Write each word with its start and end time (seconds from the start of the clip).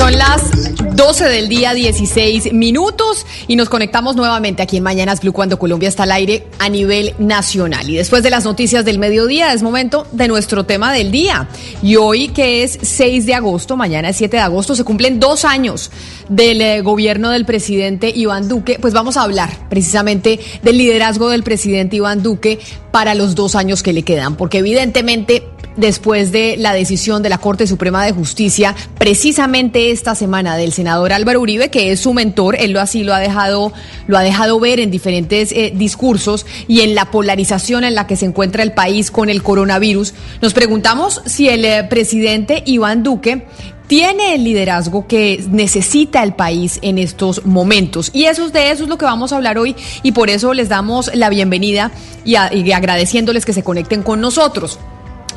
Son 0.00 0.16
las 0.16 0.96
12 0.96 1.24
del 1.26 1.50
día, 1.50 1.74
16 1.74 2.54
minutos, 2.54 3.26
y 3.48 3.56
nos 3.56 3.68
conectamos 3.68 4.16
nuevamente 4.16 4.62
aquí 4.62 4.78
en 4.78 4.82
Mañanas 4.82 5.20
Blue 5.20 5.34
cuando 5.34 5.58
Colombia 5.58 5.90
está 5.90 6.04
al 6.04 6.12
aire 6.12 6.46
a 6.58 6.70
nivel 6.70 7.14
nacional. 7.18 7.86
Y 7.90 7.96
después 7.96 8.22
de 8.22 8.30
las 8.30 8.46
noticias 8.46 8.86
del 8.86 8.98
mediodía, 8.98 9.52
es 9.52 9.62
momento 9.62 10.06
de 10.12 10.26
nuestro 10.26 10.64
tema 10.64 10.94
del 10.94 11.10
día. 11.10 11.48
Y 11.82 11.96
hoy, 11.96 12.28
que 12.28 12.62
es 12.62 12.78
6 12.80 13.26
de 13.26 13.34
agosto, 13.34 13.76
mañana 13.76 14.08
es 14.08 14.16
7 14.16 14.38
de 14.38 14.42
agosto, 14.42 14.74
se 14.74 14.84
cumplen 14.84 15.20
dos 15.20 15.44
años 15.44 15.90
del 16.30 16.62
eh, 16.62 16.80
gobierno 16.80 17.28
del 17.28 17.44
presidente 17.44 18.10
Iván 18.14 18.48
Duque. 18.48 18.78
Pues 18.80 18.94
vamos 18.94 19.18
a 19.18 19.24
hablar 19.24 19.50
precisamente 19.68 20.40
del 20.62 20.78
liderazgo 20.78 21.28
del 21.28 21.42
presidente 21.42 21.96
Iván 21.96 22.22
Duque 22.22 22.58
para 22.90 23.14
los 23.14 23.34
dos 23.34 23.54
años 23.54 23.82
que 23.82 23.92
le 23.92 24.02
quedan, 24.02 24.36
porque 24.36 24.58
evidentemente 24.58 25.44
después 25.76 26.32
de 26.32 26.56
la 26.56 26.72
decisión 26.72 27.22
de 27.22 27.28
la 27.28 27.38
Corte 27.38 27.66
Suprema 27.66 28.04
de 28.04 28.12
Justicia, 28.12 28.74
precisamente 28.98 29.90
esta 29.90 30.14
semana 30.14 30.56
del 30.56 30.72
senador 30.72 31.12
Álvaro 31.12 31.40
Uribe, 31.40 31.70
que 31.70 31.92
es 31.92 32.00
su 32.00 32.12
mentor, 32.12 32.56
él 32.58 32.72
lo 32.72 32.80
así 32.80 33.02
lo 33.02 33.14
ha 33.14 33.18
dejado, 33.18 33.72
lo 34.06 34.18
ha 34.18 34.22
dejado 34.22 34.60
ver 34.60 34.80
en 34.80 34.90
diferentes 34.90 35.52
eh, 35.52 35.72
discursos 35.74 36.46
y 36.68 36.80
en 36.80 36.94
la 36.94 37.10
polarización 37.10 37.84
en 37.84 37.94
la 37.94 38.06
que 38.06 38.16
se 38.16 38.26
encuentra 38.26 38.62
el 38.62 38.72
país 38.72 39.10
con 39.10 39.30
el 39.30 39.42
coronavirus. 39.42 40.14
Nos 40.42 40.52
preguntamos 40.52 41.22
si 41.24 41.48
el 41.48 41.64
eh, 41.64 41.84
presidente 41.84 42.62
Iván 42.66 43.02
Duque 43.02 43.46
tiene 43.90 44.36
el 44.36 44.44
liderazgo 44.44 45.08
que 45.08 45.44
necesita 45.50 46.22
el 46.22 46.32
país 46.32 46.78
en 46.80 46.96
estos 46.96 47.44
momentos. 47.44 48.10
Y 48.12 48.26
eso 48.26 48.48
de 48.48 48.70
eso 48.70 48.84
es 48.84 48.88
lo 48.88 48.96
que 48.96 49.04
vamos 49.04 49.32
a 49.32 49.36
hablar 49.36 49.58
hoy 49.58 49.74
y 50.04 50.12
por 50.12 50.30
eso 50.30 50.54
les 50.54 50.68
damos 50.68 51.10
la 51.12 51.28
bienvenida 51.28 51.90
y, 52.24 52.36
y 52.36 52.70
agradeciéndoles 52.70 53.44
que 53.44 53.52
se 53.52 53.64
conecten 53.64 54.04
con 54.04 54.20
nosotros. 54.20 54.78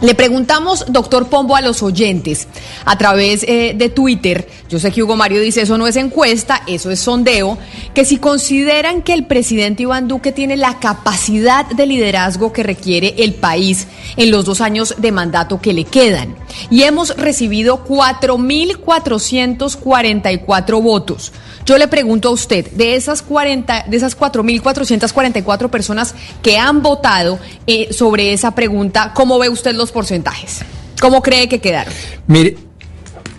Le 0.03 0.13
preguntamos, 0.15 0.85
doctor 0.89 1.29
Pombo, 1.29 1.55
a 1.55 1.61
los 1.61 1.81
oyentes 1.81 2.49
a 2.83 2.97
través 2.97 3.45
eh, 3.47 3.73
de 3.73 3.87
Twitter, 3.87 4.49
yo 4.67 4.77
sé 4.77 4.91
que 4.91 5.01
Hugo 5.01 5.15
Mario 5.15 5.39
dice 5.39 5.61
eso 5.61 5.77
no 5.77 5.87
es 5.87 5.95
encuesta, 5.95 6.61
eso 6.67 6.91
es 6.91 6.99
sondeo, 6.99 7.57
que 7.93 8.03
si 8.03 8.17
consideran 8.17 9.01
que 9.01 9.13
el 9.13 9.25
presidente 9.25 9.83
Iván 9.83 10.09
Duque 10.09 10.33
tiene 10.33 10.57
la 10.57 10.77
capacidad 10.79 11.65
de 11.67 11.85
liderazgo 11.85 12.51
que 12.51 12.63
requiere 12.63 13.15
el 13.19 13.35
país 13.35 13.87
en 14.17 14.29
los 14.29 14.43
dos 14.43 14.59
años 14.59 14.95
de 14.97 15.13
mandato 15.13 15.61
que 15.61 15.71
le 15.71 15.85
quedan. 15.85 16.35
Y 16.69 16.83
hemos 16.83 17.15
recibido 17.15 17.85
4.444 17.85 20.81
votos. 20.81 21.31
Yo 21.65 21.77
le 21.77 21.87
pregunto 21.87 22.27
a 22.27 22.31
usted, 22.31 22.69
de 22.71 22.95
esas 22.95 23.21
40, 23.21 23.85
de 23.87 23.95
esas 23.95 24.19
4.444 24.19 25.69
personas 25.69 26.13
que 26.41 26.57
han 26.57 26.81
votado 26.81 27.39
eh, 27.67 27.93
sobre 27.93 28.33
esa 28.33 28.53
pregunta, 28.53 29.13
¿cómo 29.13 29.39
ve 29.39 29.47
usted 29.47 29.73
los 29.73 29.92
porcentajes? 29.93 30.59
¿Cómo 30.99 31.21
cree 31.21 31.47
que 31.47 31.59
quedaron? 31.59 31.93
Mire, 32.27 32.57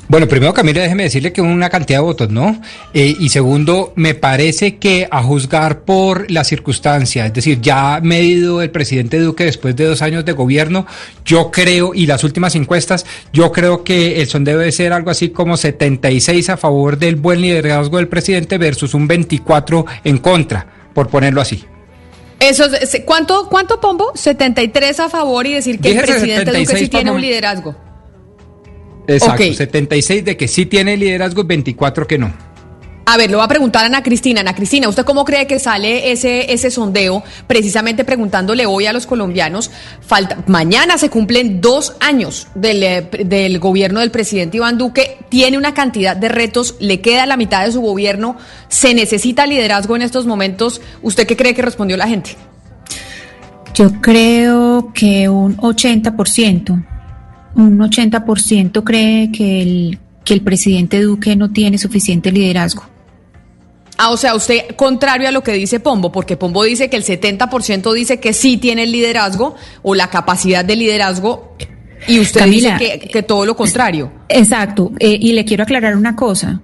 bueno, 0.07 0.29
primero 0.29 0.53
Camila, 0.53 0.83
déjeme 0.83 1.05
decirle 1.05 1.33
que 1.33 1.41
una 1.41 1.71
cantidad 1.71 2.01
de 2.01 2.05
votos, 2.05 2.29
¿no? 2.29 2.61
Eh, 2.93 3.17
y 3.19 3.31
segundo, 3.31 3.95
me 3.97 4.15
parece 4.15 4.77
que 4.77 5.09
a 5.11 5.23
juzgar 5.23 5.81
por 5.81 6.31
la 6.31 6.45
circunstancia, 6.45 7.25
es 7.25 7.33
decir, 7.33 7.61
ya 7.63 8.01
medido 8.03 8.61
el 8.61 8.71
presidente 8.71 9.19
Duque 9.19 9.45
después 9.45 9.75
de 9.75 9.87
dos 9.87 10.03
años 10.03 10.27
de 10.27 10.33
gobierno, 10.33 10.87
yo 11.25 11.51
creo, 11.51 11.95
y 11.95 12.07
las 12.07 12.23
últimas 12.23 12.55
encuestas, 12.55 13.07
yo 13.33 13.51
creo 13.51 13.83
que 13.83 14.21
el 14.21 14.29
sondeo 14.29 14.59
debe 14.59 14.73
ser 14.73 14.93
algo 14.93 15.11
así 15.11 15.31
como 15.31 15.57
76 15.57 16.51
a 16.51 16.59
favor 16.59 16.99
del 16.99 17.17
buen 17.17 17.41
liderazgo 17.41 17.97
del 17.97 18.09
presidente 18.09 18.59
versus 18.59 18.93
un 18.93 19.09
24 19.09 19.87
en 20.05 20.19
contra, 20.19 20.67
por 20.93 21.09
ponerlo 21.09 21.41
así. 21.41 21.65
Eso, 22.49 22.65
¿cuánto, 23.05 23.49
¿Cuánto 23.49 23.81
pombo? 23.81 24.13
73 24.15 25.01
a 25.01 25.09
favor 25.09 25.47
y 25.47 25.55
decir 25.55 25.81
que 25.81 25.91
el 25.93 25.99
presidente 25.99 26.53
76, 26.53 26.69
Duque 26.69 26.79
sí 26.79 26.89
tiene 26.89 27.11
un 27.11 27.21
liderazgo. 27.21 27.75
Exacto, 29.07 29.45
Ok. 29.45 29.55
76 29.55 30.25
de 30.25 30.37
que 30.37 30.49
sí 30.49 30.67
tiene 30.67 30.97
liderazgo 30.97 31.43
y 31.43 31.47
24 31.47 32.07
que 32.07 32.19
no. 32.19 32.33
A 33.07 33.19
ver, 33.19 33.31
lo 33.31 33.39
va 33.39 33.45
a 33.45 33.49
preguntar 33.49 33.83
a 33.83 33.87
Ana 33.87 34.03
Cristina. 34.03 34.41
Ana 34.41 34.55
Cristina, 34.55 34.89
¿usted 34.89 35.05
cómo 35.05 35.25
cree 35.25 35.47
que 35.47 35.59
sale 35.59 36.11
ese, 36.11 36.53
ese 36.53 36.71
sondeo? 36.71 37.23
Precisamente 37.47 38.05
preguntándole 38.05 38.65
hoy 38.65 38.87
a 38.87 38.95
los 38.95 39.07
colombianos, 39.07 39.71
mañana 40.47 40.97
se 40.97 41.11
cumplen 41.11 41.61
dos 41.61 41.97
años 42.01 42.49
del, 42.55 42.83
eh, 42.83 43.09
del 43.27 43.59
gobierno 43.59 44.01
del 44.01 44.11
presidente 44.11 44.57
Iván 44.57 44.79
Duque, 44.79 45.19
tiene 45.29 45.59
una 45.59 45.75
cantidad 45.75 46.17
de 46.17 46.29
retos, 46.29 46.77
le 46.81 47.01
queda 47.01 47.27
la 47.27 47.37
mitad 47.37 47.67
de 47.67 47.73
su 47.73 47.83
gobierno, 47.83 48.37
se 48.69 48.95
necesita 48.95 49.47
liderazgo 49.47 49.97
en 49.97 50.03
estos 50.03 50.25
momentos. 50.25 50.81
¿Usted 51.03 51.27
qué 51.27 51.37
cree 51.37 51.55
que 51.55 51.63
respondió 51.63 51.99
la 51.99 52.09
gente? 52.09 52.37
Yo 53.75 54.01
creo 54.01 54.93
que 54.95 55.29
un 55.29 55.57
80%, 55.59 56.87
un 57.57 57.79
80% 57.79 58.85
cree 58.85 59.31
que 59.31 59.63
el, 59.63 59.99
que 60.25 60.33
el 60.33 60.41
presidente 60.41 61.03
Duque 61.03 61.37
no 61.37 61.51
tiene 61.51 61.77
suficiente 61.77 62.33
liderazgo. 62.33 62.94
Ah, 63.97 64.11
o 64.11 64.17
sea, 64.17 64.35
usted 64.35 64.75
contrario 64.77 65.29
a 65.29 65.31
lo 65.31 65.43
que 65.43 65.53
dice 65.53 65.79
Pombo, 65.79 66.11
porque 66.11 66.37
Pombo 66.37 66.65
dice 66.65 66.91
que 66.91 66.97
el 66.97 67.05
70% 67.05 67.93
dice 67.93 68.19
que 68.19 68.33
sí 68.33 68.57
tiene 68.57 68.85
el 68.85 68.93
liderazgo 68.93 69.55
o 69.83 69.95
la 69.95 70.11
capacidad 70.11 70.65
de 70.65 70.77
liderazgo 70.77 71.57
y 72.09 72.19
usted 72.19 72.41
Camila, 72.41 72.77
dice 72.79 72.99
que, 72.99 73.09
que 73.09 73.23
todo 73.23 73.47
lo 73.47 73.57
contrario. 73.57 74.13
Exacto, 74.29 74.93
eh, 74.99 75.17
y 75.21 75.33
le 75.33 75.45
quiero 75.45 75.63
aclarar 75.63 75.97
una 75.97 76.17
cosa. 76.17 76.61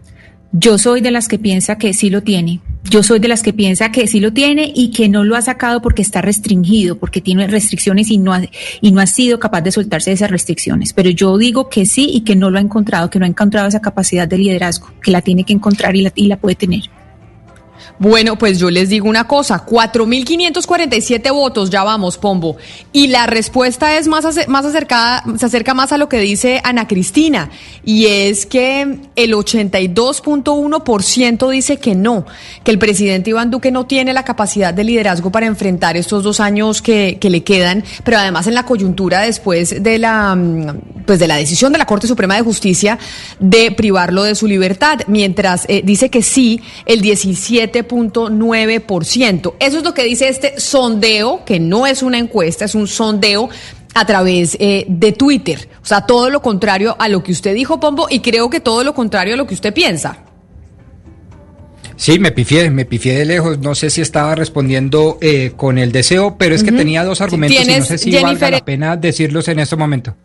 Yo 0.52 0.78
soy 0.78 1.00
de 1.00 1.12
las 1.12 1.28
que 1.28 1.38
piensa 1.38 1.78
que 1.78 1.94
sí 1.94 2.10
lo 2.10 2.22
tiene. 2.22 2.60
Yo 2.90 3.04
soy 3.04 3.20
de 3.20 3.28
las 3.28 3.42
que 3.42 3.52
piensa 3.52 3.92
que 3.92 4.08
sí 4.08 4.18
lo 4.18 4.32
tiene 4.32 4.72
y 4.74 4.90
que 4.90 5.08
no 5.08 5.22
lo 5.22 5.36
ha 5.36 5.42
sacado 5.42 5.80
porque 5.80 6.02
está 6.02 6.22
restringido, 6.22 6.98
porque 6.98 7.20
tiene 7.20 7.46
restricciones 7.46 8.10
y 8.10 8.18
no 8.18 8.32
ha, 8.32 8.42
y 8.80 8.90
no 8.90 9.00
ha 9.00 9.06
sido 9.06 9.38
capaz 9.38 9.60
de 9.60 9.70
soltarse 9.70 10.10
de 10.10 10.14
esas 10.14 10.30
restricciones. 10.30 10.92
Pero 10.92 11.10
yo 11.10 11.38
digo 11.38 11.68
que 11.68 11.86
sí 11.86 12.10
y 12.12 12.22
que 12.22 12.34
no 12.34 12.50
lo 12.50 12.58
ha 12.58 12.62
encontrado, 12.62 13.10
que 13.10 13.20
no 13.20 13.26
ha 13.26 13.28
encontrado 13.28 13.68
esa 13.68 13.80
capacidad 13.80 14.26
de 14.26 14.38
liderazgo, 14.38 14.90
que 15.02 15.12
la 15.12 15.22
tiene 15.22 15.44
que 15.44 15.52
encontrar 15.52 15.94
y 15.94 16.02
la, 16.02 16.12
y 16.16 16.26
la 16.26 16.36
puede 16.36 16.56
tener. 16.56 16.90
Bueno, 17.98 18.36
pues 18.36 18.58
yo 18.58 18.70
les 18.70 18.88
digo 18.88 19.08
una 19.08 19.26
cosa, 19.26 19.66
4.547 19.66 21.32
votos, 21.32 21.70
ya 21.70 21.84
vamos, 21.84 22.18
Pombo. 22.18 22.56
Y 22.92 23.08
la 23.08 23.26
respuesta 23.26 23.96
es 23.96 24.08
más, 24.08 24.24
más 24.48 24.64
acercada, 24.64 25.24
se 25.38 25.46
acerca 25.46 25.74
más 25.74 25.92
a 25.92 25.98
lo 25.98 26.08
que 26.08 26.18
dice 26.18 26.60
Ana 26.64 26.88
Cristina, 26.88 27.50
y 27.84 28.06
es 28.06 28.46
que 28.46 28.98
el 29.16 29.34
82.1% 29.34 31.50
dice 31.50 31.76
que 31.76 31.94
no, 31.94 32.24
que 32.64 32.70
el 32.70 32.78
presidente 32.78 33.30
Iván 33.30 33.50
Duque 33.50 33.70
no 33.70 33.86
tiene 33.86 34.12
la 34.12 34.24
capacidad 34.24 34.72
de 34.72 34.84
liderazgo 34.84 35.30
para 35.30 35.46
enfrentar 35.46 35.96
estos 35.96 36.22
dos 36.22 36.40
años 36.40 36.82
que, 36.82 37.18
le 37.20 37.44
quedan, 37.44 37.84
pero 38.02 38.18
además 38.18 38.48
en 38.48 38.54
la 38.54 38.64
coyuntura 38.64 39.20
después 39.20 39.82
de 39.82 39.98
la, 39.98 40.34
mm, 40.34 41.04
pues 41.06 41.20
de 41.20 41.28
la 41.28 41.36
decisión 41.36 41.72
de 41.72 41.78
la 41.78 41.86
Corte 41.86 42.08
Suprema 42.08 42.34
de 42.34 42.42
Justicia 42.42 42.98
de 43.38 43.70
privarlo 43.70 44.24
de 44.24 44.34
su 44.34 44.46
libertad, 44.46 45.00
mientras 45.06 45.64
eh, 45.68 45.82
dice 45.84 46.10
que 46.10 46.22
sí 46.22 46.60
el 46.86 47.00
17.9%. 47.86 49.54
Eso 49.58 49.78
es 49.78 49.84
lo 49.84 49.94
que 49.94 50.04
dice 50.04 50.28
este 50.28 50.58
sondeo, 50.58 51.44
que 51.44 51.60
no 51.60 51.86
es 51.86 52.02
una 52.02 52.18
encuesta, 52.18 52.64
es 52.64 52.74
un 52.74 52.86
sondeo 52.86 53.48
a 53.94 54.06
través 54.06 54.56
eh, 54.60 54.84
de 54.88 55.12
Twitter. 55.12 55.68
O 55.82 55.86
sea, 55.86 56.06
todo 56.06 56.30
lo 56.30 56.42
contrario 56.42 56.96
a 56.98 57.08
lo 57.08 57.22
que 57.22 57.32
usted 57.32 57.54
dijo, 57.54 57.80
Pombo, 57.80 58.06
y 58.10 58.20
creo 58.20 58.50
que 58.50 58.60
todo 58.60 58.84
lo 58.84 58.94
contrario 58.94 59.34
a 59.34 59.36
lo 59.36 59.46
que 59.46 59.54
usted 59.54 59.74
piensa. 59.74 60.24
Sí, 61.96 62.18
me 62.18 62.32
pifié, 62.32 62.70
me 62.70 62.86
pifié 62.86 63.14
de 63.18 63.26
lejos. 63.26 63.58
No 63.58 63.74
sé 63.74 63.90
si 63.90 64.00
estaba 64.00 64.34
respondiendo 64.34 65.18
eh, 65.20 65.52
con 65.54 65.76
el 65.76 65.92
deseo, 65.92 66.36
pero 66.38 66.54
es 66.54 66.64
que 66.64 66.72
tenía 66.72 67.04
dos 67.04 67.20
argumentos 67.20 67.62
y 67.62 67.78
no 67.78 67.84
sé 67.84 67.98
si 67.98 68.10
valga 68.12 68.50
la 68.50 68.64
pena 68.64 68.96
decirlos 68.96 69.48
en 69.48 69.58
este 69.58 69.76
momento. 69.76 70.16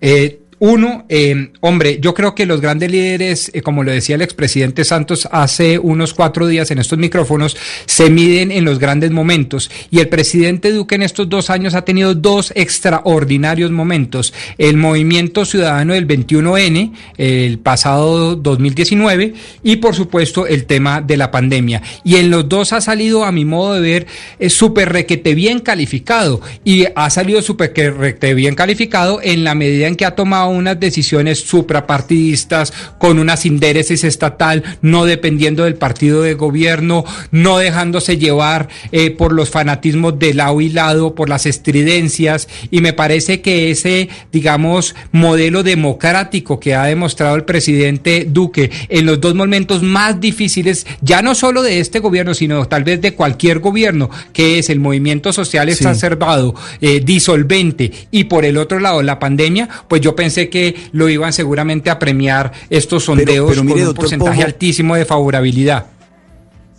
Eh, 0.00 0.42
uno, 0.62 1.06
eh, 1.08 1.52
hombre, 1.60 2.00
yo 2.02 2.12
creo 2.12 2.34
que 2.34 2.44
los 2.44 2.60
grandes 2.60 2.90
líderes, 2.90 3.50
eh, 3.54 3.62
como 3.62 3.82
lo 3.82 3.92
decía 3.92 4.16
el 4.16 4.20
expresidente 4.20 4.84
Santos 4.84 5.26
hace 5.32 5.78
unos 5.78 6.12
cuatro 6.12 6.46
días 6.46 6.70
en 6.70 6.78
estos 6.78 6.98
micrófonos, 6.98 7.56
se 7.86 8.10
miden 8.10 8.52
en 8.52 8.66
los 8.66 8.78
grandes 8.78 9.10
momentos. 9.10 9.70
Y 9.90 10.00
el 10.00 10.10
presidente 10.10 10.70
Duque 10.70 10.96
en 10.96 11.02
estos 11.02 11.30
dos 11.30 11.48
años 11.48 11.74
ha 11.74 11.86
tenido 11.86 12.14
dos 12.14 12.52
extraordinarios 12.54 13.70
momentos. 13.70 14.34
El 14.58 14.76
movimiento 14.76 15.46
ciudadano 15.46 15.94
del 15.94 16.06
21N, 16.06 16.92
el 17.16 17.58
pasado 17.58 18.36
2019, 18.36 19.32
y 19.62 19.76
por 19.76 19.94
supuesto 19.94 20.46
el 20.46 20.66
tema 20.66 21.00
de 21.00 21.16
la 21.16 21.30
pandemia. 21.30 21.80
Y 22.04 22.16
en 22.16 22.28
los 22.28 22.50
dos 22.50 22.74
ha 22.74 22.82
salido, 22.82 23.24
a 23.24 23.32
mi 23.32 23.46
modo 23.46 23.80
de 23.80 23.80
ver, 23.80 24.06
súper 24.50 24.92
requete 24.92 25.34
bien 25.34 25.60
calificado. 25.60 26.42
Y 26.66 26.84
ha 26.94 27.08
salido 27.08 27.40
súper 27.40 27.72
requete 27.72 28.34
bien 28.34 28.54
calificado 28.54 29.20
en 29.22 29.42
la 29.42 29.54
medida 29.54 29.86
en 29.86 29.96
que 29.96 30.04
ha 30.04 30.14
tomado 30.14 30.49
unas 30.50 30.78
decisiones 30.78 31.40
suprapartidistas 31.40 32.72
con 32.98 33.18
una 33.18 33.36
sindéresis 33.36 34.04
estatal, 34.04 34.62
no 34.82 35.04
dependiendo 35.04 35.64
del 35.64 35.74
partido 35.74 36.22
de 36.22 36.34
gobierno, 36.34 37.04
no 37.30 37.58
dejándose 37.58 38.18
llevar 38.18 38.68
eh, 38.92 39.10
por 39.10 39.32
los 39.32 39.50
fanatismos 39.50 40.18
de 40.18 40.34
lado 40.34 40.60
y 40.60 40.68
lado, 40.68 41.14
por 41.14 41.28
las 41.28 41.46
estridencias, 41.46 42.48
y 42.70 42.80
me 42.80 42.92
parece 42.92 43.40
que 43.40 43.70
ese, 43.70 44.08
digamos, 44.32 44.94
modelo 45.12 45.62
democrático 45.62 46.60
que 46.60 46.74
ha 46.74 46.84
demostrado 46.84 47.36
el 47.36 47.44
presidente 47.44 48.26
Duque 48.28 48.70
en 48.88 49.06
los 49.06 49.20
dos 49.20 49.34
momentos 49.34 49.82
más 49.82 50.20
difíciles, 50.20 50.86
ya 51.00 51.22
no 51.22 51.34
solo 51.34 51.62
de 51.62 51.80
este 51.80 51.98
gobierno, 51.98 52.34
sino 52.34 52.66
tal 52.66 52.84
vez 52.84 53.00
de 53.00 53.14
cualquier 53.14 53.58
gobierno, 53.58 54.10
que 54.32 54.58
es 54.58 54.70
el 54.70 54.80
movimiento 54.80 55.32
social 55.32 55.68
exacerbado, 55.68 56.54
eh, 56.80 57.00
disolvente, 57.04 57.90
y 58.10 58.24
por 58.24 58.44
el 58.44 58.56
otro 58.56 58.80
lado 58.80 59.02
la 59.02 59.18
pandemia, 59.18 59.68
pues 59.88 60.00
yo 60.00 60.14
pensé 60.14 60.39
que 60.48 60.76
lo 60.92 61.08
iban 61.08 61.32
seguramente 61.32 61.90
a 61.90 61.98
premiar 61.98 62.52
estos 62.70 63.04
sondeos 63.04 63.56
con 63.56 63.70
un 63.70 63.94
porcentaje 63.94 64.42
altísimo 64.42 64.96
de 64.96 65.04
favorabilidad. 65.04 65.86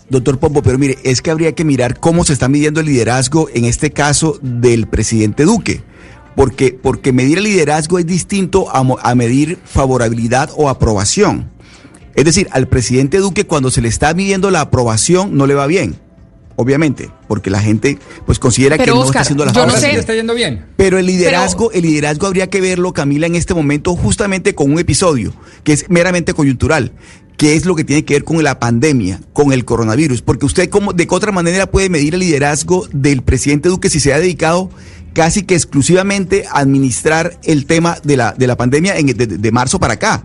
Doctor 0.09 0.39
Pombo, 0.39 0.61
pero 0.61 0.77
mire, 0.77 0.97
es 1.03 1.21
que 1.21 1.31
habría 1.31 1.53
que 1.53 1.63
mirar 1.63 1.99
cómo 1.99 2.25
se 2.25 2.33
está 2.33 2.49
midiendo 2.49 2.81
el 2.81 2.87
liderazgo 2.87 3.47
en 3.53 3.65
este 3.65 3.91
caso 3.91 4.39
del 4.41 4.87
presidente 4.87 5.43
Duque. 5.43 5.83
Porque, 6.35 6.77
porque 6.81 7.11
medir 7.11 7.37
el 7.37 7.43
liderazgo 7.43 7.99
es 7.99 8.05
distinto 8.05 8.69
a, 8.69 8.85
a 9.03 9.15
medir 9.15 9.57
favorabilidad 9.63 10.49
o 10.55 10.69
aprobación. 10.69 11.51
Es 12.15 12.25
decir, 12.25 12.47
al 12.51 12.67
presidente 12.67 13.19
Duque 13.19 13.45
cuando 13.45 13.69
se 13.69 13.81
le 13.81 13.89
está 13.89 14.13
midiendo 14.13 14.49
la 14.49 14.61
aprobación 14.61 15.37
no 15.37 15.45
le 15.45 15.53
va 15.53 15.67
bien 15.67 15.95
obviamente, 16.55 17.09
porque 17.27 17.49
la 17.49 17.59
gente 17.59 17.99
pues 18.25 18.39
considera 18.39 18.77
que 18.77 18.87
no 18.87 19.03
está 19.03 19.21
haciendo 19.21 19.45
las 19.45 19.53
cosas. 19.53 19.81
No 19.81 19.99
está 19.99 20.13
yendo 20.13 20.33
bien. 20.33 20.65
Pero 20.75 20.97
el 20.97 21.05
liderazgo, 21.05 21.71
el 21.71 21.83
liderazgo 21.83 22.27
habría 22.27 22.49
que 22.49 22.61
verlo, 22.61 22.93
Camila, 22.93 23.27
en 23.27 23.35
este 23.35 23.53
momento 23.53 23.95
justamente 23.95 24.55
con 24.55 24.71
un 24.71 24.79
episodio 24.79 25.33
que 25.63 25.73
es 25.73 25.89
meramente 25.89 26.33
coyuntural, 26.33 26.91
que 27.37 27.55
es 27.55 27.65
lo 27.65 27.75
que 27.75 27.83
tiene 27.83 28.05
que 28.05 28.13
ver 28.13 28.23
con 28.23 28.43
la 28.43 28.59
pandemia, 28.59 29.19
con 29.33 29.51
el 29.51 29.65
coronavirus, 29.65 30.21
porque 30.21 30.45
usted 30.45 30.69
como 30.69 30.93
de 30.93 31.07
qué 31.07 31.15
otra 31.15 31.31
manera 31.31 31.65
puede 31.65 31.89
medir 31.89 32.13
el 32.13 32.19
liderazgo 32.19 32.87
del 32.91 33.23
presidente 33.23 33.69
Duque 33.69 33.89
si 33.89 33.99
se 33.99 34.13
ha 34.13 34.19
dedicado 34.19 34.69
casi 35.13 35.43
que 35.43 35.55
exclusivamente 35.55 36.45
a 36.49 36.59
administrar 36.59 37.39
el 37.43 37.65
tema 37.65 37.97
de 38.03 38.17
la, 38.17 38.33
de 38.33 38.47
la 38.47 38.57
pandemia 38.57 38.97
en, 38.97 39.07
de 39.07 39.51
marzo 39.51 39.79
para 39.79 39.95
acá. 39.95 40.23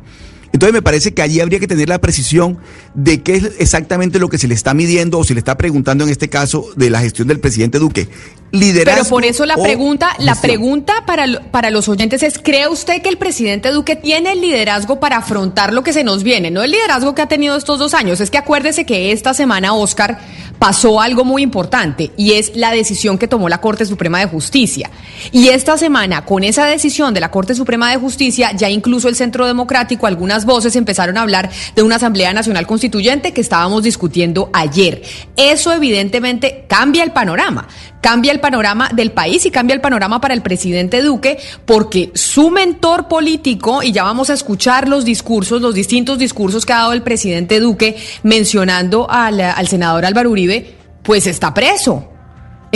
Entonces 0.56 0.72
me 0.72 0.80
parece 0.80 1.12
que 1.12 1.20
allí 1.20 1.40
habría 1.40 1.60
que 1.60 1.66
tener 1.66 1.90
la 1.90 1.98
precisión 1.98 2.56
de 2.94 3.22
qué 3.22 3.34
es 3.34 3.52
exactamente 3.58 4.18
lo 4.18 4.30
que 4.30 4.38
se 4.38 4.48
le 4.48 4.54
está 4.54 4.72
midiendo 4.72 5.18
o 5.18 5.24
se 5.24 5.34
le 5.34 5.40
está 5.40 5.58
preguntando 5.58 6.02
en 6.04 6.08
este 6.08 6.30
caso 6.30 6.64
de 6.76 6.88
la 6.88 7.00
gestión 7.00 7.28
del 7.28 7.40
presidente 7.40 7.78
Duque. 7.78 8.08
Liderazgo 8.52 9.02
Pero 9.02 9.10
por 9.10 9.24
eso 9.26 9.44
la 9.44 9.56
pregunta, 9.56 10.16
la 10.18 10.34
pregunta 10.34 11.04
para, 11.04 11.26
para 11.50 11.70
los 11.70 11.90
oyentes 11.90 12.22
es, 12.22 12.38
¿cree 12.38 12.68
usted 12.68 13.02
que 13.02 13.10
el 13.10 13.18
presidente 13.18 13.70
Duque 13.70 13.96
tiene 13.96 14.32
el 14.32 14.40
liderazgo 14.40 14.98
para 14.98 15.18
afrontar 15.18 15.74
lo 15.74 15.82
que 15.82 15.92
se 15.92 16.04
nos 16.04 16.22
viene? 16.22 16.50
No 16.50 16.62
el 16.62 16.70
liderazgo 16.70 17.14
que 17.14 17.20
ha 17.20 17.28
tenido 17.28 17.54
estos 17.54 17.78
dos 17.78 17.92
años. 17.92 18.22
Es 18.22 18.30
que 18.30 18.38
acuérdese 18.38 18.86
que 18.86 19.12
esta 19.12 19.34
semana, 19.34 19.74
Oscar, 19.74 20.20
pasó 20.58 21.02
algo 21.02 21.24
muy 21.24 21.42
importante 21.42 22.12
y 22.16 22.32
es 22.32 22.56
la 22.56 22.70
decisión 22.70 23.18
que 23.18 23.28
tomó 23.28 23.50
la 23.50 23.60
Corte 23.60 23.84
Suprema 23.84 24.20
de 24.20 24.26
Justicia. 24.26 24.90
Y 25.32 25.48
esta 25.48 25.76
semana, 25.76 26.24
con 26.24 26.44
esa 26.44 26.64
decisión 26.64 27.12
de 27.12 27.20
la 27.20 27.30
Corte 27.30 27.54
Suprema 27.54 27.90
de 27.90 27.98
Justicia, 27.98 28.52
ya 28.52 28.70
incluso 28.70 29.08
el 29.08 29.16
Centro 29.16 29.46
Democrático, 29.46 30.06
algunas 30.06 30.45
voces 30.46 30.76
empezaron 30.76 31.18
a 31.18 31.22
hablar 31.22 31.50
de 31.74 31.82
una 31.82 31.96
Asamblea 31.96 32.32
Nacional 32.32 32.66
Constituyente 32.66 33.32
que 33.32 33.42
estábamos 33.42 33.82
discutiendo 33.82 34.48
ayer. 34.52 35.02
Eso 35.36 35.72
evidentemente 35.72 36.64
cambia 36.68 37.04
el 37.04 37.12
panorama, 37.12 37.68
cambia 38.00 38.32
el 38.32 38.40
panorama 38.40 38.88
del 38.94 39.12
país 39.12 39.44
y 39.44 39.50
cambia 39.50 39.74
el 39.74 39.80
panorama 39.80 40.20
para 40.20 40.32
el 40.32 40.42
presidente 40.42 41.02
Duque 41.02 41.38
porque 41.64 42.12
su 42.14 42.50
mentor 42.50 43.08
político, 43.08 43.82
y 43.82 43.92
ya 43.92 44.04
vamos 44.04 44.30
a 44.30 44.34
escuchar 44.34 44.88
los 44.88 45.04
discursos, 45.04 45.60
los 45.60 45.74
distintos 45.74 46.18
discursos 46.18 46.64
que 46.64 46.72
ha 46.72 46.78
dado 46.78 46.92
el 46.92 47.02
presidente 47.02 47.60
Duque 47.60 47.96
mencionando 48.22 49.10
al, 49.10 49.66
senador 49.66 50.04
Álvaro 50.04 50.30
Uribe, 50.30 50.74
pues 51.02 51.26
está 51.26 51.52
preso. 51.52 52.15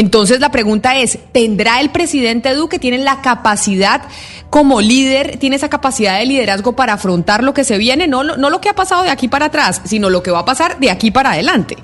Entonces 0.01 0.41
la 0.41 0.51
pregunta 0.51 0.97
es, 0.97 1.19
¿tendrá 1.31 1.79
el 1.83 1.91
presidente 1.91 2.55
Duque, 2.55 2.79
tiene 2.79 2.97
la 2.97 3.21
capacidad 3.21 4.01
como 4.49 4.81
líder, 4.81 5.37
tiene 5.37 5.57
esa 5.57 5.69
capacidad 5.69 6.19
de 6.19 6.25
liderazgo 6.25 6.75
para 6.75 6.95
afrontar 6.95 7.45
lo 7.45 7.53
que 7.53 7.65
se 7.65 7.77
viene, 7.77 8.09
no, 8.09 8.25
no 8.25 8.49
lo 8.49 8.63
que 8.63 8.71
ha 8.71 8.75
pasado 8.75 9.03
de 9.03 9.11
aquí 9.11 9.29
para 9.29 9.47
atrás, 9.47 9.83
sino 9.85 10.09
lo 10.09 10.23
que 10.23 10.31
va 10.31 10.39
a 10.39 10.45
pasar 10.47 10.81
de 10.81 10.91
aquí 10.91 11.11
para 11.11 11.33
adelante? 11.33 11.77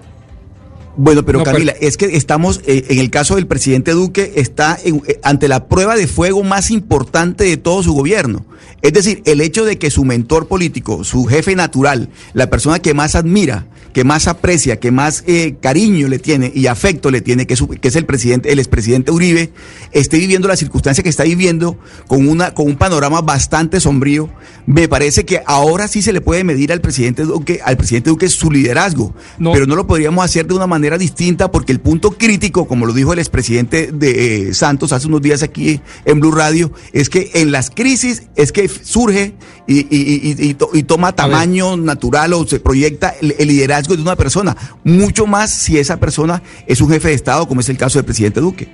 Bueno, 0.97 1.27
pero 1.27 1.43
Camila, 1.43 1.75
es 1.79 1.99
que 1.99 2.17
estamos, 2.17 2.63
eh, 2.67 2.87
en 2.89 3.01
el 3.01 3.11
caso 3.11 3.35
del 3.35 3.47
presidente 3.47 3.91
Duque, 3.91 4.33
está 4.37 4.79
eh, 4.83 5.21
ante 5.23 5.47
la 5.47 5.69
prueba 5.69 5.95
de 5.95 6.07
fuego 6.07 6.43
más 6.43 6.71
importante 6.71 7.45
de 7.45 7.59
todo 7.59 7.83
su 7.83 7.93
gobierno. 7.93 8.47
Es 8.87 8.93
decir, 8.93 9.21
el 9.25 9.41
hecho 9.41 9.65
de 9.65 9.79
que 9.79 9.91
su 9.91 10.05
mentor 10.05 10.47
político, 10.47 11.03
su 11.03 11.25
jefe 11.25 11.57
natural, 11.57 12.09
la 12.35 12.49
persona 12.49 12.79
que 12.79 12.95
más 12.95 13.17
admira, 13.17 13.67
que 13.93 14.05
más 14.05 14.29
aprecia, 14.29 14.79
que 14.79 14.93
más 14.93 15.25
eh, 15.27 15.57
cariño 15.61 16.07
le 16.07 16.21
tiene 16.21 16.53
y 16.55 16.69
afecto 16.69 17.11
le 17.11 17.21
tiene, 17.21 17.49
que 17.49 17.55
es, 17.55 17.65
que 17.81 17.89
es 17.89 17.97
el 17.97 18.05
presidente, 18.05 18.53
el 18.53 18.61
expresidente 18.61 19.11
Uribe, 19.11 19.51
esté 19.91 20.19
viviendo 20.19 20.47
la 20.47 20.57
circunstancia 20.57 21.03
que 21.03 21.09
está 21.09 21.25
viviendo 21.25 21.79
con, 22.07 22.29
una, 22.29 22.55
con 22.55 22.67
un 22.67 22.77
panorama 22.77 23.23
bastante 23.23 23.81
sombrío, 23.81 24.31
me 24.67 24.87
parece 24.87 25.25
que 25.25 25.43
ahora 25.47 25.89
sí 25.89 26.03
se 26.03 26.13
le 26.13 26.21
puede 26.21 26.45
medir 26.45 26.73
al 26.73 26.81
presidente 26.81 27.23
Duque, 27.25 27.61
al 27.65 27.77
presidente 27.79 28.11
Duque 28.11 28.29
su 28.29 28.51
liderazgo, 28.51 29.15
pero 29.39 29.67
no 29.67 29.75
lo 29.75 29.87
podríamos 29.87 30.25
hacer 30.25 30.47
de 30.47 30.55
una 30.55 30.67
manera 30.67 30.99
distinta 30.99 31.51
porque 31.51 31.73
el 31.73 31.81
punto 31.81 32.11
crítico, 32.11 32.69
como 32.69 32.85
lo 32.85 32.93
dijo 32.93 33.15
el 33.15 33.19
expresidente 33.19 33.91
de 33.93 34.51
eh, 34.51 34.55
Santos 34.55 34.93
hace 34.93 35.07
unos 35.07 35.23
días 35.23 35.43
aquí 35.43 35.81
en 36.05 36.21
Blue 36.21 36.33
Radio, 36.33 36.71
es 36.93 37.09
que 37.09 37.31
en 37.33 37.51
las 37.51 37.71
crisis 37.71 38.25
es 38.37 38.53
que 38.53 38.69
surge 38.83 39.35
y, 39.67 40.55
toma 40.85 41.15
tamaño 41.15 41.77
natural 41.77 42.33
o 42.33 42.47
se 42.47 42.61
proyecta 42.61 43.15
el, 43.21 43.49
liderazgo 43.49 43.97
de 43.97 44.03
una 44.03 44.17
persona, 44.17 44.57
mucho 44.85 45.27
más 45.27 45.51
si 45.51 45.79
esa 45.79 45.99
persona 45.99 46.43
es 46.67 46.81
un 46.81 46.91
jefe 46.91 47.09
de 47.09 47.15
Estado, 47.15 47.47
como 47.49 47.61
es 47.61 47.69
el 47.69 47.77
caso 47.77 47.99
del 47.99 48.05
presidente 48.05 48.41
Duque. 48.41 48.69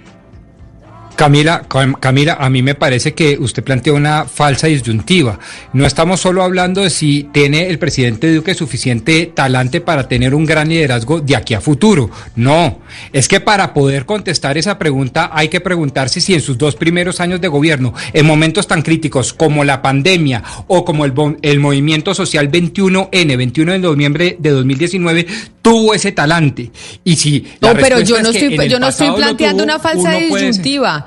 Camila, 1.17 1.67
Camila, 2.01 2.37
a 2.41 2.49
mí 2.49 2.63
me 2.63 2.75
parece 2.75 3.15
que 3.15 3.37
usted 3.39 3.63
plantea 3.63 3.93
una 3.93 4.25
falsa 4.25 4.67
disyuntiva. 4.67 5.39
No 5.73 5.87
estamos 5.87 6.21
solo 6.21 6.43
hablando 6.43 6.83
de 6.83 6.91
si 6.91 7.29
tiene 7.33 7.69
el 7.69 7.79
presidente 7.79 8.35
Duque 8.35 8.55
suficiente 8.55 9.27
talante 9.27 9.81
para 9.81 10.09
tener 10.09 10.35
un 10.35 10.47
gran 10.47 10.69
liderazgo 10.69 11.21
de 11.21 11.37
aquí 11.37 11.55
a 11.55 11.61
futuro. 11.61 12.11
No, 12.35 12.81
es 13.13 13.29
que 13.29 13.41
para 13.41 13.75
poder 13.75 14.07
contestar 14.07 14.57
esa 14.59 14.79
pregunta 14.79 15.31
hay 15.33 15.49
que 15.49 15.61
preguntarse 15.61 16.21
si 16.21 16.35
en 16.35 16.41
sus 16.41 16.59
dos 16.59 16.77
primeros 16.77 17.21
años 17.21 17.41
de 17.41 17.49
gobierno, 17.49 17.95
en 18.13 18.27
momentos 18.27 18.67
tan 18.67 18.83
críticos 18.83 19.33
como 19.33 19.65
la 19.65 19.83
pandemia 19.83 20.43
o 20.67 20.85
como 20.85 21.05
el, 21.05 21.13
el 21.43 21.61
movimiento 21.61 22.15
social 22.15 22.51
21N, 22.51 23.37
21 23.37 23.73
de 23.73 23.79
noviembre 23.79 24.37
de 24.39 24.51
2019, 24.51 25.27
tuvo 25.63 25.95
ese 25.95 26.13
talante. 26.13 26.71
Y 27.05 27.17
si 27.17 27.47
no, 27.61 27.73
pero 27.75 28.01
yo 28.01 28.21
no 28.21 28.31
estoy, 28.31 28.69
yo 28.69 28.79
no 28.79 28.89
estoy 28.89 29.13
planteando 29.13 29.63
una 29.63 29.79
falsa 29.79 30.13
disyuntiva. 30.13 31.07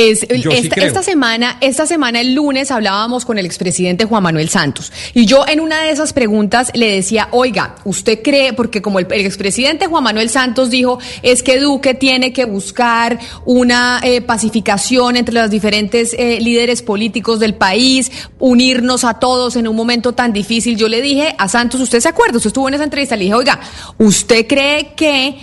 Es, 0.00 0.26
esta, 0.30 1.02
semana, 1.02 1.58
esta 1.60 1.86
semana, 1.86 2.22
el 2.22 2.32
lunes, 2.32 2.70
hablábamos 2.70 3.26
con 3.26 3.36
el 3.36 3.44
expresidente 3.44 4.06
Juan 4.06 4.22
Manuel 4.22 4.48
Santos. 4.48 4.90
Y 5.12 5.26
yo 5.26 5.46
en 5.46 5.60
una 5.60 5.82
de 5.82 5.90
esas 5.90 6.14
preguntas 6.14 6.70
le 6.72 6.90
decía, 6.90 7.28
oiga, 7.32 7.74
¿usted 7.84 8.22
cree? 8.22 8.54
Porque 8.54 8.80
como 8.80 8.98
el, 8.98 9.06
expresidente 9.10 9.88
Juan 9.88 10.02
Manuel 10.02 10.30
Santos 10.30 10.70
dijo, 10.70 10.98
es 11.22 11.42
que 11.42 11.60
Duque 11.60 11.92
tiene 11.92 12.32
que 12.32 12.46
buscar 12.46 13.18
una 13.44 14.00
eh, 14.02 14.22
pacificación 14.22 15.18
entre 15.18 15.34
los 15.34 15.50
diferentes 15.50 16.14
eh, 16.18 16.38
líderes 16.40 16.80
políticos 16.80 17.38
del 17.38 17.52
país, 17.52 18.10
unirnos 18.38 19.04
a 19.04 19.18
todos 19.18 19.56
en 19.56 19.68
un 19.68 19.76
momento 19.76 20.14
tan 20.14 20.32
difícil. 20.32 20.78
Yo 20.78 20.88
le 20.88 21.02
dije 21.02 21.34
a 21.36 21.46
Santos, 21.46 21.78
¿usted 21.78 22.00
se 22.00 22.08
acuerda? 22.08 22.38
Usted 22.38 22.48
estuvo 22.48 22.68
en 22.68 22.74
esa 22.74 22.84
entrevista, 22.84 23.16
le 23.16 23.24
dije, 23.24 23.34
oiga, 23.34 23.60
¿usted 23.98 24.46
cree 24.46 24.94
que 24.96 25.36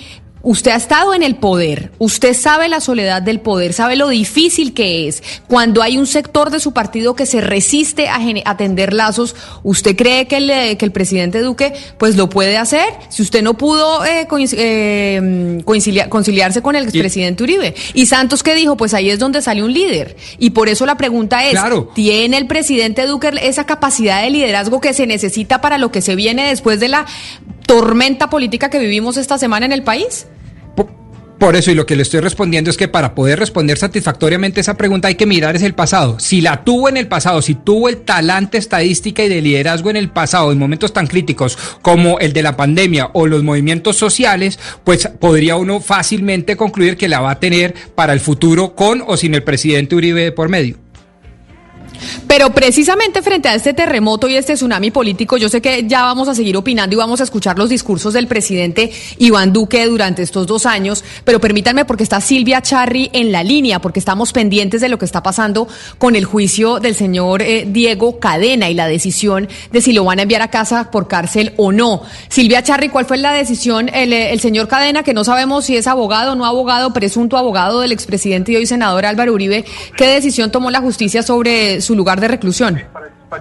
usted 0.47 0.71
ha 0.71 0.77
estado 0.77 1.13
en 1.13 1.23
el 1.23 1.35
poder, 1.35 1.91
usted 1.97 2.33
sabe 2.33 2.69
la 2.69 2.79
soledad 2.79 3.21
del 3.21 3.41
poder, 3.41 3.73
sabe 3.73 3.97
lo 3.97 4.07
difícil 4.07 4.73
que 4.73 5.09
es 5.09 5.21
cuando 5.47 5.83
hay 5.83 5.97
un 5.97 6.07
sector 6.07 6.51
de 6.51 6.61
su 6.61 6.71
partido 6.71 7.15
que 7.15 7.25
se 7.25 7.41
resiste 7.41 8.07
a, 8.07 8.17
atender 8.45 8.93
lazos. 8.93 9.35
¿Usted 9.63 9.97
cree 9.97 10.25
que 10.27 10.37
el, 10.37 10.77
que 10.77 10.85
el 10.85 10.93
presidente 10.93 11.41
Duque 11.41 11.73
pues 11.97 12.15
lo 12.15 12.29
puede 12.29 12.57
hacer? 12.57 12.87
Si 13.09 13.21
usted 13.21 13.43
no 13.43 13.57
pudo 13.57 14.05
eh, 14.05 14.25
eh, 14.53 15.61
conciliarse 16.09 16.61
con 16.61 16.77
el 16.77 16.83
expresidente 16.83 17.43
Uribe. 17.43 17.75
Y 17.93 18.05
Santos 18.05 18.41
qué 18.41 18.55
dijo, 18.55 18.77
pues 18.77 18.93
ahí 18.93 19.09
es 19.09 19.19
donde 19.19 19.41
sale 19.41 19.63
un 19.63 19.73
líder. 19.73 20.15
Y 20.39 20.51
por 20.51 20.69
eso 20.69 20.85
la 20.85 20.95
pregunta 20.95 21.45
es, 21.45 21.59
¿tiene 21.93 22.37
el 22.37 22.47
presidente 22.47 23.05
Duque 23.05 23.31
esa 23.41 23.65
capacidad 23.65 24.21
de 24.21 24.29
liderazgo 24.29 24.79
que 24.79 24.93
se 24.93 25.07
necesita 25.07 25.59
para 25.59 25.77
lo 25.77 25.91
que 25.91 26.01
se 26.01 26.15
viene 26.15 26.47
después 26.47 26.79
de 26.79 26.87
la 26.87 27.05
tormenta 27.65 28.29
política 28.29 28.69
que 28.69 28.79
vivimos 28.79 29.17
esta 29.17 29.37
semana 29.37 29.65
en 29.65 29.73
el 29.73 29.83
país? 29.83 30.25
Por 31.37 31.55
eso, 31.55 31.69
y 31.69 31.75
lo 31.75 31.85
que 31.85 31.95
le 31.95 32.01
estoy 32.01 32.19
respondiendo 32.19 32.71
es 32.71 32.77
que 32.77 32.87
para 32.87 33.13
poder 33.13 33.37
responder 33.37 33.77
satisfactoriamente 33.77 34.59
esa 34.59 34.75
pregunta 34.75 35.07
hay 35.07 35.15
que 35.15 35.27
mirar 35.27 35.55
es 35.55 35.61
el 35.61 35.75
pasado. 35.75 36.19
Si 36.19 36.41
la 36.41 36.63
tuvo 36.63 36.89
en 36.89 36.97
el 36.97 37.07
pasado, 37.07 37.43
si 37.43 37.53
tuvo 37.53 37.89
el 37.89 37.97
talante 37.97 38.57
estadística 38.57 39.23
y 39.23 39.29
de 39.29 39.41
liderazgo 39.41 39.91
en 39.91 39.97
el 39.97 40.09
pasado, 40.09 40.51
en 40.51 40.57
momentos 40.57 40.93
tan 40.93 41.05
críticos 41.05 41.57
como 41.83 42.17
el 42.19 42.33
de 42.33 42.41
la 42.41 42.57
pandemia 42.57 43.11
o 43.13 43.27
los 43.27 43.43
movimientos 43.43 43.97
sociales, 43.97 44.57
pues 44.83 45.07
podría 45.19 45.57
uno 45.57 45.79
fácilmente 45.79 46.57
concluir 46.57 46.97
que 46.97 47.07
la 47.07 47.19
va 47.19 47.31
a 47.31 47.39
tener 47.39 47.75
para 47.93 48.13
el 48.13 48.19
futuro 48.19 48.73
con 48.73 49.03
o 49.05 49.15
sin 49.15 49.35
el 49.35 49.43
presidente 49.43 49.95
Uribe 49.95 50.31
por 50.31 50.49
medio. 50.49 50.86
Pero 52.27 52.51
precisamente 52.51 53.21
frente 53.21 53.49
a 53.49 53.55
este 53.55 53.73
terremoto 53.73 54.27
y 54.27 54.35
este 54.35 54.55
tsunami 54.55 54.91
político, 54.91 55.37
yo 55.37 55.49
sé 55.49 55.61
que 55.61 55.85
ya 55.87 56.03
vamos 56.03 56.27
a 56.27 56.35
seguir 56.35 56.57
opinando 56.57 56.95
y 56.95 56.97
vamos 56.97 57.21
a 57.21 57.23
escuchar 57.23 57.57
los 57.57 57.69
discursos 57.69 58.13
del 58.13 58.27
presidente 58.27 58.91
Iván 59.17 59.53
Duque 59.53 59.85
durante 59.85 60.21
estos 60.21 60.47
dos 60.47 60.65
años, 60.65 61.03
pero 61.23 61.39
permítanme 61.39 61.85
porque 61.85 62.03
está 62.03 62.21
Silvia 62.21 62.61
Charri 62.61 63.09
en 63.13 63.31
la 63.31 63.43
línea, 63.43 63.79
porque 63.79 63.99
estamos 63.99 64.33
pendientes 64.33 64.81
de 64.81 64.89
lo 64.89 64.97
que 64.97 65.05
está 65.05 65.23
pasando 65.23 65.67
con 65.97 66.15
el 66.15 66.25
juicio 66.25 66.79
del 66.79 66.95
señor 66.95 67.41
eh, 67.41 67.65
Diego 67.67 68.19
Cadena 68.19 68.69
y 68.69 68.73
la 68.73 68.87
decisión 68.87 69.47
de 69.71 69.81
si 69.81 69.93
lo 69.93 70.03
van 70.03 70.19
a 70.19 70.23
enviar 70.23 70.41
a 70.41 70.49
casa 70.49 70.91
por 70.91 71.07
cárcel 71.07 71.53
o 71.57 71.71
no. 71.71 72.01
Silvia 72.29 72.63
Charri, 72.63 72.89
¿cuál 72.89 73.05
fue 73.05 73.17
la 73.17 73.33
decisión? 73.33 73.89
El, 73.93 74.13
eh, 74.13 74.31
el 74.31 74.39
señor 74.39 74.67
Cadena, 74.67 75.03
que 75.03 75.13
no 75.13 75.23
sabemos 75.23 75.65
si 75.65 75.75
es 75.75 75.87
abogado 75.87 76.33
o 76.33 76.35
no 76.35 76.45
abogado, 76.45 76.93
presunto 76.93 77.37
abogado 77.37 77.81
del 77.81 77.91
expresidente 77.91 78.51
y 78.51 78.55
hoy 78.55 78.65
senador 78.65 79.05
Álvaro 79.05 79.33
Uribe, 79.33 79.65
¿qué 79.95 80.07
decisión 80.07 80.51
tomó 80.51 80.71
la 80.71 80.81
justicia 80.81 81.23
sobre 81.23 81.81
su 81.87 81.95
lugar 81.95 82.19
de 82.19 82.27
reclusión. 82.27 82.81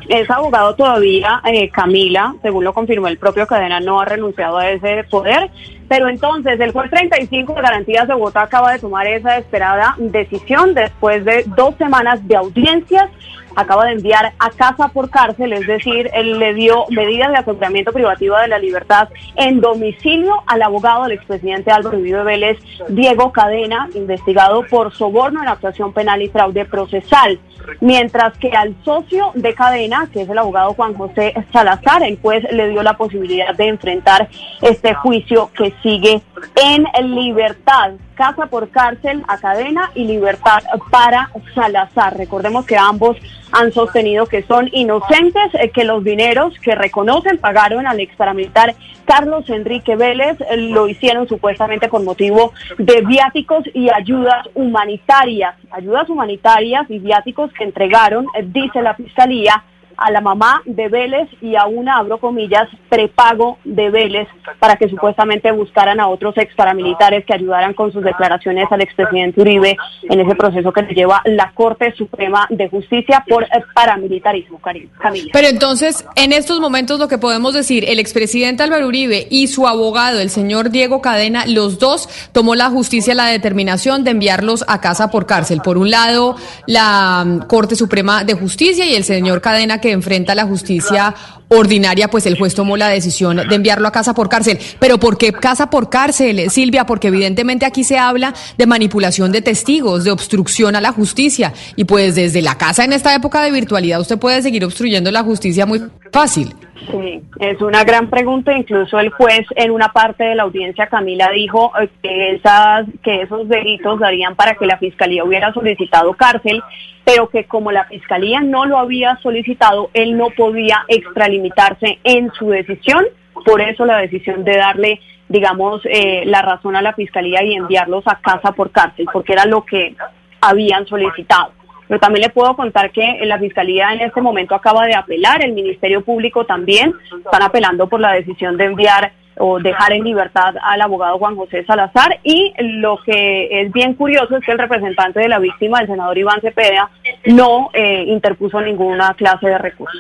Es 0.08 0.28
abogado 0.30 0.74
todavía, 0.74 1.40
eh, 1.44 1.68
Camila, 1.70 2.34
según 2.42 2.64
lo 2.64 2.72
confirmó 2.72 3.08
el 3.08 3.18
propio 3.18 3.46
Cadena, 3.46 3.78
no 3.80 4.00
ha 4.00 4.04
renunciado 4.04 4.58
a 4.58 4.70
ese 4.70 5.04
poder. 5.04 5.50
Pero 5.88 6.08
entonces 6.08 6.58
el 6.58 6.72
juez 6.72 6.90
35 6.90 7.54
de 7.54 7.62
Garantías 7.62 8.08
de 8.08 8.14
Bogotá 8.14 8.42
acaba 8.42 8.72
de 8.72 8.80
tomar 8.80 9.06
esa 9.06 9.38
esperada 9.38 9.94
decisión 9.98 10.74
después 10.74 11.24
de 11.24 11.44
dos 11.56 11.76
semanas 11.76 12.26
de 12.26 12.36
audiencias 12.36 13.08
acaba 13.56 13.86
de 13.86 13.92
enviar 13.92 14.34
a 14.38 14.50
casa 14.50 14.88
por 14.88 15.10
cárcel, 15.10 15.52
es 15.54 15.66
decir, 15.66 16.10
él 16.12 16.38
le 16.38 16.54
dio 16.54 16.84
medidas 16.90 17.30
de 17.30 17.38
aseguramiento 17.38 17.90
privativo 17.90 18.36
de 18.36 18.48
la 18.48 18.58
libertad 18.58 19.08
en 19.34 19.60
domicilio 19.60 20.34
al 20.46 20.62
abogado 20.62 21.04
del 21.04 21.12
expresidente 21.12 21.70
Álvaro 21.70 21.98
Uribe 21.98 22.22
Vélez, 22.22 22.58
Diego 22.88 23.32
Cadena, 23.32 23.88
investigado 23.94 24.62
por 24.68 24.94
soborno 24.94 25.42
en 25.42 25.48
actuación 25.48 25.92
penal 25.92 26.22
y 26.22 26.28
fraude 26.28 26.66
procesal. 26.66 27.40
Mientras 27.80 28.37
que 28.38 28.50
al 28.50 28.75
socio 28.85 29.32
de 29.35 29.54
Cadena, 29.54 30.08
que 30.12 30.23
es 30.23 30.28
el 30.28 30.38
abogado 30.38 30.75
Juan 30.75 30.94
José 30.94 31.35
Salazar, 31.52 32.02
el 32.02 32.18
juez 32.20 32.44
le 32.52 32.68
dio 32.68 32.82
la 32.82 32.96
posibilidad 32.96 33.54
de 33.54 33.68
enfrentar 33.68 34.28
este 34.62 34.94
juicio 34.94 35.50
que 35.56 35.75
sigue 35.82 36.23
en 36.56 36.87
libertad 37.14 37.92
casa 38.16 38.46
por 38.46 38.70
cárcel 38.70 39.23
a 39.28 39.38
cadena 39.38 39.90
y 39.94 40.04
libertad 40.06 40.62
para 40.90 41.30
Salazar. 41.54 42.16
Recordemos 42.16 42.66
que 42.66 42.76
ambos 42.76 43.16
han 43.52 43.73
sostenido 43.73 44.26
que 44.26 44.42
son 44.42 44.68
inocentes, 44.73 45.54
eh, 45.54 45.70
que 45.70 45.85
los 45.85 46.02
dineros 46.02 46.58
que 46.61 46.75
reconocen 46.75 47.38
pagaron 47.38 47.87
al 47.87 48.00
ex 48.00 48.16
paramilitar 48.16 48.75
Carlos 49.04 49.49
Enrique 49.49 49.94
Vélez 49.94 50.37
eh, 50.40 50.56
lo 50.56 50.88
hicieron 50.88 51.28
supuestamente 51.28 51.88
con 51.88 52.04
motivo 52.04 52.52
de 52.78 53.02
viáticos 53.02 53.64
y 53.73 53.88
ayudas 53.88 54.49
humanitarias, 54.54 55.54
ayudas 55.70 56.08
humanitarias 56.08 56.90
y 56.90 56.99
viáticos 56.99 57.52
que 57.56 57.64
entregaron, 57.64 58.26
eh, 58.34 58.44
dice 58.44 58.82
la 58.82 58.94
Fiscalía, 58.94 59.64
a 59.96 60.10
la 60.10 60.20
mamá 60.20 60.62
de 60.64 60.88
Vélez 60.88 61.28
y 61.40 61.56
a 61.56 61.66
una, 61.66 61.98
abro 61.98 62.18
comillas, 62.18 62.68
prepago 62.88 63.58
de 63.64 63.90
Vélez 63.90 64.28
para 64.58 64.76
que 64.76 64.88
supuestamente 64.88 65.50
buscaran 65.52 66.00
a 66.00 66.08
otros 66.08 66.36
ex 66.36 66.54
paramilitares 66.54 67.24
que 67.24 67.34
ayudaran 67.34 67.74
con 67.74 67.92
sus 67.92 68.02
declaraciones 68.02 68.66
al 68.70 68.82
expresidente 68.82 69.40
Uribe 69.40 69.76
en 70.02 70.20
ese 70.20 70.34
proceso 70.34 70.72
que 70.72 70.82
le 70.82 70.94
lleva 70.94 71.22
la 71.24 71.52
Corte 71.54 71.94
Suprema 71.96 72.46
de 72.50 72.68
Justicia 72.68 73.24
por 73.28 73.46
paramilitarismo, 73.74 74.58
Camila. 74.60 75.30
Pero 75.32 75.48
entonces, 75.48 76.04
en 76.14 76.32
estos 76.32 76.60
momentos 76.60 76.98
lo 76.98 77.08
que 77.08 77.18
podemos 77.18 77.54
decir, 77.54 77.84
el 77.88 77.98
expresidente 77.98 78.62
Álvaro 78.62 78.86
Uribe 78.86 79.26
y 79.30 79.48
su 79.48 79.66
abogado, 79.66 80.20
el 80.20 80.30
señor 80.30 80.70
Diego 80.70 81.00
Cadena, 81.00 81.44
los 81.46 81.78
dos 81.78 82.08
tomó 82.32 82.54
la 82.54 82.70
justicia 82.70 83.14
la 83.14 83.26
determinación 83.26 84.04
de 84.04 84.12
enviarlos 84.12 84.64
a 84.68 84.80
casa 84.80 85.10
por 85.10 85.26
cárcel. 85.26 85.60
Por 85.62 85.78
un 85.78 85.90
lado, 85.90 86.36
la 86.66 87.24
mm, 87.24 87.46
Corte 87.46 87.76
Suprema 87.76 88.24
de 88.24 88.34
Justicia 88.34 88.84
y 88.84 88.94
el 88.94 89.04
señor 89.04 89.40
Cadena 89.40 89.80
que 89.80 89.86
enfrenta 89.93 90.35
la 90.35 90.45
justicia 90.45 91.14
ordinaria, 91.49 92.09
pues 92.09 92.26
el 92.26 92.37
juez 92.37 92.55
tomó 92.55 92.76
la 92.76 92.88
decisión 92.88 93.37
de 93.37 93.55
enviarlo 93.55 93.87
a 93.87 93.93
casa 93.93 94.14
por 94.14 94.28
cárcel. 94.28 94.59
Pero 94.78 94.99
¿por 94.99 95.16
qué 95.16 95.33
casa 95.33 95.71
por 95.71 95.90
cárcel, 95.90 96.50
Silvia? 96.50 96.87
Porque 96.87 97.09
evidentemente 97.09 97.66
aquí 97.66 97.85
se 97.85 97.99
habla 97.99 98.35
de 98.59 98.66
manipulación 98.66 99.33
de 99.33 99.43
testigos, 99.43 100.05
de 100.05 100.11
obstrucción 100.11 100.76
a 100.76 100.81
la 100.81 100.93
justicia. 100.93 101.52
Y 101.76 101.85
pues 101.85 102.14
desde 102.14 102.43
la 102.43 102.59
casa 102.59 102.85
en 102.85 102.93
esta 102.93 103.14
época 103.14 103.43
de 103.43 103.50
virtualidad 103.50 104.00
usted 104.00 104.19
puede 104.19 104.43
seguir 104.43 104.64
obstruyendo 104.64 105.11
la 105.11 105.23
justicia 105.23 105.66
muy 105.66 105.83
fácil. 106.12 106.55
Sí, 106.90 107.23
es 107.40 107.61
una 107.62 107.85
gran 107.85 108.09
pregunta. 108.09 108.56
Incluso 108.56 108.99
el 108.99 109.11
juez 109.11 109.47
en 109.56 109.71
una 109.71 109.88
parte 109.88 110.25
de 110.25 110.35
la 110.35 110.45
audiencia, 110.45 110.87
Camila, 110.88 111.30
dijo 111.30 111.73
eh, 111.80 111.88
que, 112.02 112.33
esas, 112.33 112.87
que 113.02 113.23
esos 113.23 113.49
delitos 113.49 113.99
darían 113.99 114.37
para 114.37 114.54
que 114.54 114.66
la 114.66 114.78
fiscalía 114.78 115.25
hubiera 115.25 115.52
solicitado 115.52 116.12
cárcel, 116.14 116.62
pero 117.04 117.28
que 117.28 117.45
como 117.45 117.73
la 117.73 117.85
fiscalía 117.85 118.40
no 118.40 118.66
lo 118.66 118.78
había 118.78 119.16
solicitado, 119.23 119.90
él 119.95 120.16
no 120.16 120.28
podía 120.30 120.85
extralimitarse 120.88 121.99
en 122.04 122.30
su 122.33 122.50
decisión. 122.50 123.04
Por 123.45 123.61
eso 123.61 123.85
la 123.85 123.99
decisión 123.99 124.45
de 124.45 124.56
darle, 124.56 125.00
digamos, 125.28 125.83
eh, 125.85 126.25
la 126.26 126.42
razón 126.42 126.76
a 126.76 126.83
la 126.83 126.92
fiscalía 126.92 127.42
y 127.42 127.54
enviarlos 127.54 128.04
a 128.06 128.21
casa 128.21 128.52
por 128.52 128.71
cárcel, 128.71 129.06
porque 129.12 129.33
era 129.33 129.47
lo 129.47 129.64
que 129.64 129.95
habían 130.40 130.87
solicitado. 130.87 131.52
Pero 131.88 132.00
también 132.00 132.23
le 132.23 132.31
puedo 132.31 132.57
contar 132.57 132.90
que 132.90 133.21
la 133.25 133.38
Fiscalía 133.38 133.93
en 133.93 134.00
este 134.00 134.21
momento 134.21 134.55
acaba 134.55 134.87
de 134.87 134.95
apelar, 134.95 135.45
el 135.45 135.52
Ministerio 135.52 136.02
Público 136.02 136.45
también. 136.45 136.95
Están 137.25 137.43
apelando 137.43 137.88
por 137.88 138.00
la 138.00 138.12
decisión 138.12 138.57
de 138.57 138.64
enviar 138.64 139.12
o 139.38 139.59
dejar 139.59 139.93
en 139.93 140.05
libertad 140.05 140.55
al 140.62 140.81
abogado 140.81 141.19
Juan 141.19 141.37
José 141.37 141.64
Salazar 141.64 142.19
y 142.23 142.52
lo 142.59 142.99
que 143.05 143.62
es 143.62 143.73
bien 143.73 143.95
curioso 143.95 144.37
es 144.37 144.45
que 144.45 144.52
el 144.52 144.59
representante 144.59 145.21
de 145.21 145.28
la 145.28 145.38
víctima, 145.38 145.81
el 145.81 145.87
senador 145.87 146.16
Iván 146.16 146.40
Cepeda, 146.40 146.90
no 147.26 147.71
eh, 147.73 148.05
interpuso 148.07 148.61
ninguna 148.61 149.14
clase 149.14 149.49
de 149.49 149.59
recurso. 149.59 149.99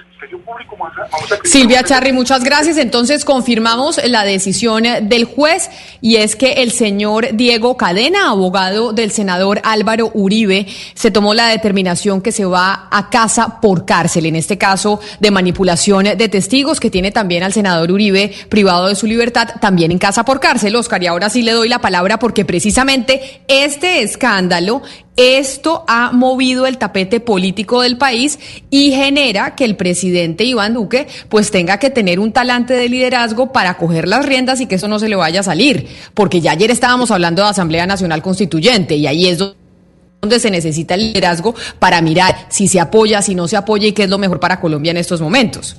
Silvia 1.44 1.82
Charri, 1.84 2.12
muchas 2.12 2.42
gracias. 2.42 2.78
Entonces 2.78 3.24
confirmamos 3.24 4.00
la 4.08 4.24
decisión 4.24 4.84
del 5.02 5.24
juez 5.24 5.70
y 6.00 6.16
es 6.16 6.36
que 6.36 6.54
el 6.54 6.70
señor 6.70 7.28
Diego 7.34 7.76
Cadena, 7.76 8.30
abogado 8.30 8.92
del 8.92 9.10
senador 9.10 9.60
Álvaro 9.62 10.10
Uribe, 10.14 10.66
se 10.94 11.10
tomó 11.10 11.34
la 11.34 11.48
determinación 11.48 12.22
que 12.22 12.32
se 12.32 12.44
va 12.44 12.88
a 12.90 13.08
casa 13.10 13.60
por 13.60 13.84
cárcel, 13.84 14.26
en 14.26 14.36
este 14.36 14.58
caso 14.58 15.00
de 15.20 15.30
manipulación 15.30 16.04
de 16.04 16.28
testigos 16.28 16.80
que 16.80 16.90
tiene 16.90 17.12
también 17.12 17.42
al 17.42 17.52
senador 17.52 17.90
Uribe 17.90 18.32
privado 18.48 18.88
de 18.88 18.94
su 18.94 19.06
libertad, 19.06 19.25
también 19.32 19.90
en 19.92 19.98
casa 19.98 20.24
por 20.24 20.40
cárcel. 20.40 20.76
Oscar, 20.76 21.02
y 21.02 21.06
ahora 21.06 21.30
sí 21.30 21.42
le 21.42 21.52
doy 21.52 21.68
la 21.68 21.80
palabra 21.80 22.18
porque 22.18 22.44
precisamente 22.44 23.42
este 23.48 24.02
escándalo 24.02 24.82
esto 25.16 25.84
ha 25.88 26.12
movido 26.12 26.66
el 26.66 26.76
tapete 26.76 27.20
político 27.20 27.80
del 27.80 27.96
país 27.96 28.38
y 28.68 28.92
genera 28.92 29.54
que 29.54 29.64
el 29.64 29.76
presidente 29.76 30.44
Iván 30.44 30.74
Duque 30.74 31.06
pues 31.30 31.50
tenga 31.50 31.78
que 31.78 31.88
tener 31.88 32.20
un 32.20 32.32
talante 32.32 32.74
de 32.74 32.88
liderazgo 32.88 33.50
para 33.52 33.78
coger 33.78 34.06
las 34.08 34.26
riendas 34.26 34.60
y 34.60 34.66
que 34.66 34.74
eso 34.74 34.88
no 34.88 34.98
se 34.98 35.08
le 35.08 35.16
vaya 35.16 35.40
a 35.40 35.42
salir. 35.42 35.88
Porque 36.12 36.40
ya 36.40 36.52
ayer 36.52 36.70
estábamos 36.70 37.10
hablando 37.10 37.42
de 37.42 37.48
Asamblea 37.48 37.86
Nacional 37.86 38.20
Constituyente 38.20 38.96
y 38.96 39.06
ahí 39.06 39.26
es 39.26 39.38
donde 39.38 40.38
se 40.38 40.50
necesita 40.50 40.94
el 40.94 41.12
liderazgo 41.12 41.54
para 41.78 42.02
mirar 42.02 42.34
si 42.50 42.68
se 42.68 42.78
apoya, 42.78 43.22
si 43.22 43.34
no 43.34 43.48
se 43.48 43.56
apoya 43.56 43.88
y 43.88 43.92
qué 43.92 44.04
es 44.04 44.10
lo 44.10 44.18
mejor 44.18 44.38
para 44.38 44.60
Colombia 44.60 44.90
en 44.90 44.98
estos 44.98 45.20
momentos. 45.22 45.76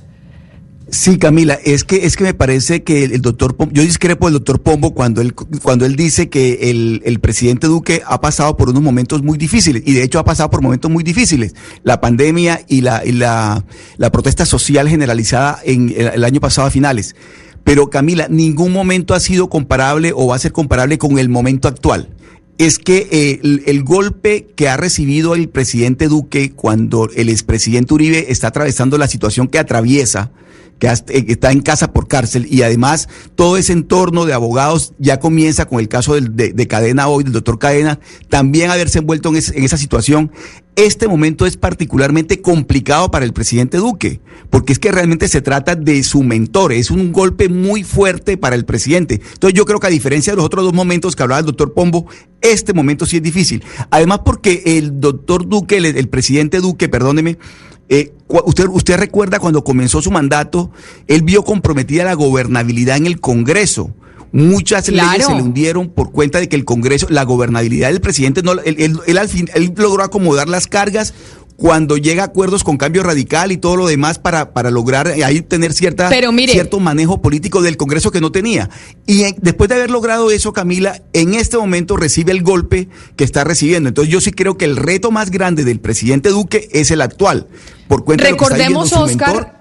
Sí, 0.90 1.18
Camila, 1.18 1.60
es 1.66 1.84
que 1.84 2.06
es 2.06 2.16
que 2.16 2.24
me 2.24 2.34
parece 2.34 2.84
que 2.84 3.04
el, 3.04 3.22
doctor 3.22 3.58
Pombo, 3.58 3.74
yo 3.74 3.84
discrepo 3.84 4.28
del 4.28 4.36
doctor 4.36 4.62
Pombo 4.62 4.94
cuando 4.94 5.20
él 5.20 5.34
cuando 5.34 5.86
él 5.86 5.98
dice 5.98 6.30
que 6.30 6.70
el, 6.70 7.02
el, 7.04 7.20
presidente 7.20 7.68
Duque 7.68 8.04
ha 8.06 8.22
pasado 8.22 8.56
por 8.56 8.70
unos 8.70 8.82
momentos 8.82 9.22
muy 9.22 9.38
difíciles 9.38 9.84
y 9.86 9.94
de 9.94 10.04
hecho 10.04 10.18
ha 10.18 10.24
pasado 10.24 10.50
por 10.50 10.62
momentos 10.62 10.90
muy 10.90 11.04
difíciles, 11.04 11.56
la 11.84 12.00
pandemia 12.00 12.62
y 12.70 12.82
la 12.82 13.06
y 13.06 13.12
la, 13.12 13.66
protesta 14.14 14.46
social 14.46 14.88
generalizada 14.88 15.60
en 15.66 15.94
el, 15.98 16.24
año 16.24 16.40
pasado 16.40 16.68
a 16.68 16.72
finales. 16.72 17.18
Pero 17.66 17.90
Camila, 17.90 18.28
ningún 18.30 18.72
momento 18.72 19.14
ha 19.14 19.20
sido 19.20 19.50
comparable 19.50 20.14
o 20.16 20.28
va 20.28 20.38
a 20.38 20.40
ser 20.40 20.54
comparable 20.54 20.98
con 20.98 21.20
el 21.20 21.28
momento 21.28 21.68
actual 21.68 22.14
es 22.58 22.80
que 22.80 23.08
eh, 23.12 23.40
el, 23.44 23.64
el, 23.68 23.84
golpe 23.84 24.48
que 24.56 24.68
ha 24.68 24.78
recibido 24.78 25.36
el 25.36 25.48
presidente 25.48 26.08
Duque 26.08 26.54
cuando 26.54 27.08
el 27.16 27.30
expresidente 27.30 27.94
Uribe 27.94 28.32
está 28.32 28.48
atravesando 28.48 28.98
la 28.98 29.08
situación 29.08 29.48
que 29.48 29.60
atraviesa, 29.60 30.32
que 30.80 30.88
eh, 30.88 31.26
está 31.28 31.52
en 31.52 31.62
casa 31.62 31.92
por 31.92 32.08
cárcel 32.08 32.48
y 32.50 32.62
además 32.62 33.10
todo 33.36 33.58
ese 33.58 33.74
entorno 33.74 34.26
de 34.26 34.34
abogados 34.34 34.94
ya 35.00 35.20
comienza 35.20 35.66
con 35.66 35.80
el 35.80 35.88
caso 35.88 36.16
de, 36.16 36.54
de, 36.54 36.68
Cadena 36.68 37.08
hoy, 37.08 37.24
del 37.24 37.34
doctor 37.34 37.60
Cadena, 37.60 38.00
también 38.30 38.70
haberse 38.70 39.00
envuelto 39.00 39.30
en, 39.30 39.36
esa 39.36 39.78
situación. 39.78 40.32
Este 40.76 41.08
momento 41.08 41.48
es 41.48 41.58
particularmente 41.58 42.42
complicado 42.42 43.10
para 43.10 43.26
el 43.26 43.34
presidente 43.34 43.78
Duque, 43.78 44.22
porque 44.52 44.74
es 44.74 44.80
que 44.80 44.92
realmente 44.92 45.28
se 45.28 45.42
trata 45.42 45.76
de 45.76 46.04
su 46.04 46.22
mentor, 46.22 46.72
es 46.72 46.92
un 46.92 47.12
golpe 47.12 47.50
muy 47.50 47.84
fuerte 47.84 48.38
para 48.38 48.56
el 48.56 48.64
presidente. 48.64 49.22
Entonces 49.34 49.58
yo 49.58 49.66
creo 49.66 49.80
que 49.80 49.88
a 49.88 49.92
diferencia 49.92 50.34
de 50.34 50.38
los 50.38 50.46
otros 50.46 50.66
dos 50.66 50.74
momentos 50.74 51.16
que 51.16 51.24
hablaba 51.24 51.40
el 51.40 51.48
doctor 51.48 51.74
Pombo, 51.74 52.06
este 52.42 52.74
momento 52.74 53.08
sí 53.08 53.18
es 53.18 53.24
difícil. 53.24 53.64
Además 53.90 54.20
porque 54.24 54.62
el 54.66 55.00
doctor 55.00 55.48
Duque, 55.48 55.78
el, 55.78 55.86
el 55.86 56.10
presidente 56.10 56.60
Duque, 56.60 56.90
perdóneme, 56.90 57.40
eh, 57.90 58.14
usted, 58.28 58.68
usted 58.68 58.98
recuerda 58.98 59.40
cuando 59.40 59.64
comenzó 59.64 60.02
su 60.02 60.12
mandato, 60.12 60.72
él 61.08 61.22
vio 61.22 61.44
comprometida 61.44 62.04
la 62.04 62.14
gobernabilidad 62.14 62.98
en 62.98 63.06
el 63.06 63.20
Congreso. 63.20 63.92
Muchas 64.34 64.86
claro. 64.86 65.12
leyes 65.12 65.26
se 65.26 65.36
le 65.36 65.42
hundieron 65.42 65.90
por 65.90 66.12
cuenta 66.12 66.40
de 66.40 66.50
que 66.50 66.58
el 66.58 66.66
Congreso, 66.66 67.08
la 67.10 67.24
gobernabilidad 67.24 67.88
del 67.88 68.02
presidente, 68.02 68.44
no, 68.44 68.52
él, 68.52 68.76
él, 68.78 69.00
él, 69.08 69.18
al 69.18 69.30
fin, 69.30 69.50
él 69.54 69.74
logró 69.76 70.04
acomodar 70.04 70.50
las 70.50 70.68
cargas 70.68 71.14
cuando 71.58 71.98
llega 71.98 72.22
a 72.22 72.28
acuerdos 72.28 72.64
con 72.64 72.78
cambio 72.78 73.02
radical 73.02 73.52
y 73.52 73.58
todo 73.58 73.76
lo 73.76 73.88
demás 73.88 74.20
para, 74.20 74.54
para 74.54 74.70
lograr 74.70 75.08
ahí 75.08 75.42
tener 75.42 75.74
cierta, 75.74 76.10
mire, 76.32 76.54
cierto 76.54 76.80
manejo 76.80 77.20
político 77.22 77.64
del 77.64 77.78
Congreso 77.78 78.12
que 78.12 78.22
no 78.22 78.32
tenía. 78.32 78.70
Y 79.08 79.24
en, 79.24 79.36
después 79.42 79.68
de 79.68 79.76
haber 79.76 79.90
logrado 79.90 80.30
eso, 80.30 80.54
Camila, 80.54 81.02
en 81.14 81.34
este 81.34 81.58
momento 81.58 81.98
recibe 81.98 82.32
el 82.32 82.44
golpe 82.44 82.90
que 83.16 83.24
está 83.24 83.44
recibiendo. 83.44 83.90
Entonces 83.90 84.14
yo 84.14 84.22
sí 84.22 84.32
creo 84.32 84.56
que 84.56 84.66
el 84.66 84.78
reto 84.78 85.10
más 85.10 85.32
grande 85.32 85.64
del 85.64 85.80
presidente 85.80 86.30
Duque 86.30 86.70
es 86.72 86.92
el 86.92 87.02
actual. 87.02 87.48
Por 87.88 88.04
cuenta 88.04 88.26
Recordemos, 88.26 88.92
de 88.92 88.96
lo 88.96 89.06
que 89.06 89.12
está 89.12 89.32
Oscar. 89.32 89.36
Mentor, 89.36 89.57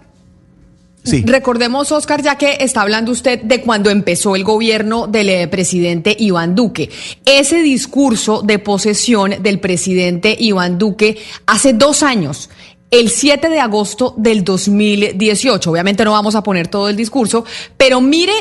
Sí. 1.06 1.22
Recordemos, 1.24 1.92
Oscar, 1.92 2.20
ya 2.20 2.36
que 2.36 2.58
está 2.60 2.82
hablando 2.82 3.12
usted 3.12 3.40
de 3.40 3.60
cuando 3.60 3.90
empezó 3.90 4.34
el 4.34 4.42
gobierno 4.42 5.06
del 5.06 5.28
eh, 5.28 5.46
presidente 5.46 6.16
Iván 6.18 6.56
Duque. 6.56 6.90
Ese 7.24 7.62
discurso 7.62 8.42
de 8.42 8.58
posesión 8.58 9.36
del 9.40 9.60
presidente 9.60 10.36
Iván 10.36 10.78
Duque 10.78 11.16
hace 11.46 11.74
dos 11.74 12.02
años. 12.02 12.50
El 12.90 13.08
7 13.10 13.48
de 13.48 13.60
agosto 13.60 14.14
del 14.16 14.42
2018. 14.42 15.70
Obviamente 15.70 16.04
no 16.04 16.10
vamos 16.10 16.34
a 16.34 16.42
poner 16.42 16.66
todo 16.66 16.88
el 16.88 16.96
discurso, 16.96 17.44
pero 17.76 18.00
mire 18.00 18.32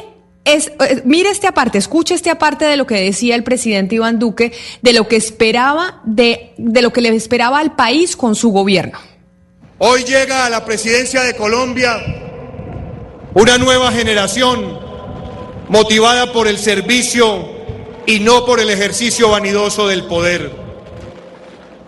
es, 0.44 0.68
eh, 0.68 1.02
mire 1.06 1.30
esta 1.30 1.52
parte, 1.54 1.78
escuche 1.78 2.14
esta 2.16 2.38
parte 2.38 2.66
de 2.66 2.78
lo 2.78 2.88
que 2.88 2.96
decía 2.96 3.36
el 3.36 3.44
presidente 3.44 3.96
Iván 3.96 4.18
Duque, 4.18 4.54
de 4.82 4.94
lo 4.94 5.08
que 5.08 5.18
esperaba, 5.18 6.02
de, 6.06 6.54
de 6.58 6.82
lo 6.82 6.92
que 6.92 7.02
le 7.02 7.10
esperaba 7.10 7.60
al 7.60 7.76
país 7.76 8.16
con 8.16 8.34
su 8.36 8.52
gobierno. 8.52 8.98
Hoy 9.78 10.04
llega 10.04 10.46
a 10.46 10.50
la 10.50 10.64
presidencia 10.64 11.22
de 11.22 11.36
Colombia 11.36 12.25
una 13.36 13.58
nueva 13.58 13.92
generación 13.92 14.80
motivada 15.68 16.32
por 16.32 16.48
el 16.48 16.58
servicio 16.58 17.46
y 18.06 18.22
no 18.22 18.46
por 18.46 18.62
el 18.62 18.70
ejercicio 18.70 19.30
vanidoso 19.30 19.90
del 19.90 20.06
poder, 20.06 20.52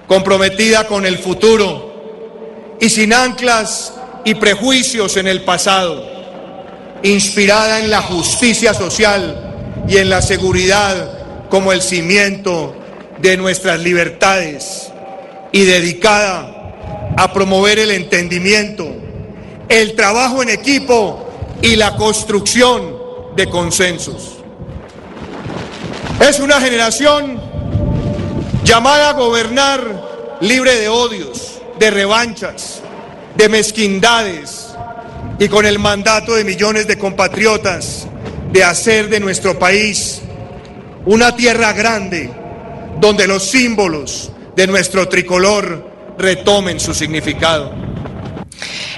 comprometida 0.08 0.88
con 0.88 1.06
el 1.06 1.18
futuro 1.18 2.76
y 2.82 2.90
sin 2.90 3.14
anclas 3.14 3.94
y 4.26 4.36
prejuicios 4.36 5.16
en 5.16 5.28
el 5.28 5.44
pasado, 5.44 6.06
inspirada 7.02 7.80
en 7.80 7.92
la 7.92 8.02
justicia 8.02 8.74
social 8.74 9.86
y 9.88 9.98
en 9.98 10.10
la 10.10 10.22
seguridad 10.22 11.48
como 11.50 11.72
el 11.72 11.82
cimiento 11.82 12.76
de 13.22 13.38
nuestras 13.38 13.80
libertades 13.80 14.92
y 15.54 15.64
dedicada 15.64 16.74
a 17.16 17.32
promover 17.32 17.80
el 17.80 17.92
entendimiento, 17.92 18.86
el 19.70 19.96
trabajo 19.96 20.44
en 20.44 20.50
equipo 20.50 21.27
y 21.62 21.76
la 21.76 21.96
construcción 21.96 22.96
de 23.36 23.50
consensos. 23.50 24.38
Es 26.20 26.40
una 26.40 26.60
generación 26.60 27.40
llamada 28.64 29.10
a 29.10 29.14
gobernar 29.14 30.38
libre 30.42 30.76
de 30.76 30.90
odios, 30.90 31.60
de 31.80 31.92
revanchas, 31.92 32.82
de 33.36 33.50
mezquindades 33.50 34.68
y 35.40 35.48
con 35.48 35.66
el 35.66 35.80
mandato 35.80 36.36
de 36.36 36.44
millones 36.44 36.88
de 36.88 36.98
compatriotas 36.98 38.08
de 38.52 38.64
hacer 38.64 39.10
de 39.10 39.20
nuestro 39.20 39.60
país 39.60 40.22
una 41.06 41.36
tierra 41.36 41.74
grande 41.74 42.32
donde 43.00 43.28
los 43.28 43.44
símbolos 43.44 44.32
de 44.56 44.68
nuestro 44.68 45.08
tricolor 45.08 46.16
retomen 46.18 46.80
su 46.80 46.94
significado. 46.94 47.72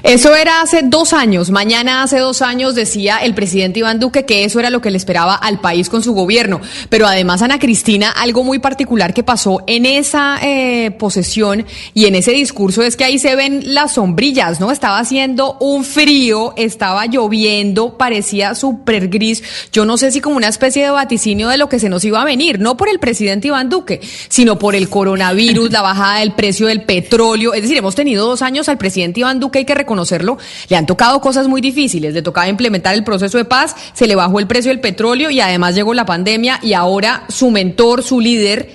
Eso 0.03 0.33
era 0.35 0.62
hace 0.62 0.81
dos 0.83 1.13
años. 1.13 1.49
Mañana 1.49 2.03
hace 2.03 2.19
dos 2.19 2.41
años 2.41 2.75
decía 2.75 3.17
el 3.17 3.33
presidente 3.33 3.79
Iván 3.79 3.99
Duque 3.99 4.25
que 4.25 4.45
eso 4.45 4.59
era 4.59 4.69
lo 4.69 4.81
que 4.81 4.91
le 4.91 4.97
esperaba 4.97 5.35
al 5.35 5.59
país 5.59 5.89
con 5.89 6.03
su 6.03 6.13
gobierno. 6.13 6.62
Pero 6.89 7.05
además, 7.05 7.41
Ana 7.41 7.59
Cristina, 7.59 8.09
algo 8.12 8.43
muy 8.43 8.59
particular 8.59 9.13
que 9.13 9.23
pasó 9.23 9.62
en 9.67 9.85
esa 9.85 10.39
eh, 10.41 10.91
posesión 10.91 11.65
y 11.93 12.05
en 12.05 12.15
ese 12.15 12.31
discurso 12.31 12.83
es 12.83 12.95
que 12.95 13.03
ahí 13.03 13.19
se 13.19 13.35
ven 13.35 13.73
las 13.73 13.95
sombrillas, 13.95 14.59
¿no? 14.59 14.71
Estaba 14.71 14.99
haciendo 14.99 15.57
un 15.59 15.83
frío, 15.83 16.53
estaba 16.55 17.05
lloviendo, 17.05 17.97
parecía 17.97 18.55
súper 18.55 19.09
gris. 19.09 19.43
Yo 19.71 19.85
no 19.85 19.97
sé 19.97 20.12
si 20.12 20.21
como 20.21 20.38
una 20.38 20.47
especie 20.47 20.83
de 20.83 20.91
vaticinio 20.91 21.49
de 21.49 21.57
lo 21.57 21.69
que 21.69 21.79
se 21.79 21.89
nos 21.89 22.05
iba 22.05 22.21
a 22.21 22.25
venir, 22.25 22.59
no 22.59 22.77
por 22.77 22.89
el 22.89 22.99
presidente 22.99 23.47
Iván 23.49 23.69
Duque, 23.69 23.99
sino 24.29 24.57
por 24.57 24.75
el 24.75 24.89
coronavirus, 24.89 25.71
la 25.71 25.81
bajada 25.81 26.19
del 26.19 26.33
precio 26.33 26.67
del 26.67 26.83
petróleo. 26.83 27.53
Es 27.53 27.63
decir, 27.63 27.77
hemos 27.77 27.95
tenido 27.95 28.25
dos 28.25 28.41
años 28.41 28.69
al 28.69 28.77
presidente 28.77 29.19
Iván 29.19 29.39
Duque, 29.39 29.59
hay 29.59 29.65
que 29.65 29.75
conocerlo, 29.89 30.38
le 30.69 30.78
han 30.78 30.86
tocado 30.86 31.19
cosas 31.19 31.49
muy 31.49 31.60
difíciles. 31.60 32.13
Le 32.13 32.21
tocaba 32.21 32.47
implementar 32.47 32.95
el 32.95 33.04
proceso 33.04 33.38
de 33.38 33.43
paz, 33.43 33.75
se 33.91 34.08
le 34.08 34.15
bajó 34.15 34.39
el 34.39 34.47
precio 34.47 34.69
del 34.69 34.80
petróleo 34.80 35.30
y 35.30 35.41
además 35.41 35.75
llegó 35.75 35.93
la 35.93 36.06
pandemia 36.06 36.60
y 36.63 36.71
ahora 36.71 37.25
su 37.28 37.52
mentor, 37.52 38.04
su 38.04 38.21
líder, 38.21 38.69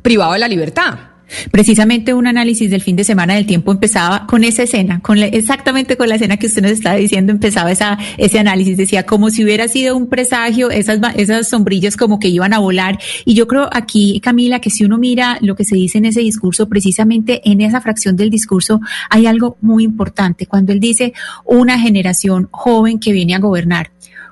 privado 0.00 0.32
de 0.32 0.38
la 0.38 0.48
libertad. 0.48 1.09
Precisamente 1.50 2.14
un 2.14 2.26
análisis 2.26 2.70
del 2.70 2.82
fin 2.82 2.96
de 2.96 3.04
semana 3.04 3.34
del 3.34 3.46
tiempo 3.46 3.72
empezaba 3.72 4.26
con 4.26 4.44
esa 4.44 4.62
escena, 4.62 5.00
con 5.00 5.20
la, 5.20 5.26
exactamente 5.26 5.96
con 5.96 6.08
la 6.08 6.16
escena 6.16 6.36
que 6.36 6.46
usted 6.46 6.62
nos 6.62 6.72
estaba 6.72 6.96
diciendo, 6.96 7.32
empezaba 7.32 7.70
esa, 7.70 7.98
ese 8.18 8.38
análisis, 8.38 8.76
decía 8.76 9.04
como 9.04 9.30
si 9.30 9.44
hubiera 9.44 9.68
sido 9.68 9.96
un 9.96 10.08
presagio, 10.08 10.70
esas, 10.70 11.00
esas 11.16 11.48
sombrillas 11.48 11.96
como 11.96 12.18
que 12.18 12.28
iban 12.28 12.52
a 12.52 12.58
volar. 12.58 12.98
Y 13.24 13.34
yo 13.34 13.46
creo 13.46 13.68
aquí, 13.72 14.20
Camila, 14.20 14.60
que 14.60 14.70
si 14.70 14.84
uno 14.84 14.98
mira 14.98 15.38
lo 15.40 15.56
que 15.56 15.64
se 15.64 15.76
dice 15.76 15.98
en 15.98 16.06
ese 16.06 16.20
discurso, 16.20 16.68
precisamente 16.68 17.40
en 17.44 17.60
esa 17.60 17.80
fracción 17.80 18.16
del 18.16 18.30
discurso 18.30 18.80
hay 19.08 19.26
algo 19.26 19.56
muy 19.60 19.84
importante. 19.84 20.46
Cuando 20.46 20.72
él 20.72 20.80
dice 20.80 21.12
una 21.44 21.78
generación 21.78 22.48
joven 22.50 22.98
que 22.98 23.12
viene 23.12 23.34
a 23.34 23.38
gobernar. 23.38 23.90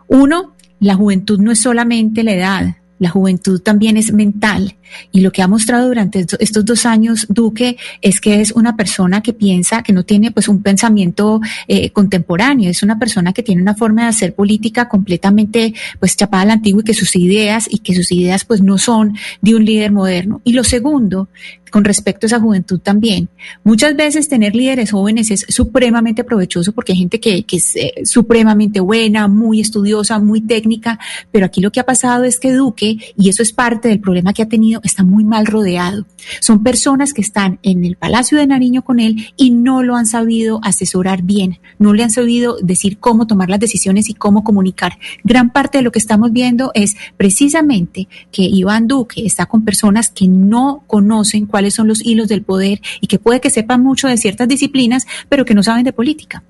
Uno, 0.09 0.55
la 0.81 0.95
juventud 0.95 1.39
no 1.41 1.53
es 1.53 1.61
solamente 1.61 2.23
la 2.23 2.35
edad, 2.35 2.77
la 2.99 3.11
juventud 3.11 3.61
también 3.61 3.97
es 3.97 4.13
mental 4.13 4.77
y 5.13 5.21
lo 5.21 5.33
que 5.33 5.43
ha 5.43 5.49
mostrado 5.49 5.89
durante 5.89 6.25
estos 6.39 6.65
dos 6.65 6.87
años 6.87 7.27
Duque 7.29 7.77
es 8.01 8.21
que 8.21 8.41
es 8.41 8.53
una 8.53 8.77
persona 8.77 9.23
que 9.23 9.33
piensa, 9.33 9.83
que 9.83 9.93
no 9.93 10.05
tiene 10.05 10.31
pues 10.31 10.49
un 10.49 10.63
pensamiento 10.63 11.41
eh, 11.67 11.91
contemporáneo, 11.91 12.71
es 12.71 12.83
una 12.83 12.99
persona 12.99 13.33
que 13.33 13.43
tiene 13.43 13.63
una 13.63 13.75
forma 13.75 14.03
de 14.03 14.09
hacer 14.09 14.35
política 14.35 14.89
completamente 14.89 15.75
pues 15.99 16.17
chapada 16.17 16.43
al 16.43 16.51
antiguo 16.51 16.81
y 16.81 16.85
que 16.85 16.95
sus 16.95 17.15
ideas 17.17 17.67
y 17.71 17.79
que 17.79 17.95
sus 17.95 18.11
ideas 18.13 18.45
pues 18.45 18.61
no 18.61 18.79
son 18.79 19.17
de 19.41 19.55
un 19.55 19.65
líder 19.65 19.93
moderno. 19.93 20.41
Y 20.45 20.53
lo 20.53 20.65
segundo, 20.65 21.29
con 21.71 21.85
respecto 21.85 22.27
a 22.27 22.29
esa 22.29 22.41
juventud 22.41 22.81
también. 22.81 23.29
Muchas 23.65 23.97
veces 23.97 24.29
tener 24.29 24.55
líderes 24.55 24.91
jóvenes 24.91 25.31
es 25.31 25.47
supremamente 25.49 26.25
provechoso 26.25 26.73
porque 26.73 26.93
hay 26.93 26.99
gente 26.99 27.21
que, 27.21 27.45
que 27.45 27.57
es 27.57 27.77
eh, 27.77 27.93
supremamente 28.05 28.81
buena, 28.81 29.29
muy 29.29 29.61
estudiosa, 29.61 30.19
muy 30.19 30.41
técnica, 30.41 30.99
pero 31.31 31.47
aquí 31.47 31.61
lo 31.61 31.71
que 31.71 31.81
ha 31.81 31.87
pasado 31.87 32.25
es 32.25 32.39
que 32.39 32.53
Duque, 32.53 32.99
y 33.17 33.29
eso 33.29 33.43
es 33.43 33.53
parte 33.53 33.89
del 33.89 34.01
problema 34.01 34.33
que 34.33 34.43
ha 34.43 34.49
tenido, 34.49 34.81
está 34.85 35.05
muy 35.05 35.25
mal 35.25 35.47
rodeado. 35.47 36.07
Son 36.41 36.63
personas 36.63 37.13
que 37.13 37.21
están 37.21 37.59
en 37.63 37.85
el 37.85 37.97
Palacio 37.97 38.39
de 38.39 38.47
Nariño 38.47 38.83
con 38.83 39.01
él 39.01 39.29
y 39.37 39.51
no 39.51 39.83
lo 39.83 39.97
han 39.97 40.07
sabido 40.07 40.61
asesorar 40.63 41.23
bien, 41.23 41.59
no 41.79 41.93
le 41.95 42.03
han 42.03 42.11
sabido 42.11 42.57
decir 42.63 42.99
cómo 42.99 43.27
tomar 43.27 43.51
las 43.51 43.61
decisiones 43.61 44.09
y 44.09 44.15
cómo 44.15 44.45
comunicar. 44.45 44.99
Gran 45.25 45.51
parte 45.51 45.79
de 45.79 45.83
lo 45.83 45.93
que 45.93 45.99
estamos 45.99 46.33
viendo 46.33 46.71
es 46.75 46.97
precisamente 47.17 48.09
que 48.31 48.43
Iván 48.43 48.87
Duque 48.87 49.25
está 49.25 49.47
con 49.47 49.65
personas 49.65 50.11
que 50.11 50.29
no 50.29 50.85
conocen 50.87 51.47
cuáles 51.59 51.75
son 51.75 51.89
los 51.89 52.07
hilos 52.07 52.29
del 52.29 52.43
poder 52.43 52.81
y 53.01 53.09
que 53.09 53.19
puede 53.19 53.41
que 53.41 53.51
sepan 53.51 53.83
mucho 53.83 54.07
de 54.07 54.17
ciertas 54.17 54.47
disciplinas, 54.47 55.09
pero 55.29 55.45
que 55.45 55.55
no 55.55 55.65
saben 55.65 55.83
de 55.83 55.93
política. 55.93 56.45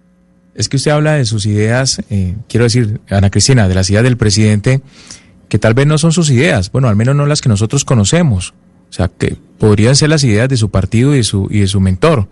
Es 0.54 0.68
que 0.68 0.76
usted 0.76 0.90
habla 0.90 1.14
de 1.14 1.24
sus 1.24 1.46
ideas, 1.46 2.02
eh, 2.10 2.34
quiero 2.46 2.64
decir, 2.64 3.00
Ana 3.08 3.30
Cristina, 3.30 3.68
de 3.68 3.74
las 3.74 3.88
ideas 3.88 4.04
del 4.04 4.18
presidente, 4.18 4.82
que 5.48 5.58
tal 5.58 5.72
vez 5.72 5.86
no 5.86 5.96
son 5.96 6.12
sus 6.12 6.28
ideas, 6.28 6.70
bueno, 6.72 6.88
al 6.88 6.96
menos 6.96 7.16
no 7.16 7.24
las 7.24 7.40
que 7.40 7.48
nosotros 7.48 7.86
conocemos, 7.86 8.52
o 8.90 8.92
sea, 8.92 9.08
que 9.08 9.38
podrían 9.58 9.96
ser 9.96 10.10
las 10.10 10.24
ideas 10.24 10.50
de 10.50 10.58
su 10.58 10.68
partido 10.68 11.14
y 11.14 11.18
de 11.18 11.24
su, 11.24 11.48
y 11.50 11.60
de 11.60 11.68
su 11.68 11.80
mentor. 11.80 12.28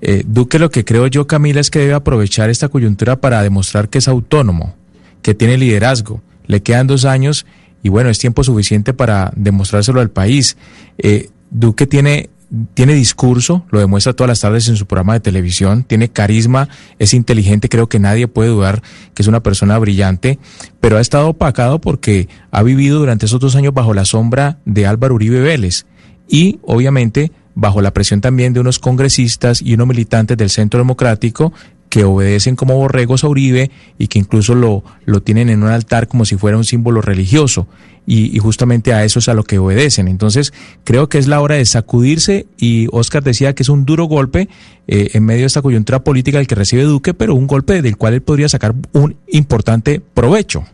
Eh, 0.00 0.24
Duque 0.26 0.58
lo 0.58 0.72
que 0.72 0.84
creo 0.84 1.06
yo, 1.06 1.28
Camila, 1.28 1.60
es 1.60 1.70
que 1.70 1.78
debe 1.78 1.94
aprovechar 1.94 2.50
esta 2.50 2.68
coyuntura 2.68 3.20
para 3.20 3.40
demostrar 3.44 3.88
que 3.88 3.98
es 3.98 4.08
autónomo, 4.08 4.74
que 5.22 5.32
tiene 5.32 5.58
liderazgo. 5.58 6.22
Le 6.48 6.60
quedan 6.60 6.88
dos 6.88 7.04
años 7.04 7.46
y 7.84 7.88
bueno, 7.88 8.10
es 8.10 8.18
tiempo 8.18 8.42
suficiente 8.42 8.94
para 8.94 9.32
demostrárselo 9.36 10.00
al 10.00 10.10
país. 10.10 10.56
Eh, 10.98 11.30
Duque 11.58 11.86
tiene 11.86 12.28
tiene 12.74 12.94
discurso, 12.94 13.64
lo 13.70 13.80
demuestra 13.80 14.12
todas 14.12 14.28
las 14.28 14.40
tardes 14.40 14.68
en 14.68 14.76
su 14.76 14.86
programa 14.86 15.14
de 15.14 15.20
televisión, 15.20 15.82
tiene 15.82 16.08
carisma, 16.08 16.68
es 16.98 17.12
inteligente, 17.12 17.68
creo 17.68 17.88
que 17.88 17.98
nadie 17.98 18.28
puede 18.28 18.50
dudar 18.50 18.82
que 19.14 19.22
es 19.22 19.26
una 19.26 19.42
persona 19.42 19.76
brillante, 19.78 20.38
pero 20.80 20.96
ha 20.96 21.00
estado 21.00 21.30
opacado 21.30 21.80
porque 21.80 22.28
ha 22.52 22.62
vivido 22.62 23.00
durante 23.00 23.26
esos 23.26 23.40
dos 23.40 23.56
años 23.56 23.74
bajo 23.74 23.94
la 23.94 24.04
sombra 24.04 24.58
de 24.64 24.86
Álvaro 24.86 25.14
Uribe 25.14 25.40
Vélez 25.40 25.86
y 26.28 26.60
obviamente 26.62 27.32
bajo 27.56 27.80
la 27.80 27.92
presión 27.92 28.20
también 28.20 28.52
de 28.52 28.60
unos 28.60 28.78
congresistas 28.78 29.60
y 29.60 29.74
unos 29.74 29.88
militantes 29.88 30.36
del 30.36 30.50
Centro 30.50 30.78
Democrático 30.78 31.52
que 31.88 32.04
obedecen 32.04 32.56
como 32.56 32.76
borregos 32.76 33.24
a 33.24 33.28
Uribe 33.28 33.70
y 33.98 34.08
que 34.08 34.18
incluso 34.18 34.54
lo, 34.54 34.84
lo 35.04 35.22
tienen 35.22 35.48
en 35.48 35.62
un 35.62 35.70
altar 35.70 36.06
como 36.06 36.24
si 36.24 36.36
fuera 36.36 36.58
un 36.58 36.64
símbolo 36.64 37.00
religioso. 37.00 37.66
Y, 38.06 38.38
justamente 38.38 38.92
a 38.92 39.04
eso 39.04 39.18
es 39.18 39.28
a 39.28 39.34
lo 39.34 39.42
que 39.42 39.58
obedecen. 39.58 40.06
Entonces, 40.06 40.52
creo 40.84 41.08
que 41.08 41.18
es 41.18 41.26
la 41.26 41.40
hora 41.40 41.56
de 41.56 41.64
sacudirse 41.64 42.46
y 42.56 42.86
Oscar 42.92 43.24
decía 43.24 43.54
que 43.54 43.64
es 43.64 43.68
un 43.68 43.84
duro 43.84 44.04
golpe 44.04 44.48
eh, 44.86 45.10
en 45.14 45.24
medio 45.24 45.40
de 45.40 45.46
esta 45.46 45.62
coyuntura 45.62 46.04
política 46.04 46.38
del 46.38 46.46
que 46.46 46.54
recibe 46.54 46.84
Duque, 46.84 47.14
pero 47.14 47.34
un 47.34 47.46
golpe 47.48 47.82
del 47.82 47.96
cual 47.96 48.14
él 48.14 48.22
podría 48.22 48.48
sacar 48.48 48.74
un 48.92 49.16
importante 49.26 50.00
provecho. 50.14 50.64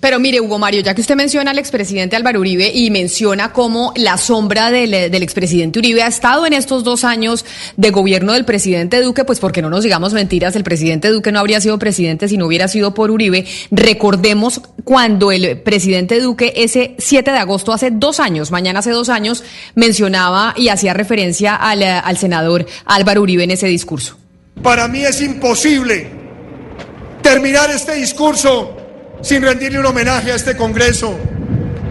Pero 0.00 0.20
mire, 0.20 0.40
Hugo 0.40 0.58
Mario, 0.58 0.80
ya 0.80 0.94
que 0.94 1.00
usted 1.00 1.16
menciona 1.16 1.50
al 1.50 1.58
expresidente 1.58 2.14
Álvaro 2.14 2.40
Uribe 2.40 2.70
y 2.72 2.90
menciona 2.90 3.52
cómo 3.52 3.92
la 3.96 4.16
sombra 4.16 4.70
del, 4.70 4.90
del, 5.10 5.22
expresidente 5.22 5.80
Uribe 5.80 6.02
ha 6.02 6.06
estado 6.06 6.46
en 6.46 6.52
estos 6.52 6.84
dos 6.84 7.02
años 7.02 7.44
de 7.76 7.90
gobierno 7.90 8.32
del 8.32 8.44
presidente 8.44 9.00
Duque, 9.00 9.24
pues 9.24 9.40
porque 9.40 9.60
no 9.60 9.70
nos 9.70 9.82
digamos 9.82 10.12
mentiras, 10.12 10.54
el 10.54 10.62
presidente 10.62 11.08
Duque 11.08 11.32
no 11.32 11.40
habría 11.40 11.60
sido 11.60 11.78
presidente 11.80 12.28
si 12.28 12.36
no 12.36 12.46
hubiera 12.46 12.68
sido 12.68 12.94
por 12.94 13.10
Uribe. 13.10 13.44
Recordemos 13.72 14.60
cuando 14.84 15.32
el 15.32 15.60
presidente 15.62 16.20
Duque 16.20 16.52
ese 16.56 16.94
7 16.98 17.32
de 17.32 17.38
agosto, 17.38 17.72
hace 17.72 17.90
dos 17.90 18.20
años, 18.20 18.52
mañana 18.52 18.78
hace 18.78 18.90
dos 18.90 19.08
años, 19.08 19.42
mencionaba 19.74 20.54
y 20.56 20.68
hacía 20.68 20.94
referencia 20.94 21.56
al, 21.56 21.82
al 21.82 22.16
senador 22.16 22.66
Álvaro 22.84 23.22
Uribe 23.22 23.42
en 23.42 23.50
ese 23.50 23.66
discurso. 23.66 24.16
Para 24.62 24.86
mí 24.86 25.04
es 25.04 25.20
imposible 25.20 26.08
terminar 27.22 27.70
este 27.70 27.94
discurso 27.94 28.87
sin 29.20 29.42
rendirle 29.42 29.80
un 29.80 29.86
homenaje 29.86 30.32
a 30.32 30.34
este 30.34 30.56
Congreso, 30.56 31.18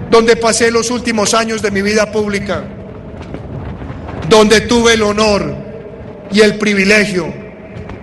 donde 0.09 0.35
pasé 0.35 0.71
los 0.71 0.89
últimos 0.89 1.33
años 1.33 1.61
de 1.61 1.71
mi 1.71 1.81
vida 1.81 2.11
pública, 2.11 2.63
donde 4.29 4.61
tuve 4.61 4.93
el 4.93 5.03
honor 5.03 5.55
y 6.31 6.41
el 6.41 6.57
privilegio 6.57 7.33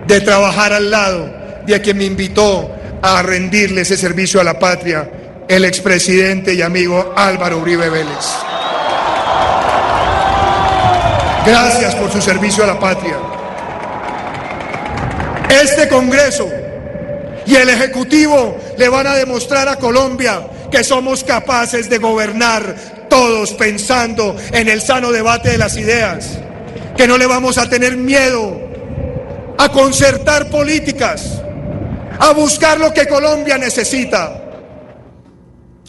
de 0.07 0.21
trabajar 0.21 0.73
al 0.73 0.91
lado 0.91 1.33
de 1.65 1.81
quien 1.81 1.97
me 1.97 2.05
invitó 2.05 2.71
a 3.01 3.21
rendirle 3.21 3.81
ese 3.81 3.97
servicio 3.97 4.39
a 4.39 4.43
la 4.43 4.57
patria, 4.59 5.09
el 5.47 5.65
expresidente 5.65 6.53
y 6.53 6.61
amigo 6.61 7.13
Álvaro 7.15 7.59
Uribe 7.59 7.89
Vélez. 7.89 8.25
Gracias 11.45 11.95
por 11.95 12.11
su 12.11 12.21
servicio 12.21 12.63
a 12.63 12.67
la 12.67 12.79
patria. 12.79 13.17
Este 15.49 15.87
Congreso 15.87 16.49
y 17.45 17.55
el 17.55 17.69
Ejecutivo 17.69 18.57
le 18.77 18.89
van 18.89 19.07
a 19.07 19.15
demostrar 19.15 19.67
a 19.67 19.77
Colombia 19.77 20.47
que 20.71 20.83
somos 20.83 21.23
capaces 21.23 21.89
de 21.89 21.97
gobernar 21.97 23.07
todos 23.09 23.53
pensando 23.53 24.35
en 24.51 24.67
el 24.67 24.81
sano 24.81 25.11
debate 25.11 25.49
de 25.49 25.57
las 25.57 25.77
ideas, 25.77 26.37
que 26.97 27.07
no 27.07 27.17
le 27.17 27.27
vamos 27.27 27.57
a 27.57 27.69
tener 27.69 27.97
miedo 27.97 28.59
a 29.57 29.69
concertar 29.69 30.49
políticas, 30.49 31.41
a 32.19 32.31
buscar 32.33 32.79
lo 32.79 32.93
que 32.93 33.07
Colombia 33.07 33.57
necesita. 33.57 34.41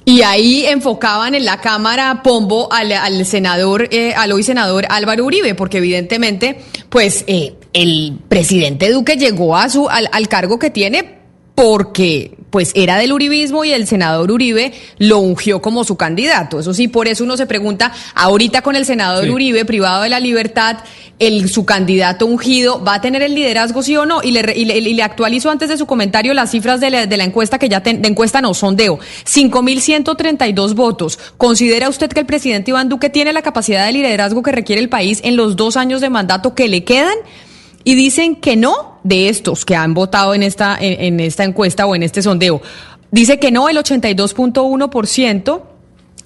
Y 0.04 0.22
ahí 0.22 0.64
enfocaban 0.66 1.34
en 1.34 1.44
la 1.44 1.60
Cámara 1.60 2.20
Pombo 2.22 2.72
al, 2.72 3.26
senador, 3.26 3.88
eh, 3.90 4.14
al 4.14 4.30
hoy 4.30 4.44
senador 4.44 4.86
Álvaro 4.88 5.24
Uribe, 5.24 5.56
porque 5.56 5.78
evidentemente, 5.78 6.60
pues 6.90 7.24
eh, 7.26 7.54
el 7.72 8.20
presidente 8.28 8.88
Duque 8.92 9.16
llegó 9.16 9.56
a 9.56 9.68
su, 9.68 9.88
al, 9.88 10.08
al 10.12 10.28
cargo 10.28 10.60
que 10.60 10.70
tiene 10.70 11.16
porque 11.56 12.36
pues 12.50 12.70
era 12.74 12.98
del 12.98 13.12
uribismo 13.12 13.64
y 13.64 13.72
el 13.72 13.86
senador 13.86 14.30
Uribe 14.30 14.72
lo 14.98 15.18
ungió 15.18 15.60
como 15.60 15.84
su 15.84 15.96
candidato. 15.96 16.60
Eso 16.60 16.74
sí, 16.74 16.86
por 16.86 17.08
eso 17.08 17.24
uno 17.24 17.36
se 17.36 17.46
pregunta, 17.46 17.92
ahorita 18.14 18.62
con 18.62 18.76
el 18.76 18.84
senador 18.84 19.28
Uribe 19.28 19.64
privado 19.64 20.02
de 20.02 20.10
la 20.10 20.20
libertad, 20.20 20.76
el, 21.18 21.48
su 21.48 21.64
candidato 21.64 22.26
ungido 22.26 22.84
va 22.84 22.94
a 22.94 23.00
tener 23.00 23.22
el 23.22 23.34
liderazgo 23.34 23.82
sí 23.82 23.96
o 23.96 24.04
no. 24.04 24.22
Y 24.22 24.32
le, 24.32 24.54
y 24.54 24.64
le, 24.64 25.02
actualizo 25.02 25.50
antes 25.50 25.70
de 25.70 25.78
su 25.78 25.86
comentario 25.86 26.34
las 26.34 26.50
cifras 26.50 26.78
de 26.78 26.90
la, 26.90 27.06
de 27.06 27.16
la 27.16 27.24
encuesta 27.24 27.58
que 27.58 27.70
ya 27.70 27.80
de 27.80 27.90
encuesta 28.06 28.42
no 28.42 28.52
sondeo. 28.52 28.98
5.132 29.24 30.74
votos. 30.74 31.18
¿Considera 31.38 31.88
usted 31.88 32.10
que 32.10 32.20
el 32.20 32.26
presidente 32.26 32.70
Iván 32.70 32.90
Duque 32.90 33.08
tiene 33.08 33.32
la 33.32 33.40
capacidad 33.40 33.86
de 33.86 33.92
liderazgo 33.92 34.42
que 34.42 34.52
requiere 34.52 34.82
el 34.82 34.90
país 34.90 35.20
en 35.24 35.36
los 35.36 35.56
dos 35.56 35.78
años 35.78 36.02
de 36.02 36.10
mandato 36.10 36.54
que 36.54 36.68
le 36.68 36.84
quedan? 36.84 37.16
y 37.86 37.94
dicen 37.94 38.34
que 38.34 38.56
no 38.56 38.95
de 39.06 39.28
estos 39.28 39.64
que 39.64 39.76
han 39.76 39.94
votado 39.94 40.34
en 40.34 40.42
esta, 40.42 40.76
en, 40.80 41.20
esta 41.20 41.44
encuesta 41.44 41.86
o 41.86 41.94
en 41.94 42.02
este 42.02 42.22
sondeo. 42.22 42.60
Dice 43.10 43.38
que 43.38 43.50
no 43.50 43.68
el 43.68 43.76
82.1%. 43.76 45.62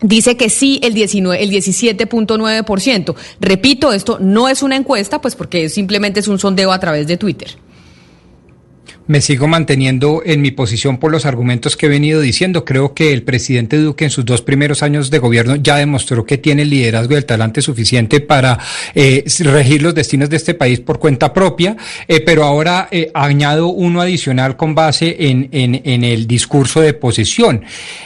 Dice 0.03 0.37
que 0.39 0.49
sí 0.49 0.81
el, 0.83 0.95
19, 0.95 1.43
el 1.43 1.51
17.9%. 1.51 3.15
Repito, 3.39 3.93
esto 3.93 4.19
no 4.19 4.49
es 4.49 4.63
una 4.63 4.77
encuesta, 4.77 5.21
pues 5.21 5.37
porque 5.37 5.69
simplemente 5.69 6.21
es 6.21 6.29
un 6.29 6.39
sondeo 6.39 6.73
a 6.73 6.81
través 6.81 7.07
de 7.07 7.19
Twitter 7.19 7.59
me 9.11 9.21
sigo 9.21 9.49
manteniendo 9.49 10.23
en 10.25 10.41
mi 10.41 10.53
posición 10.53 10.99
por 10.99 11.11
los 11.11 11.27
argumentos 11.27 11.77
que 11.77 11.87
he 11.87 11.89
venido 11.89 12.21
diciendo. 12.21 12.65
Creo 12.65 12.95
que 12.95 13.13
el 13.13 13.25
presidente 13.25 13.77
Duque 13.77 14.05
en 14.05 14.11
sus 14.13 14.25
dos 14.25 14.41
primeros 14.41 14.85
años 14.85 15.11
de 15.11 15.19
gobierno 15.19 15.57
ya 15.57 15.79
demostró 15.79 16.25
que 16.25 16.39
tiene 16.39 16.63
el 16.63 16.71
liderazgo 16.71 17.15
y 17.15 17.17
el 17.17 17.25
talante 17.25 17.61
suficiente 17.61 18.21
para 18.21 18.61
eh, 18.95 19.25
regir 19.41 19.83
los 19.83 19.97
destinos 19.97 20.31
de 20.31 20.37
este 20.37 20.55
país 20.55 20.79
por 20.79 21.01
cuenta 21.01 21.33
propia, 21.33 21.77
eh, 22.07 22.21
pero 22.21 22.45
ahora 22.45 22.87
eh, 22.93 23.11
añado 23.13 23.67
uno 23.67 24.01
adicional 24.01 24.57
con 24.57 24.77
base 24.77 25.17
en, 25.19 25.51
el 26.05 26.29
discurso 26.29 26.81
de 26.81 26.95
posesión. 26.95 27.65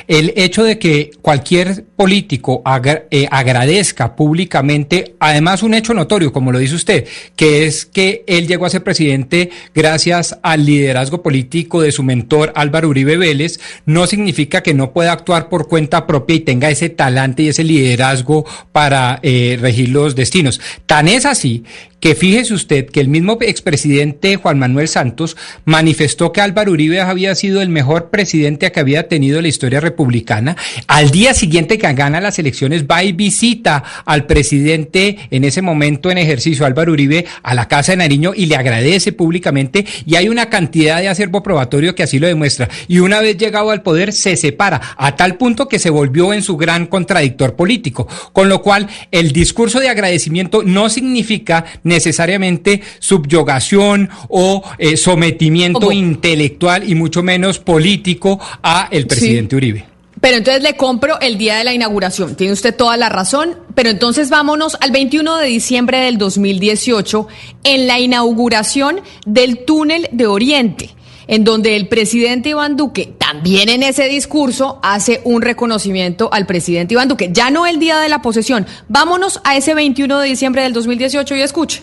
El 0.09 0.33
hecho 0.37 0.65
de 0.65 0.79
que 0.79 1.11
cualquier 1.21 1.85
político 1.85 2.63
agradezca 2.65 4.17
públicamente, 4.17 5.17
además 5.19 5.63
un 5.63 5.75
hecho 5.75 5.93
notorio, 5.93 6.33
como 6.33 6.51
lo 6.51 6.59
dice 6.59 6.77
usted, 6.77 7.07
que 7.37 7.67
es 7.67 7.85
que 7.85 8.25
él 8.27 8.47
llegó 8.47 8.65
a 8.65 8.71
ser 8.71 8.83
presidente 8.83 9.51
gracias 9.75 10.39
al 10.43 10.65
liderazgo 10.65 10.94
liderazgo 10.95 11.23
político 11.23 11.83
de 11.83 11.91
su 11.91 12.05
mentor 12.05 12.53
Álvaro 12.55 12.89
Uribe 12.89 13.17
Vélez, 13.17 13.59
no 13.85 14.07
significa 14.07 14.63
que 14.63 14.75
no 14.75 14.93
pueda 14.93 15.11
actuar 15.11 15.49
por 15.49 15.67
cuenta 15.67 16.07
propia 16.07 16.37
y 16.37 16.41
tenga 16.41 16.71
ese 16.71 16.89
talante 16.89 17.43
y 17.43 17.49
ese 17.49 17.65
liderazgo 17.65 18.47
para 18.71 19.19
eh, 19.25 19.59
regir 19.61 19.89
los 19.89 20.15
destinos. 20.15 20.61
Tan 20.87 21.09
es 21.09 21.27
así 21.27 21.65
que 22.05 22.15
fíjese 22.15 22.53
usted 22.53 22.91
que 22.91 23.01
el 23.01 23.09
mismo 23.09 23.39
expresidente 23.41 24.37
Juan 24.37 24.59
Manuel 24.59 24.89
Santos 24.89 25.39
manifestó 25.65 26.33
que 26.33 26.43
Álvaro 26.43 26.73
Uribe 26.73 27.01
había 27.01 27.35
sido 27.35 27.63
el 27.63 27.71
mejor 27.71 28.11
presidente 28.11 28.71
que 28.71 28.79
había 28.79 29.09
tenido 29.09 29.41
la 29.41 29.49
historia 29.49 29.81
republicana. 29.81 30.55
Al 30.87 31.11
día 31.11 31.33
siguiente 31.33 31.79
que 31.79 31.91
gana 31.95 32.21
las 32.21 32.39
elecciones 32.39 32.85
va 32.85 33.03
y 33.03 33.13
visita 33.13 33.83
al 34.05 34.27
presidente 34.27 35.17
en 35.31 35.45
ese 35.45 35.63
momento 35.63 36.11
en 36.11 36.19
ejercicio 36.19 36.67
Álvaro 36.67 36.93
Uribe 36.93 37.25
a 37.43 37.55
la 37.55 37.69
Casa 37.69 37.93
de 37.93 37.97
Nariño 37.97 38.33
y 38.37 38.47
le 38.47 38.57
agradece 38.57 39.13
públicamente 39.13 39.87
y 40.05 40.17
hay 40.17 40.29
una 40.29 40.51
cantidad 40.75 41.01
de 41.01 41.09
acervo 41.09 41.41
probatorio 41.41 41.95
que 41.95 42.03
así 42.03 42.19
lo 42.19 42.27
demuestra. 42.27 42.69
Y 42.89 42.99
una 42.99 43.21
vez 43.21 43.37
llegado 43.37 43.71
al 43.71 43.83
poder 43.83 44.13
se 44.13 44.37
separa 44.37 44.81
a 44.97 45.15
tal 45.15 45.37
punto 45.37 45.69
que 45.69 45.79
se 45.79 45.89
volvió 45.89 46.33
en 46.33 46.43
su 46.43 46.57
gran 46.57 46.87
contradictor 46.87 47.55
político. 47.55 48.09
Con 48.33 48.49
lo 48.49 48.61
cual 48.61 48.89
el 49.13 49.31
discurso 49.31 49.79
de 49.79 49.89
agradecimiento 49.89 50.65
no 50.65 50.89
significa 50.89 51.65
necesariamente 51.85 52.83
subyugación 52.99 54.11
o 54.29 54.65
eh, 54.79 54.97
sometimiento 54.97 55.93
intelectual 55.93 56.91
y 56.91 56.97
mucho 56.97 57.23
menos 57.23 57.61
político 57.61 58.41
a 58.61 58.89
el 58.91 59.07
presidente 59.07 59.55
Uribe. 59.55 59.94
Pero 60.25 60.39
entonces 60.39 60.63
le 60.63 60.75
compro 60.75 61.21
el 61.21 61.37
día 61.37 61.57
de 61.57 61.65
la 61.65 61.75
inauguración. 61.75 62.35
Tiene 62.35 62.55
usted 62.55 62.75
toda 62.75 62.97
la 62.97 63.11
razón. 63.11 63.59
Pero 63.75 63.91
entonces 63.91 64.31
vámonos 64.31 64.75
al 64.81 64.91
21 64.91 65.37
de 65.37 65.47
diciembre 65.49 65.99
del 65.99 66.17
2018 66.17 67.29
en 67.63 67.87
la 67.87 67.99
inauguración 67.99 69.03
del 69.27 69.67
túnel 69.67 70.09
de 70.13 70.27
Oriente 70.27 70.95
en 71.27 71.45
donde 71.45 71.77
el 71.77 71.89
presidente 71.89 72.49
Iván 72.49 72.79
Duque, 72.79 73.13
también 73.19 73.69
en 73.69 73.83
ese 73.83 74.05
discurso, 74.05 74.81
hace 74.83 75.21
un 75.25 75.43
reconocimiento 75.43 76.33
al 76.33 76.47
presidente 76.47 76.95
Iván 76.95 77.09
Duque. 77.09 77.29
Ya 77.31 77.51
no 77.51 77.67
el 77.67 77.79
día 77.79 78.01
de 78.01 78.09
la 78.09 78.23
posesión. 78.23 78.67
Vámonos 78.89 79.43
a 79.45 79.59
ese 79.59 79.75
21 79.75 80.21
de 80.21 80.27
diciembre 80.27 80.63
del 80.63 80.73
2018 80.73 81.35
y 81.35 81.43
escuche. 81.43 81.83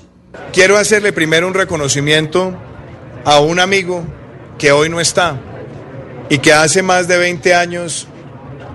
Quiero 0.52 0.78
hacerle 0.78 1.14
primero 1.14 1.48
un 1.48 1.54
reconocimiento 1.54 2.56
a 3.24 3.40
un 3.40 3.60
amigo 3.60 4.04
que 4.58 4.72
hoy 4.72 4.90
no 4.90 5.00
está 5.00 5.40
y 6.28 6.40
que 6.40 6.54
hace 6.54 6.82
más 6.82 7.08
de 7.08 7.20
20 7.20 7.54
años 7.54 8.08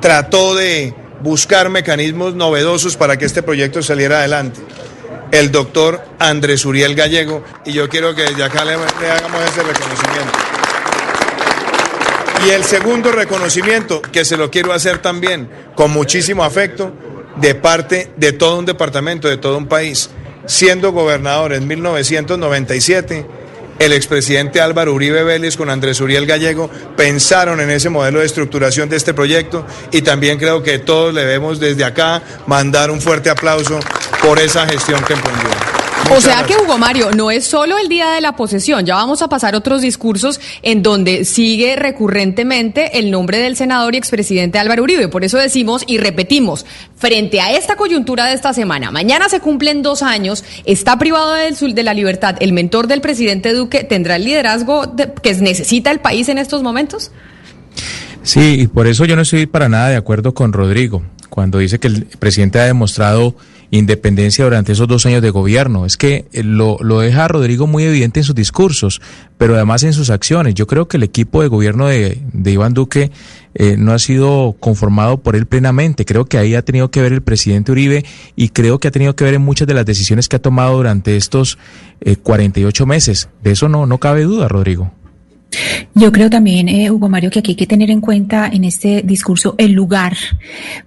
trató 0.06 0.54
de 0.54 0.94
buscar 1.20 1.68
mecanismos 1.68 2.36
novedosos 2.36 2.96
para 2.96 3.18
que 3.18 3.24
este 3.24 3.42
proyecto 3.42 3.82
saliera 3.82 4.20
adelante. 4.20 4.60
El 5.32 5.50
doctor 5.50 6.00
Andrés 6.20 6.64
Uriel 6.64 6.94
Gallego, 6.94 7.42
y 7.64 7.72
yo 7.72 7.88
quiero 7.88 8.14
que 8.14 8.22
desde 8.22 8.44
acá 8.44 8.64
le, 8.64 8.74
hagamos 8.74 9.42
ese 9.42 9.64
reconocimiento. 9.64 10.32
Y 12.46 12.50
el 12.50 12.62
segundo 12.62 13.10
reconocimiento, 13.10 14.00
que 14.00 14.24
se 14.24 14.36
lo 14.36 14.48
quiero 14.48 14.72
hacer 14.72 14.98
también 14.98 15.50
con 15.74 15.90
muchísimo 15.90 16.44
afecto, 16.44 16.92
de 17.34 17.56
parte 17.56 18.12
de 18.16 18.32
todo 18.32 18.60
un 18.60 18.64
departamento, 18.64 19.26
de 19.26 19.38
todo 19.38 19.58
un 19.58 19.66
país. 19.66 20.10
Siendo 20.46 20.92
gobernador 20.92 21.52
en 21.52 21.66
1997, 21.66 23.26
el 23.78 23.92
expresidente 23.92 24.60
Álvaro 24.60 24.94
Uribe 24.94 25.22
Vélez 25.22 25.56
con 25.56 25.70
Andrés 25.70 26.00
Uriel 26.00 26.26
Gallego 26.26 26.70
pensaron 26.96 27.60
en 27.60 27.70
ese 27.70 27.88
modelo 27.88 28.20
de 28.20 28.26
estructuración 28.26 28.88
de 28.88 28.96
este 28.96 29.14
proyecto 29.14 29.66
y 29.92 30.02
también 30.02 30.38
creo 30.38 30.62
que 30.62 30.78
todos 30.78 31.12
le 31.12 31.22
debemos 31.22 31.60
desde 31.60 31.84
acá 31.84 32.22
mandar 32.46 32.90
un 32.90 33.00
fuerte 33.00 33.30
aplauso 33.30 33.80
por 34.22 34.38
esa 34.38 34.66
gestión 34.66 35.02
que 35.04 35.14
emprendió. 35.14 35.55
O 36.08 36.20
sea 36.20 36.44
que 36.44 36.54
Hugo 36.56 36.78
Mario, 36.78 37.10
no 37.16 37.30
es 37.30 37.44
solo 37.44 37.78
el 37.78 37.88
día 37.88 38.10
de 38.10 38.20
la 38.20 38.36
posesión, 38.36 38.86
ya 38.86 38.94
vamos 38.94 39.22
a 39.22 39.28
pasar 39.28 39.56
otros 39.56 39.82
discursos 39.82 40.40
en 40.62 40.82
donde 40.82 41.24
sigue 41.24 41.74
recurrentemente 41.74 42.98
el 42.98 43.10
nombre 43.10 43.38
del 43.38 43.56
senador 43.56 43.94
y 43.94 43.98
expresidente 43.98 44.58
Álvaro 44.58 44.84
Uribe. 44.84 45.08
Por 45.08 45.24
eso 45.24 45.36
decimos 45.36 45.82
y 45.86 45.98
repetimos, 45.98 46.64
frente 46.96 47.40
a 47.40 47.52
esta 47.52 47.76
coyuntura 47.76 48.26
de 48.26 48.34
esta 48.34 48.54
semana, 48.54 48.90
mañana 48.90 49.28
se 49.28 49.40
cumplen 49.40 49.82
dos 49.82 50.02
años, 50.02 50.44
está 50.64 50.96
privado 50.98 51.32
del, 51.32 51.74
de 51.74 51.82
la 51.82 51.92
libertad, 51.92 52.36
el 52.40 52.52
mentor 52.52 52.86
del 52.86 53.00
presidente 53.00 53.52
Duque 53.52 53.82
tendrá 53.82 54.16
el 54.16 54.24
liderazgo 54.24 54.94
que 55.22 55.34
necesita 55.34 55.90
el 55.90 55.98
país 55.98 56.28
en 56.28 56.38
estos 56.38 56.62
momentos. 56.62 57.10
Sí, 58.22 58.60
y 58.60 58.66
por 58.68 58.86
eso 58.86 59.04
yo 59.04 59.16
no 59.16 59.22
estoy 59.22 59.46
para 59.46 59.68
nada 59.68 59.88
de 59.88 59.96
acuerdo 59.96 60.34
con 60.34 60.52
Rodrigo 60.52 61.02
cuando 61.28 61.58
dice 61.58 61.78
que 61.78 61.88
el 61.88 62.06
presidente 62.18 62.60
ha 62.60 62.64
demostrado 62.64 63.34
independencia 63.70 64.44
durante 64.44 64.72
esos 64.72 64.88
dos 64.88 65.06
años 65.06 65.22
de 65.22 65.30
gobierno. 65.30 65.86
Es 65.86 65.96
que 65.96 66.26
eh, 66.32 66.42
lo, 66.42 66.78
lo 66.80 67.00
deja 67.00 67.28
Rodrigo 67.28 67.66
muy 67.66 67.84
evidente 67.84 68.20
en 68.20 68.24
sus 68.24 68.34
discursos, 68.34 69.00
pero 69.38 69.54
además 69.54 69.82
en 69.82 69.92
sus 69.92 70.10
acciones. 70.10 70.54
Yo 70.54 70.66
creo 70.66 70.88
que 70.88 70.96
el 70.96 71.02
equipo 71.02 71.42
de 71.42 71.48
gobierno 71.48 71.86
de, 71.86 72.20
de 72.32 72.50
Iván 72.50 72.74
Duque 72.74 73.10
eh, 73.54 73.76
no 73.78 73.92
ha 73.92 73.98
sido 73.98 74.54
conformado 74.60 75.18
por 75.18 75.36
él 75.36 75.46
plenamente. 75.46 76.04
Creo 76.04 76.26
que 76.26 76.38
ahí 76.38 76.54
ha 76.54 76.62
tenido 76.62 76.90
que 76.90 77.00
ver 77.00 77.12
el 77.12 77.22
presidente 77.22 77.72
Uribe 77.72 78.04
y 78.34 78.50
creo 78.50 78.78
que 78.78 78.88
ha 78.88 78.90
tenido 78.90 79.16
que 79.16 79.24
ver 79.24 79.34
en 79.34 79.42
muchas 79.42 79.66
de 79.66 79.74
las 79.74 79.86
decisiones 79.86 80.28
que 80.28 80.36
ha 80.36 80.42
tomado 80.42 80.76
durante 80.76 81.16
estos 81.16 81.58
eh, 82.00 82.16
48 82.16 82.86
meses. 82.86 83.28
De 83.42 83.52
eso 83.52 83.68
no, 83.68 83.86
no 83.86 83.98
cabe 83.98 84.24
duda, 84.24 84.48
Rodrigo. 84.48 84.92
Yo 85.94 86.12
creo 86.12 86.28
también, 86.28 86.68
eh, 86.68 86.90
Hugo 86.90 87.08
Mario, 87.08 87.30
que 87.30 87.38
aquí 87.38 87.52
hay 87.52 87.56
que 87.56 87.66
tener 87.66 87.90
en 87.90 88.00
cuenta 88.00 88.48
en 88.48 88.64
este 88.64 89.02
discurso 89.02 89.54
el 89.56 89.72
lugar, 89.72 90.14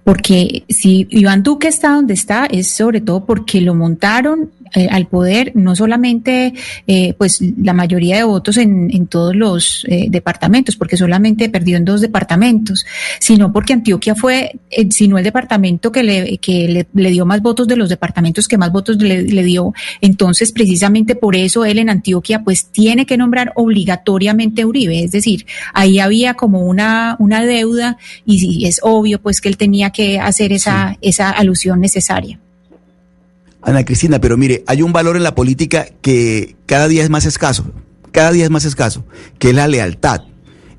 porque 0.04 0.64
si 0.68 1.08
Iván 1.10 1.42
Duque 1.42 1.68
está 1.68 1.90
donde 1.90 2.14
está, 2.14 2.46
es 2.46 2.70
sobre 2.70 3.00
todo 3.00 3.24
porque 3.24 3.60
lo 3.60 3.74
montaron 3.74 4.50
eh, 4.74 4.88
al 4.90 5.06
poder 5.06 5.52
no 5.54 5.74
solamente 5.76 6.54
eh, 6.86 7.14
pues 7.14 7.40
la 7.62 7.72
mayoría 7.72 8.16
de 8.16 8.24
votos 8.24 8.56
en, 8.56 8.90
en 8.90 9.06
todos 9.06 9.34
los 9.34 9.84
eh, 9.88 10.06
departamentos, 10.08 10.76
porque 10.76 10.96
solamente 10.96 11.48
perdió 11.48 11.76
en 11.76 11.84
dos 11.84 12.00
departamentos, 12.00 12.84
sino 13.18 13.52
porque 13.52 13.72
Antioquia 13.72 14.14
fue, 14.14 14.52
eh, 14.70 14.86
sino 14.90 15.18
el 15.18 15.24
departamento 15.24 15.92
que 15.92 16.02
le, 16.02 16.38
que 16.38 16.68
le, 16.68 16.86
le, 16.94 17.10
dio 17.10 17.26
más 17.26 17.42
votos 17.42 17.66
de 17.66 17.76
los 17.76 17.88
departamentos 17.88 18.48
que 18.48 18.58
más 18.58 18.72
votos 18.72 18.96
le, 18.96 19.22
le 19.22 19.42
dio. 19.42 19.72
Entonces, 20.00 20.52
precisamente 20.52 21.14
por 21.14 21.36
eso 21.36 21.64
él 21.64 21.78
en 21.78 21.90
Antioquia 21.90 22.42
pues 22.42 22.66
tiene 22.66 23.06
que 23.06 23.16
nombrar 23.16 23.52
obligatoriamente 23.56 24.62
a 24.62 24.66
Uribe, 24.66 25.04
es 25.04 25.12
decir, 25.12 25.46
ahí 25.74 25.98
había 25.98 26.34
como 26.34 26.60
una, 26.60 27.16
una 27.18 27.44
deuda 27.44 27.98
y, 28.24 28.62
y 28.62 28.66
es 28.66 28.80
obvio 28.82 29.20
pues 29.20 29.40
que 29.40 29.48
él 29.48 29.56
tenía 29.56 29.90
que 29.90 30.18
hacer 30.18 30.52
esa, 30.52 30.92
sí. 30.92 30.98
esa 31.02 31.30
alusión 31.30 31.80
necesaria. 31.80 32.38
Ana 33.62 33.84
Cristina, 33.84 34.20
pero 34.20 34.36
mire, 34.36 34.64
hay 34.66 34.82
un 34.82 34.92
valor 34.92 35.16
en 35.16 35.22
la 35.22 35.34
política 35.34 35.86
que 36.00 36.56
cada 36.66 36.88
día 36.88 37.02
es 37.02 37.10
más 37.10 37.26
escaso, 37.26 37.70
cada 38.12 38.32
día 38.32 38.44
es 38.44 38.50
más 38.50 38.64
escaso, 38.64 39.04
que 39.38 39.50
es 39.50 39.54
la 39.54 39.68
lealtad. 39.68 40.22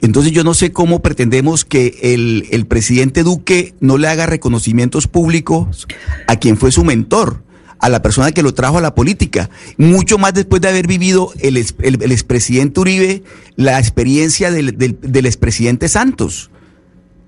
Entonces 0.02 0.32
yo 0.32 0.44
no 0.44 0.56
sé 0.56 0.72
cómo 0.72 1.02
pretendemos 1.02 1.64
que 1.64 2.00
el, 2.02 2.48
el 2.52 2.66
presidente 2.66 3.22
Duque 3.22 3.76
no 3.80 4.00
le 4.00 4.08
haga 4.08 4.26
reconocimientos 4.26 5.08
públicos 5.08 5.88
a 6.28 6.38
quien 6.38 6.58
fue 6.58 6.72
su 6.72 6.84
mentor 6.84 7.44
a 7.78 7.90
la 7.90 8.02
persona 8.02 8.32
que 8.32 8.44
lo 8.44 8.54
trajo 8.54 8.78
a 8.78 8.82
la 8.82 8.94
política, 8.94 9.50
mucho 9.78 10.20
más 10.20 10.36
después 10.36 10.62
de 10.62 10.70
haber 10.70 10.86
vivido 10.86 11.32
el, 11.40 11.58
el, 11.58 11.68
el 11.80 12.12
expresidente 12.12 12.80
Uribe 12.80 13.24
la 13.56 13.80
experiencia 13.80 14.52
del, 14.52 14.78
del, 14.78 15.00
del 15.02 15.26
expresidente 15.26 15.88
Santos 15.88 16.51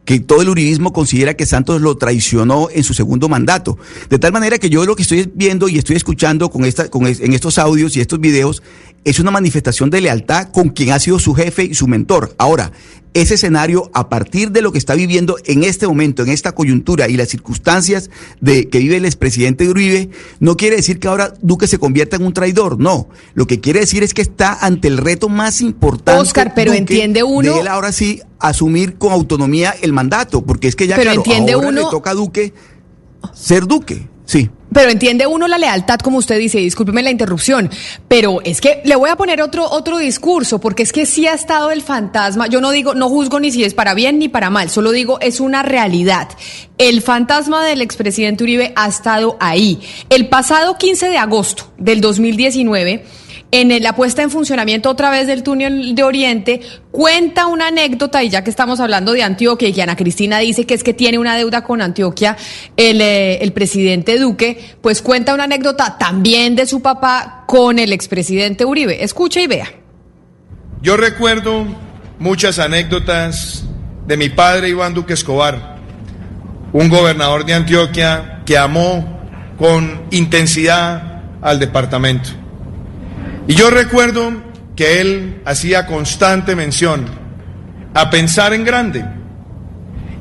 que 0.05 0.19
todo 0.19 0.41
el 0.41 0.49
uribismo 0.49 0.91
considera 0.91 1.35
que 1.35 1.45
Santos 1.45 1.81
lo 1.81 1.95
traicionó 1.97 2.67
en 2.71 2.83
su 2.83 2.93
segundo 2.93 3.29
mandato. 3.29 3.77
De 4.09 4.19
tal 4.19 4.33
manera 4.33 4.57
que 4.57 4.69
yo 4.69 4.85
lo 4.85 4.95
que 4.95 5.03
estoy 5.03 5.31
viendo 5.33 5.69
y 5.69 5.77
estoy 5.77 5.95
escuchando 5.95 6.49
con 6.49 6.65
esta, 6.65 6.89
con, 6.89 7.07
en 7.07 7.33
estos 7.33 7.57
audios 7.57 7.95
y 7.95 8.01
estos 8.01 8.19
videos 8.19 8.61
es 9.05 9.19
una 9.19 9.31
manifestación 9.31 9.89
de 9.89 10.01
lealtad 10.01 10.49
con 10.51 10.69
quien 10.69 10.91
ha 10.91 10.99
sido 10.99 11.19
su 11.19 11.33
jefe 11.33 11.63
y 11.63 11.73
su 11.73 11.87
mentor. 11.87 12.35
Ahora, 12.37 12.71
ese 13.13 13.35
escenario, 13.35 13.91
a 13.93 14.09
partir 14.09 14.51
de 14.51 14.61
lo 14.61 14.71
que 14.71 14.77
está 14.77 14.95
viviendo 14.95 15.37
en 15.45 15.63
este 15.63 15.87
momento, 15.87 16.23
en 16.23 16.29
esta 16.29 16.53
coyuntura 16.53 17.07
y 17.09 17.17
las 17.17 17.29
circunstancias 17.29 18.09
de 18.41 18.69
que 18.69 18.79
vive 18.79 18.97
el 18.97 19.05
expresidente 19.05 19.67
Uribe, 19.67 20.09
no 20.39 20.57
quiere 20.57 20.77
decir 20.77 20.99
que 20.99 21.07
ahora 21.07 21.33
Duque 21.41 21.67
se 21.67 21.77
convierta 21.77 22.15
en 22.15 22.25
un 22.25 22.33
traidor, 22.33 22.79
no. 22.79 23.07
Lo 23.33 23.45
que 23.47 23.59
quiere 23.59 23.81
decir 23.81 24.03
es 24.03 24.13
que 24.13 24.21
está 24.21 24.57
ante 24.61 24.87
el 24.87 24.97
reto 24.97 25.29
más 25.29 25.61
importante. 25.61 26.21
Oscar, 26.21 26.53
pero 26.55 26.71
Duque, 26.71 26.79
entiende 26.79 27.23
uno. 27.23 27.53
De 27.53 27.59
él 27.61 27.67
ahora 27.67 27.91
sí 27.91 28.21
asumir 28.39 28.95
con 28.95 29.11
autonomía 29.11 29.75
el 29.81 29.93
mandato, 29.93 30.43
porque 30.43 30.67
es 30.67 30.75
que 30.75 30.87
ya 30.87 30.95
pero 30.95 31.11
claro, 31.11 31.21
entiende 31.21 31.53
ahora 31.53 31.67
uno... 31.67 31.81
le 31.81 31.89
toca 31.89 32.11
a 32.11 32.13
Duque 32.13 32.53
ser 33.33 33.67
Duque, 33.67 34.07
sí. 34.25 34.49
Pero 34.73 34.89
entiende 34.89 35.27
uno 35.27 35.47
la 35.47 35.57
lealtad, 35.57 35.99
como 35.99 36.17
usted 36.17 36.37
dice, 36.39 36.57
discúlpeme 36.57 37.03
la 37.03 37.11
interrupción, 37.11 37.69
pero 38.07 38.41
es 38.43 38.59
que 38.59 38.81
le 38.85 38.95
voy 38.95 39.09
a 39.09 39.15
poner 39.15 39.41
otro, 39.41 39.69
otro 39.69 39.97
discurso, 39.97 40.59
porque 40.59 40.83
es 40.83 40.91
que 40.91 41.05
sí 41.05 41.27
ha 41.27 41.33
estado 41.33 41.71
el 41.71 41.81
fantasma, 41.81 42.47
yo 42.47 42.61
no 42.61 42.71
digo, 42.71 42.93
no 42.95 43.09
juzgo 43.09 43.39
ni 43.39 43.51
si 43.51 43.63
es 43.63 43.73
para 43.73 43.93
bien 43.93 44.19
ni 44.19 44.29
para 44.29 44.49
mal, 44.49 44.69
solo 44.69 44.91
digo 44.91 45.19
es 45.21 45.39
una 45.39 45.63
realidad. 45.63 46.29
El 46.77 47.01
fantasma 47.01 47.63
del 47.63 47.81
expresidente 47.81 48.43
Uribe 48.43 48.73
ha 48.75 48.87
estado 48.87 49.37
ahí. 49.39 49.79
El 50.09 50.27
pasado 50.27 50.77
15 50.77 51.09
de 51.09 51.17
agosto 51.17 51.71
del 51.77 52.01
2019, 52.01 53.05
en 53.53 53.83
la 53.83 53.93
puesta 53.93 54.23
en 54.23 54.31
funcionamiento 54.31 54.89
otra 54.89 55.11
vez 55.11 55.27
del 55.27 55.43
túnel 55.43 55.93
de 55.93 56.01
Oriente, 56.01 56.61
cuenta 56.89 57.45
una 57.45 57.67
anécdota, 57.67 58.23
y 58.23 58.29
ya 58.29 58.43
que 58.43 58.49
estamos 58.49 58.79
hablando 58.79 59.11
de 59.13 59.21
Antioquia, 59.21 59.67
y 59.67 59.73
que 59.73 59.83
Ana 59.83 59.95
Cristina 59.95 60.39
dice 60.39 60.65
que 60.65 60.73
es 60.73 60.83
que 60.83 60.95
tiene 60.95 61.19
una 61.19 61.35
deuda 61.37 61.63
con 61.63 61.79
Antioquia, 61.79 62.35
el, 62.75 62.99
eh, 62.99 63.43
el 63.43 63.53
presidente 63.53 64.17
Duque, 64.17 64.59
pues 64.81 65.03
cuenta 65.03 65.35
una 65.35 65.43
anécdota 65.43 65.99
también 65.99 66.55
de 66.55 66.65
su 66.65 66.81
papá 66.81 67.43
con 67.45 67.77
el 67.77 67.93
expresidente 67.93 68.65
Uribe. 68.65 69.03
Escuche 69.03 69.43
y 69.43 69.47
vea. 69.47 69.67
Yo 70.81 70.97
recuerdo 70.97 71.67
muchas 72.17 72.57
anécdotas 72.57 73.65
de 74.07 74.17
mi 74.17 74.29
padre 74.29 74.69
Iván 74.69 74.95
Duque 74.95 75.13
Escobar, 75.13 75.77
un 76.71 76.89
gobernador 76.89 77.45
de 77.45 77.53
Antioquia 77.53 78.41
que 78.47 78.57
amó 78.57 79.21
con 79.59 80.01
intensidad 80.09 81.21
al 81.39 81.59
departamento. 81.59 82.42
Y 83.47 83.55
yo 83.55 83.69
recuerdo 83.69 84.31
que 84.75 85.01
él 85.01 85.41
hacía 85.45 85.85
constante 85.85 86.55
mención 86.55 87.05
a 87.93 88.09
pensar 88.09 88.53
en 88.53 88.63
grande. 88.63 89.05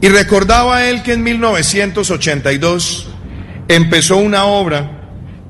Y 0.01 0.09
recordaba 0.09 0.85
él 0.89 1.03
que 1.03 1.13
en 1.13 1.23
1982 1.23 3.09
empezó 3.69 4.17
una 4.17 4.45
obra 4.45 4.91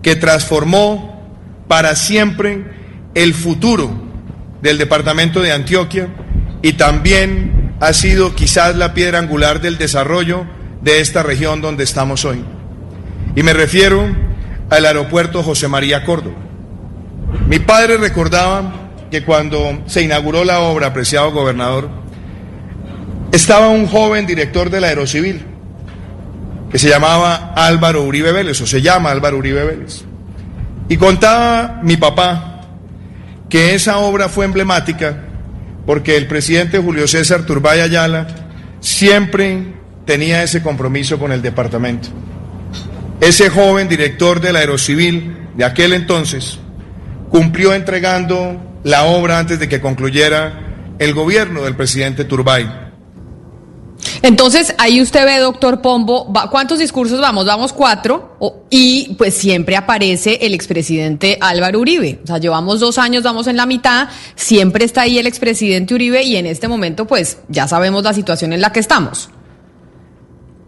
que 0.02 0.16
transformó 0.16 1.22
para 1.68 1.96
siempre 1.96 2.64
el 3.14 3.34
futuro 3.34 3.90
del 4.60 4.78
departamento 4.78 5.40
de 5.40 5.52
Antioquia 5.52 6.08
y 6.60 6.74
también 6.74 7.74
ha 7.80 7.92
sido 7.92 8.34
quizás 8.34 8.76
la 8.76 8.94
piedra 8.94 9.18
angular 9.18 9.60
del 9.60 9.78
desarrollo 9.78 10.44
de 10.82 11.00
esta 11.00 11.22
región 11.22 11.60
donde 11.60 11.84
estamos 11.84 12.24
hoy. 12.24 12.44
Y 13.34 13.42
me 13.42 13.54
refiero 13.54 14.06
al 14.68 14.84
aeropuerto 14.84 15.42
José 15.42 15.68
María 15.68 16.04
Córdoba. 16.04 16.36
Mi 17.48 17.58
padre 17.58 17.96
recordaba 17.96 18.90
que 19.10 19.24
cuando 19.24 19.82
se 19.86 20.02
inauguró 20.02 20.44
la 20.44 20.60
obra, 20.60 20.88
apreciado 20.88 21.32
gobernador, 21.32 21.90
estaba 23.30 23.68
un 23.68 23.86
joven 23.86 24.26
director 24.26 24.70
del 24.70 24.84
Aerocivil 24.84 25.46
que 26.70 26.78
se 26.78 26.88
llamaba 26.88 27.52
Álvaro 27.54 28.02
Uribe 28.04 28.32
Vélez, 28.32 28.60
o 28.62 28.66
se 28.66 28.80
llama 28.80 29.10
Álvaro 29.10 29.36
Uribe 29.36 29.64
Vélez. 29.64 30.04
Y 30.88 30.96
contaba 30.96 31.80
mi 31.82 31.98
papá 31.98 32.62
que 33.50 33.74
esa 33.74 33.98
obra 33.98 34.30
fue 34.30 34.46
emblemática 34.46 35.24
porque 35.84 36.16
el 36.16 36.26
presidente 36.26 36.78
Julio 36.78 37.06
César 37.06 37.44
Turbay 37.44 37.80
Ayala 37.80 38.26
siempre 38.80 39.74
tenía 40.06 40.42
ese 40.42 40.62
compromiso 40.62 41.18
con 41.18 41.32
el 41.32 41.42
departamento. 41.42 42.08
Ese 43.20 43.50
joven 43.50 43.88
director 43.88 44.40
del 44.40 44.56
Aerocivil 44.56 45.36
de 45.54 45.64
aquel 45.64 45.92
entonces, 45.92 46.58
cumplió 47.32 47.74
entregando 47.74 48.60
la 48.84 49.04
obra 49.04 49.38
antes 49.38 49.58
de 49.58 49.68
que 49.68 49.80
concluyera 49.80 50.94
el 50.98 51.14
gobierno 51.14 51.62
del 51.62 51.74
presidente 51.74 52.24
Turbay. 52.24 52.82
Entonces, 54.20 54.74
ahí 54.78 55.00
usted 55.00 55.24
ve, 55.24 55.38
doctor 55.38 55.80
Pombo, 55.80 56.32
¿cuántos 56.50 56.78
discursos 56.78 57.20
vamos? 57.20 57.46
Vamos 57.46 57.72
cuatro, 57.72 58.36
y 58.68 59.14
pues 59.16 59.34
siempre 59.34 59.76
aparece 59.76 60.38
el 60.42 60.54
expresidente 60.54 61.38
Álvaro 61.40 61.80
Uribe. 61.80 62.20
O 62.22 62.26
sea, 62.26 62.38
llevamos 62.38 62.80
dos 62.80 62.98
años, 62.98 63.22
vamos 63.22 63.46
en 63.46 63.56
la 63.56 63.66
mitad, 63.66 64.08
siempre 64.34 64.84
está 64.84 65.02
ahí 65.02 65.18
el 65.18 65.26
expresidente 65.26 65.94
Uribe 65.94 66.22
y 66.22 66.36
en 66.36 66.46
este 66.46 66.68
momento, 66.68 67.06
pues 67.06 67.38
ya 67.48 67.66
sabemos 67.66 68.04
la 68.04 68.12
situación 68.12 68.52
en 68.52 68.60
la 68.60 68.72
que 68.72 68.80
estamos. 68.80 69.30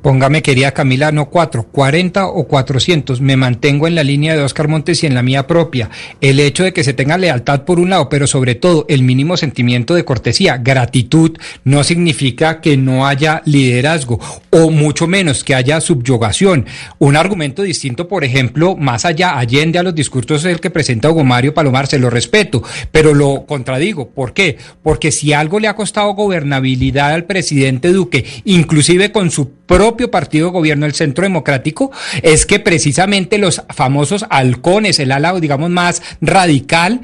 Póngame, 0.05 0.43
querida 0.43 0.73
Camila, 0.73 1.13
no 1.13 1.31
cuatro, 1.31 1.63
cuarenta 1.63 2.27
o 2.27 2.47
cuatrocientos. 2.47 3.23
Me 3.23 3.39
mantengo 3.39 3.89
en 3.89 3.95
la 3.95 4.05
línea 4.05 4.37
de 4.37 4.43
Oscar 4.43 4.69
Montes 4.69 5.03
y 5.03 5.07
en 5.07 5.15
la 5.15 5.23
mía 5.23 5.47
propia. 5.47 5.89
El 6.21 6.41
hecho 6.41 6.63
de 6.63 6.75
que 6.75 6.85
se 6.85 6.93
tenga 6.93 7.17
lealtad 7.17 7.63
por 7.63 7.81
un 7.81 7.89
lado, 7.89 8.11
pero 8.11 8.27
sobre 8.27 8.55
todo 8.55 8.85
el 8.91 9.03
mínimo 9.03 9.39
sentimiento 9.39 9.95
de 9.95 10.05
cortesía, 10.05 10.59
gratitud, 10.59 11.39
no 11.65 11.83
significa 11.85 12.61
que 12.61 12.77
no 12.77 13.07
haya 13.07 13.41
liderazgo 13.47 14.21
o 14.51 14.69
mucho 14.69 15.07
menos 15.07 15.43
que 15.43 15.55
haya 15.55 15.81
subyugación. 15.81 16.67
Un 16.99 17.17
argumento 17.17 17.63
distinto, 17.63 18.07
por 18.07 18.25
ejemplo, 18.25 18.77
más 18.77 19.07
allá, 19.07 19.39
allende 19.39 19.79
a 19.79 19.83
los 19.83 19.95
discursos 19.95 20.43
del 20.43 20.61
que 20.61 20.69
presenta 20.69 21.11
Hugo 21.11 21.25
Mario 21.25 21.55
Palomar, 21.55 21.87
se 21.87 21.99
lo 21.99 22.11
respeto, 22.11 22.63
pero 22.93 23.15
lo 23.15 23.47
contradigo. 23.47 24.11
¿Por 24.11 24.35
qué? 24.35 24.59
Porque 24.83 25.11
si 25.11 25.33
algo 25.33 25.61
le 25.61 25.69
ha 25.69 25.75
costado 25.75 26.13
gobernabilidad 26.13 27.15
al 27.15 27.25
presidente 27.25 27.91
Duque, 27.91 28.27
inclusive 28.45 29.11
con 29.11 29.31
su 29.31 29.51
propio 29.65 29.94
partido 30.11 30.47
de 30.47 30.53
gobierno, 30.53 30.87
el 30.87 30.95
Centro 30.95 31.23
Democrático, 31.23 31.91
es 32.23 32.47
que 32.47 32.61
precisamente 32.61 33.39
los 33.39 33.63
famosos 33.75 34.27
halcones, 34.31 34.99
el 34.99 35.13
ala, 35.13 35.35
digamos, 35.41 35.71
más 35.71 36.03
radical, 36.21 37.01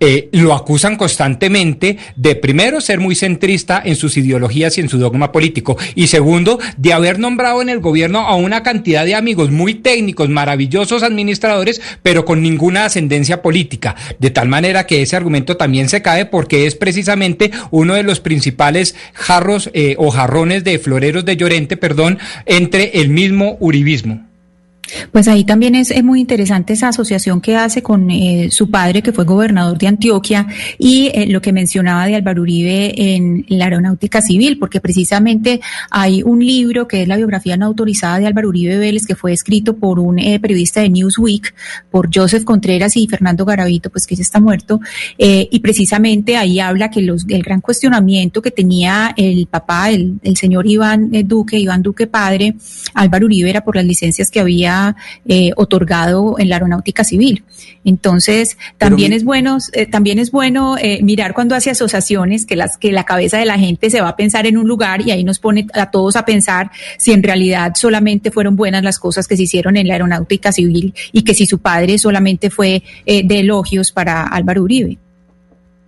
eh, 0.00 0.30
lo 0.32 0.54
acusan 0.54 0.96
constantemente 0.96 1.98
de 2.16 2.34
primero 2.34 2.80
ser 2.80 3.00
muy 3.00 3.14
centrista 3.14 3.82
en 3.84 3.96
sus 3.96 4.16
ideologías 4.16 4.78
y 4.78 4.80
en 4.80 4.88
su 4.88 4.98
dogma 4.98 5.30
político 5.30 5.76
y 5.94 6.06
segundo 6.06 6.58
de 6.78 6.94
haber 6.94 7.18
nombrado 7.18 7.60
en 7.60 7.68
el 7.68 7.80
gobierno 7.80 8.20
a 8.20 8.34
una 8.34 8.62
cantidad 8.62 9.04
de 9.04 9.14
amigos 9.14 9.50
muy 9.50 9.74
técnicos, 9.74 10.30
maravillosos 10.30 11.02
administradores, 11.02 11.82
pero 12.02 12.24
con 12.24 12.42
ninguna 12.42 12.86
ascendencia 12.86 13.42
política. 13.42 13.94
De 14.18 14.30
tal 14.30 14.48
manera 14.48 14.86
que 14.86 15.02
ese 15.02 15.16
argumento 15.16 15.58
también 15.58 15.90
se 15.90 16.02
cae 16.02 16.24
porque 16.24 16.66
es 16.66 16.74
precisamente 16.74 17.50
uno 17.70 17.94
de 17.94 18.02
los 18.02 18.20
principales 18.20 18.94
jarros 19.12 19.70
eh, 19.74 19.96
o 19.98 20.10
jarrones 20.10 20.64
de 20.64 20.78
floreros 20.78 21.24
de 21.24 21.36
Llorente, 21.36 21.76
perdón, 21.76 22.18
entre 22.46 23.00
el 23.00 23.10
mismo 23.10 23.58
uribismo. 23.60 24.29
Pues 25.12 25.28
ahí 25.28 25.44
también 25.44 25.74
es, 25.74 25.90
muy 26.02 26.20
interesante 26.20 26.72
esa 26.72 26.88
asociación 26.88 27.40
que 27.40 27.56
hace 27.56 27.82
con 27.82 28.10
eh, 28.10 28.48
su 28.50 28.70
padre, 28.70 29.02
que 29.02 29.12
fue 29.12 29.24
gobernador 29.24 29.78
de 29.78 29.86
Antioquia, 29.86 30.46
y 30.78 31.10
eh, 31.14 31.26
lo 31.26 31.40
que 31.40 31.52
mencionaba 31.52 32.06
de 32.06 32.16
Álvaro 32.16 32.42
Uribe 32.42 33.14
en 33.14 33.44
la 33.48 33.66
aeronáutica 33.66 34.22
civil, 34.22 34.58
porque 34.58 34.80
precisamente 34.80 35.60
hay 35.90 36.22
un 36.22 36.44
libro 36.44 36.88
que 36.88 37.02
es 37.02 37.08
la 37.08 37.16
biografía 37.16 37.56
no 37.56 37.66
autorizada 37.66 38.18
de 38.18 38.26
Álvaro 38.26 38.48
Uribe 38.48 38.78
Vélez, 38.78 39.06
que 39.06 39.14
fue 39.14 39.32
escrito 39.32 39.76
por 39.76 39.98
un 39.98 40.18
eh, 40.18 40.40
periodista 40.40 40.80
de 40.80 40.88
Newsweek, 40.88 41.54
por 41.90 42.08
Joseph 42.12 42.44
Contreras 42.44 42.96
y 42.96 43.06
Fernando 43.06 43.44
Garavito, 43.44 43.90
pues 43.90 44.06
que 44.06 44.16
ya 44.16 44.22
está 44.22 44.40
muerto, 44.40 44.80
y 45.18 45.60
precisamente 45.60 46.36
ahí 46.36 46.60
habla 46.60 46.90
que 46.90 47.02
los, 47.02 47.26
el 47.28 47.42
gran 47.42 47.60
cuestionamiento 47.60 48.42
que 48.42 48.50
tenía 48.50 49.14
el 49.16 49.46
papá, 49.46 49.90
el, 49.90 50.18
el 50.22 50.36
señor 50.36 50.66
Iván 50.66 51.10
Duque, 51.24 51.58
Iván 51.58 51.82
Duque 51.82 52.06
padre, 52.06 52.54
Álvaro 52.94 53.26
Uribe, 53.26 53.50
era 53.50 53.62
por 53.62 53.76
las 53.76 53.84
licencias 53.84 54.30
que 54.30 54.40
había 54.40 54.79
eh, 55.26 55.50
otorgado 55.56 56.36
en 56.38 56.48
la 56.48 56.56
aeronáutica 56.56 57.04
civil. 57.04 57.44
Entonces, 57.84 58.56
también 58.78 59.12
es 59.12 59.24
bueno, 59.24 59.58
eh, 59.72 59.86
también 59.86 60.18
es 60.18 60.30
bueno 60.30 60.76
eh, 60.78 61.00
mirar 61.02 61.34
cuando 61.34 61.54
hace 61.54 61.70
asociaciones 61.70 62.46
que 62.46 62.56
las 62.56 62.76
que 62.76 62.92
la 62.92 63.04
cabeza 63.04 63.38
de 63.38 63.44
la 63.44 63.58
gente 63.58 63.90
se 63.90 64.00
va 64.00 64.10
a 64.10 64.16
pensar 64.16 64.46
en 64.46 64.56
un 64.56 64.66
lugar 64.66 65.00
y 65.06 65.10
ahí 65.10 65.24
nos 65.24 65.38
pone 65.38 65.66
a 65.74 65.90
todos 65.90 66.16
a 66.16 66.24
pensar 66.24 66.70
si 66.98 67.12
en 67.12 67.22
realidad 67.22 67.72
solamente 67.74 68.30
fueron 68.30 68.56
buenas 68.56 68.82
las 68.82 68.98
cosas 68.98 69.26
que 69.26 69.36
se 69.36 69.44
hicieron 69.44 69.76
en 69.76 69.88
la 69.88 69.94
aeronáutica 69.94 70.52
civil 70.52 70.94
y 71.12 71.22
que 71.22 71.34
si 71.34 71.46
su 71.46 71.58
padre 71.58 71.98
solamente 71.98 72.50
fue 72.50 72.82
de 73.06 73.40
elogios 73.40 73.92
para 73.92 74.22
Álvaro 74.24 74.62
Uribe. 74.62 74.98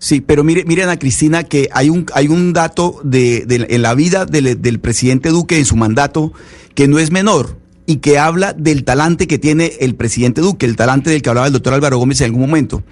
Sí, 0.03 0.21
pero 0.21 0.43
mire, 0.43 0.65
mire 0.65 0.83
Ana 0.83 0.99
Cristina, 0.99 1.45
que 1.45 1.69
hay 1.73 1.89
un, 1.89 2.07
hay 2.13 2.27
un 2.27 2.53
dato 2.53 3.01
de, 3.05 3.47
en 3.49 3.83
la 3.83 3.95
vida 3.95 4.27
del, 4.27 4.61
del 4.61 4.81
presidente 4.81 5.29
Duque 5.29 5.59
en 5.59 5.65
su 5.65 5.77
mandato 5.77 6.33
que 6.75 6.89
no 6.89 6.99
es 6.99 7.13
menor 7.13 7.62
y 7.87 7.97
que 7.97 8.19
habla 8.19 8.53
del 8.53 8.85
talante 8.85 9.27
que 9.27 9.39
tiene 9.39 9.73
el 9.81 9.95
presidente 9.95 10.41
Duque, 10.41 10.67
el 10.67 10.77
talante 10.77 11.11
del 11.11 11.23
que 11.23 11.29
hablaba 11.29 11.47
el 11.47 11.53
doctor 11.53 11.75
Álvaro 11.75 11.99
Gómez 11.99 12.21
en 12.21 12.27
algún 12.27 12.43
momento. 12.43 12.83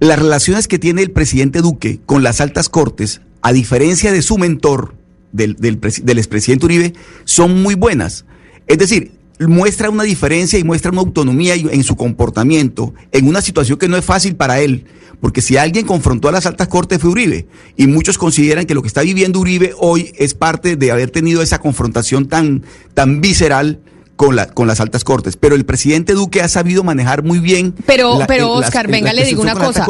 Las 0.00 0.18
relaciones 0.18 0.68
que 0.68 0.78
tiene 0.78 1.02
el 1.02 1.10
presidente 1.10 1.60
Duque 1.60 2.00
con 2.04 2.22
las 2.22 2.40
altas 2.40 2.68
cortes, 2.68 3.20
a 3.42 3.52
diferencia 3.52 4.12
de 4.12 4.22
su 4.22 4.38
mentor, 4.38 4.94
del, 5.32 5.56
del, 5.56 5.80
del 5.80 6.18
expresidente 6.18 6.66
Uribe, 6.66 6.92
son 7.24 7.62
muy 7.62 7.74
buenas. 7.74 8.24
Es 8.66 8.78
decir, 8.78 9.12
muestra 9.38 9.90
una 9.90 10.04
diferencia 10.04 10.58
y 10.58 10.64
muestra 10.64 10.90
una 10.90 11.00
autonomía 11.00 11.54
en 11.54 11.84
su 11.84 11.96
comportamiento 11.96 12.94
en 13.12 13.28
una 13.28 13.42
situación 13.42 13.78
que 13.78 13.88
no 13.88 13.96
es 13.96 14.04
fácil 14.04 14.36
para 14.36 14.60
él, 14.60 14.86
porque 15.20 15.42
si 15.42 15.56
alguien 15.56 15.86
confrontó 15.86 16.28
a 16.28 16.32
las 16.32 16.46
altas 16.46 16.68
cortes 16.68 17.00
fue 17.00 17.10
Uribe, 17.10 17.46
y 17.76 17.86
muchos 17.86 18.18
consideran 18.18 18.66
que 18.66 18.74
lo 18.74 18.82
que 18.82 18.88
está 18.88 19.02
viviendo 19.02 19.40
Uribe 19.40 19.74
hoy 19.78 20.12
es 20.16 20.34
parte 20.34 20.76
de 20.76 20.90
haber 20.90 21.10
tenido 21.10 21.42
esa 21.42 21.58
confrontación 21.58 22.28
tan, 22.28 22.64
tan 22.94 23.20
visceral 23.20 23.80
con, 24.16 24.34
la, 24.34 24.46
con 24.46 24.66
las 24.66 24.80
altas 24.80 25.04
cortes. 25.04 25.36
Pero 25.36 25.54
el 25.54 25.64
presidente 25.64 26.14
Duque 26.14 26.42
ha 26.42 26.48
sabido 26.48 26.82
manejar 26.82 27.22
muy 27.22 27.38
bien. 27.38 27.74
Pero, 27.86 28.18
pero 28.26 28.52
Oscar, 28.52 28.88
venga, 28.88 29.12
le 29.12 29.24
digo 29.24 29.42
una 29.42 29.54
cosa. 29.54 29.86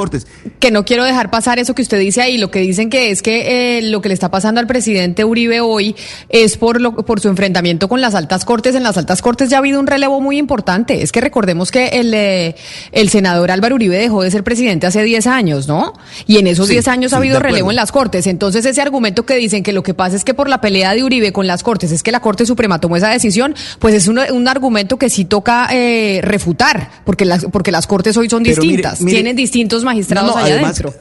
Que 0.59 0.71
no 0.71 0.85
quiero 0.85 1.05
dejar 1.05 1.31
pasar 1.31 1.59
eso 1.59 1.75
que 1.75 1.83
usted 1.83 1.99
dice 1.99 2.21
ahí. 2.21 2.37
Lo 2.37 2.51
que 2.51 2.61
dicen 2.61 2.91
que 2.91 3.11
es 3.11 3.23
que 3.23 3.79
eh, 3.79 3.83
lo 3.83 4.01
que 4.01 4.09
le 4.09 4.15
está 4.15 4.31
pasando 4.31 4.61
al 4.61 4.67
presidente 4.67 5.25
Uribe 5.25 5.61
hoy 5.61 5.95
es 6.29 6.57
por, 6.57 6.81
lo, 6.81 6.95
por 6.95 7.21
su 7.21 7.29
enfrentamiento 7.29 7.89
con 7.89 8.01
las 8.01 8.15
altas 8.15 8.45
cortes. 8.45 8.75
En 8.75 8.83
las 8.83 8.97
altas 8.97 9.23
cortes 9.23 9.49
ya 9.49 9.59
ha 9.59 9.61
habido 9.61 9.79
un 9.79 9.87
relevo 9.87 10.21
muy 10.21 10.39
importante. 10.39 11.03
Es 11.03 11.13
que 11.13 11.21
recordemos 11.21 11.71
que 11.71 11.89
el, 11.89 12.13
eh, 12.13 12.57
el 12.93 13.09
senador 13.09 13.51
Álvaro 13.51 13.77
Uribe 13.77 13.97
dejó 13.97 14.23
de 14.23 14.31
ser 14.31 14.43
presidente 14.43 14.87
hace 14.87 15.03
10 15.03 15.27
años, 15.29 15.69
¿no? 15.69 15.93
Y 16.27 16.39
en 16.39 16.49
esos 16.49 16.69
10 16.69 16.89
años 16.89 17.13
ha 17.13 17.19
habido 17.19 17.39
relevo 17.39 17.71
en 17.71 17.77
las 17.77 17.93
cortes. 17.93 18.27
Entonces, 18.27 18.65
ese 18.65 18.83
argumento 18.83 19.25
que 19.25 19.37
dicen 19.37 19.63
que 19.63 19.73
lo 19.73 19.83
que 19.83 19.95
pasa 19.95 20.17
es 20.17 20.25
que 20.25 20.35
por 20.35 20.49
la 20.49 20.61
pelea 20.61 20.95
de 20.95 21.05
Uribe 21.05 21.33
con 21.33 21.47
las 21.47 21.63
cortes 21.63 21.93
es 21.93 22.03
que 22.03 22.11
la 22.11 22.21
Corte 22.21 22.45
Suprema 22.45 22.81
tomó 22.81 22.97
esa 22.97 23.11
decisión, 23.11 23.55
pues 23.79 23.95
es 23.95 24.09
un 24.09 24.16
un, 24.33 24.49
argumento 24.49 24.99
que 24.99 25.11
sí 25.11 25.25
toca 25.25 25.69
eh, 25.73 26.21
refutar, 26.23 26.91
porque 27.05 27.25
las, 27.25 27.47
porque 27.47 27.73
las 27.73 27.87
cortes 27.87 28.17
hoy 28.17 28.29
son 28.29 28.43
distintas, 28.43 28.99
tienen 28.99 29.37
distintos 29.37 29.85
magistrados 29.85 30.37
allá 30.37 30.61
adentro. 30.61 30.95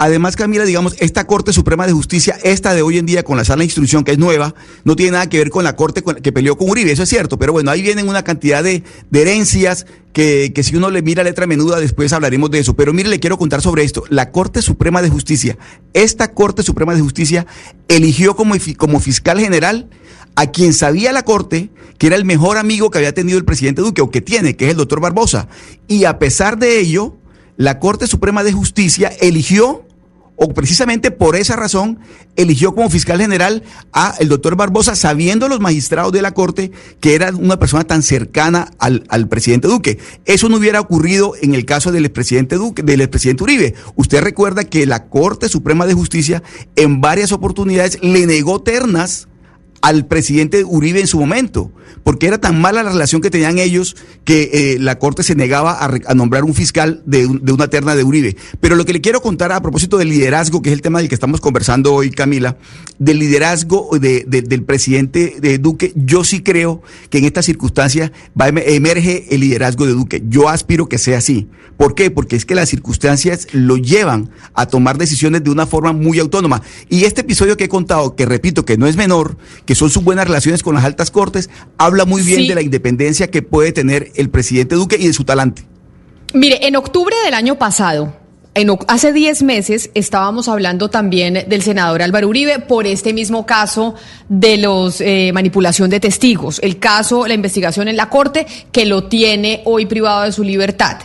Además, 0.00 0.36
Camila, 0.36 0.64
digamos, 0.64 0.94
esta 1.00 1.26
Corte 1.26 1.52
Suprema 1.52 1.84
de 1.84 1.92
Justicia, 1.92 2.38
esta 2.44 2.72
de 2.72 2.82
hoy 2.82 2.98
en 2.98 3.06
día 3.06 3.24
con 3.24 3.36
la 3.36 3.44
sala 3.44 3.58
de 3.58 3.64
instrucción, 3.64 4.04
que 4.04 4.12
es 4.12 4.18
nueva, 4.18 4.54
no 4.84 4.94
tiene 4.94 5.12
nada 5.12 5.28
que 5.28 5.38
ver 5.38 5.50
con 5.50 5.64
la 5.64 5.74
Corte 5.74 6.04
que 6.22 6.30
peleó 6.30 6.56
con 6.56 6.70
Uribe, 6.70 6.92
eso 6.92 7.02
es 7.02 7.08
cierto, 7.08 7.36
pero 7.36 7.52
bueno, 7.52 7.72
ahí 7.72 7.82
vienen 7.82 8.08
una 8.08 8.22
cantidad 8.22 8.62
de, 8.62 8.84
herencias 9.12 9.86
que, 10.12 10.52
que, 10.54 10.62
si 10.62 10.76
uno 10.76 10.90
le 10.90 11.02
mira 11.02 11.24
letra 11.24 11.48
menuda, 11.48 11.80
después 11.80 12.12
hablaremos 12.12 12.48
de 12.52 12.60
eso. 12.60 12.74
Pero 12.74 12.92
mire, 12.92 13.08
le 13.08 13.18
quiero 13.18 13.38
contar 13.38 13.60
sobre 13.60 13.82
esto. 13.82 14.04
La 14.08 14.30
Corte 14.30 14.62
Suprema 14.62 15.02
de 15.02 15.10
Justicia, 15.10 15.58
esta 15.94 16.32
Corte 16.32 16.62
Suprema 16.62 16.94
de 16.94 17.00
Justicia 17.00 17.46
eligió 17.88 18.36
como, 18.36 18.54
como 18.76 19.00
fiscal 19.00 19.40
general 19.40 19.88
a 20.38 20.52
quien 20.52 20.72
sabía 20.72 21.10
la 21.10 21.24
Corte 21.24 21.68
que 21.98 22.06
era 22.06 22.14
el 22.14 22.24
mejor 22.24 22.58
amigo 22.58 22.92
que 22.92 22.98
había 22.98 23.12
tenido 23.12 23.38
el 23.38 23.44
presidente 23.44 23.82
Duque, 23.82 24.02
o 24.02 24.10
que 24.12 24.20
tiene, 24.20 24.54
que 24.54 24.66
es 24.66 24.70
el 24.70 24.76
doctor 24.76 25.00
Barbosa. 25.00 25.48
Y 25.88 26.04
a 26.04 26.20
pesar 26.20 26.56
de 26.56 26.78
ello, 26.78 27.16
la 27.56 27.80
Corte 27.80 28.06
Suprema 28.06 28.44
de 28.44 28.52
Justicia 28.52 29.12
eligió 29.20 29.84
o 30.36 30.54
precisamente 30.54 31.10
por 31.10 31.34
esa 31.34 31.56
razón 31.56 31.98
eligió 32.36 32.72
como 32.72 32.88
fiscal 32.88 33.20
general 33.20 33.64
a 33.92 34.14
el 34.20 34.28
doctor 34.28 34.54
Barbosa, 34.54 34.94
sabiendo 34.94 35.48
los 35.48 35.58
magistrados 35.58 36.12
de 36.12 36.22
la 36.22 36.32
Corte 36.34 36.70
que 37.00 37.16
era 37.16 37.30
una 37.34 37.58
persona 37.58 37.82
tan 37.82 38.04
cercana 38.04 38.70
al, 38.78 39.02
al 39.08 39.26
presidente 39.26 39.66
Duque. 39.66 39.98
Eso 40.24 40.48
no 40.48 40.58
hubiera 40.58 40.80
ocurrido 40.80 41.34
en 41.42 41.56
el 41.56 41.64
caso 41.64 41.90
del 41.90 42.04
expresidente 42.04 42.54
Duque, 42.54 42.84
del 42.84 43.00
expresidente 43.00 43.42
Uribe. 43.42 43.74
Usted 43.96 44.22
recuerda 44.22 44.62
que 44.62 44.86
la 44.86 45.08
Corte 45.08 45.48
Suprema 45.48 45.86
de 45.86 45.94
Justicia 45.94 46.44
en 46.76 47.00
varias 47.00 47.32
oportunidades 47.32 47.98
le 48.00 48.24
negó 48.24 48.62
ternas 48.62 49.27
al 49.80 50.06
presidente 50.06 50.64
Uribe 50.64 51.00
en 51.00 51.06
su 51.06 51.18
momento, 51.18 51.70
porque 52.02 52.26
era 52.26 52.38
tan 52.38 52.60
mala 52.60 52.82
la 52.82 52.90
relación 52.90 53.20
que 53.20 53.30
tenían 53.30 53.58
ellos 53.58 53.96
que 54.24 54.50
eh, 54.52 54.78
la 54.78 54.98
Corte 54.98 55.22
se 55.22 55.34
negaba 55.34 55.78
a, 55.80 56.14
nombrar 56.14 56.44
un 56.44 56.54
fiscal 56.54 57.02
de, 57.06 57.26
una 57.26 57.68
terna 57.68 57.94
de 57.94 58.04
Uribe. 58.04 58.36
Pero 58.60 58.76
lo 58.76 58.84
que 58.84 58.92
le 58.92 59.00
quiero 59.00 59.20
contar 59.20 59.52
a 59.52 59.60
propósito 59.60 59.98
del 59.98 60.08
liderazgo, 60.08 60.62
que 60.62 60.70
es 60.70 60.74
el 60.74 60.82
tema 60.82 60.98
del 60.98 61.08
que 61.08 61.14
estamos 61.14 61.40
conversando 61.40 61.94
hoy, 61.94 62.10
Camila, 62.10 62.56
del 62.98 63.18
liderazgo 63.18 63.90
del 63.98 64.64
presidente 64.64 65.36
de 65.40 65.58
Duque, 65.58 65.92
yo 65.94 66.24
sí 66.24 66.42
creo 66.42 66.82
que 67.10 67.18
en 67.18 67.24
esta 67.24 67.42
circunstancia 67.42 68.12
va, 68.40 68.48
emerge 68.48 69.26
el 69.34 69.40
liderazgo 69.40 69.86
de 69.86 69.92
Duque. 69.92 70.22
Yo 70.28 70.48
aspiro 70.48 70.88
que 70.88 70.98
sea 70.98 71.18
así. 71.18 71.48
¿Por 71.76 71.94
qué? 71.94 72.10
Porque 72.10 72.34
es 72.34 72.44
que 72.44 72.56
las 72.56 72.68
circunstancias 72.68 73.46
lo 73.52 73.76
llevan 73.76 74.30
a 74.54 74.66
tomar 74.66 74.98
decisiones 74.98 75.44
de 75.44 75.50
una 75.50 75.64
forma 75.64 75.92
muy 75.92 76.18
autónoma. 76.18 76.60
Y 76.88 77.04
este 77.04 77.20
episodio 77.20 77.56
que 77.56 77.64
he 77.64 77.68
contado, 77.68 78.16
que 78.16 78.26
repito 78.26 78.64
que 78.64 78.76
no 78.76 78.88
es 78.88 78.96
menor, 78.96 79.36
que 79.68 79.74
son 79.74 79.90
sus 79.90 80.02
buenas 80.02 80.26
relaciones 80.26 80.62
con 80.62 80.74
las 80.74 80.84
altas 80.84 81.10
cortes, 81.10 81.50
habla 81.76 82.06
muy 82.06 82.22
bien 82.22 82.48
de 82.48 82.54
la 82.54 82.62
independencia 82.62 83.30
que 83.30 83.42
puede 83.42 83.70
tener 83.70 84.10
el 84.14 84.30
presidente 84.30 84.76
Duque 84.76 84.96
y 84.98 85.06
de 85.06 85.12
su 85.12 85.24
talante. 85.24 85.66
Mire, 86.32 86.66
en 86.66 86.74
octubre 86.74 87.14
del 87.22 87.34
año 87.34 87.58
pasado, 87.58 88.16
hace 88.86 89.12
10 89.12 89.42
meses 89.42 89.90
estábamos 89.92 90.48
hablando 90.48 90.88
también 90.88 91.44
del 91.46 91.60
senador 91.60 92.00
Álvaro 92.00 92.28
Uribe 92.28 92.60
por 92.60 92.86
este 92.86 93.12
mismo 93.12 93.44
caso 93.44 93.94
de 94.30 94.56
los 94.56 95.02
eh, 95.02 95.32
manipulación 95.34 95.90
de 95.90 96.00
testigos, 96.00 96.60
el 96.62 96.78
caso, 96.78 97.26
la 97.26 97.34
investigación 97.34 97.88
en 97.88 97.98
la 97.98 98.08
Corte 98.08 98.46
que 98.72 98.86
lo 98.86 99.04
tiene 99.04 99.60
hoy 99.66 99.84
privado 99.84 100.22
de 100.22 100.32
su 100.32 100.44
libertad 100.44 100.96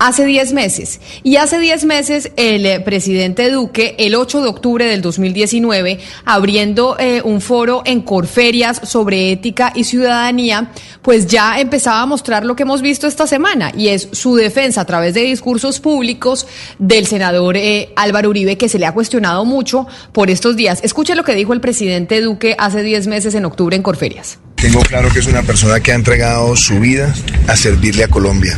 hace 0.00 0.24
10 0.24 0.52
meses. 0.54 1.00
Y 1.22 1.36
hace 1.36 1.60
10 1.60 1.84
meses 1.84 2.32
el 2.36 2.66
eh, 2.66 2.80
presidente 2.80 3.50
Duque, 3.50 3.94
el 3.98 4.16
8 4.16 4.42
de 4.42 4.48
octubre 4.48 4.84
del 4.86 5.02
2019, 5.02 6.00
abriendo 6.24 6.96
eh, 6.98 7.22
un 7.22 7.40
foro 7.40 7.82
en 7.84 8.00
Corferias 8.00 8.80
sobre 8.82 9.30
ética 9.30 9.72
y 9.76 9.84
ciudadanía, 9.84 10.72
pues 11.02 11.26
ya 11.26 11.60
empezaba 11.60 12.00
a 12.00 12.06
mostrar 12.06 12.44
lo 12.44 12.56
que 12.56 12.64
hemos 12.64 12.82
visto 12.82 13.06
esta 13.06 13.26
semana, 13.26 13.72
y 13.76 13.88
es 13.88 14.08
su 14.12 14.34
defensa 14.34 14.80
a 14.80 14.86
través 14.86 15.14
de 15.14 15.20
discursos 15.20 15.78
públicos 15.80 16.46
del 16.78 17.06
senador 17.06 17.56
eh, 17.56 17.92
Álvaro 17.94 18.30
Uribe, 18.30 18.56
que 18.56 18.68
se 18.68 18.78
le 18.78 18.86
ha 18.86 18.94
cuestionado 18.94 19.44
mucho 19.44 19.86
por 20.12 20.30
estos 20.30 20.56
días. 20.56 20.80
Escuche 20.82 21.14
lo 21.14 21.24
que 21.24 21.34
dijo 21.34 21.52
el 21.52 21.60
presidente 21.60 22.20
Duque 22.22 22.56
hace 22.58 22.82
10 22.82 23.06
meses 23.06 23.34
en 23.34 23.44
octubre 23.44 23.76
en 23.76 23.82
Corferias. 23.82 24.38
Tengo 24.60 24.82
claro 24.82 25.08
que 25.08 25.20
es 25.20 25.26
una 25.26 25.42
persona 25.42 25.80
que 25.80 25.92
ha 25.92 25.94
entregado 25.94 26.54
su 26.54 26.80
vida 26.80 27.14
a 27.48 27.56
servirle 27.56 28.04
a 28.04 28.08
Colombia, 28.08 28.54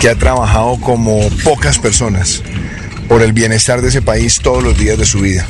que 0.00 0.08
ha 0.08 0.14
trabajado 0.14 0.80
como 0.80 1.28
pocas 1.44 1.78
personas 1.78 2.42
por 3.08 3.20
el 3.20 3.34
bienestar 3.34 3.82
de 3.82 3.88
ese 3.88 4.00
país 4.00 4.40
todos 4.42 4.64
los 4.64 4.78
días 4.78 4.96
de 4.96 5.04
su 5.04 5.20
vida. 5.20 5.46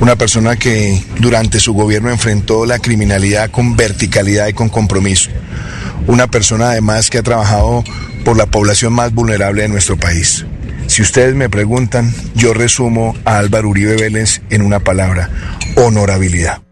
Una 0.00 0.16
persona 0.16 0.56
que 0.56 1.02
durante 1.20 1.60
su 1.60 1.74
gobierno 1.74 2.10
enfrentó 2.10 2.64
la 2.64 2.78
criminalidad 2.78 3.50
con 3.50 3.76
verticalidad 3.76 4.48
y 4.48 4.54
con 4.54 4.70
compromiso. 4.70 5.30
Una 6.06 6.26
persona 6.26 6.70
además 6.70 7.10
que 7.10 7.18
ha 7.18 7.22
trabajado 7.22 7.84
por 8.24 8.38
la 8.38 8.46
población 8.46 8.94
más 8.94 9.12
vulnerable 9.12 9.62
de 9.62 9.68
nuestro 9.68 9.98
país. 9.98 10.46
Si 10.86 11.02
ustedes 11.02 11.34
me 11.34 11.50
preguntan, 11.50 12.14
yo 12.34 12.54
resumo 12.54 13.14
a 13.26 13.36
Álvaro 13.36 13.68
Uribe 13.68 13.96
Vélez 13.96 14.40
en 14.48 14.62
una 14.62 14.80
palabra, 14.80 15.28
honorabilidad. 15.76 16.63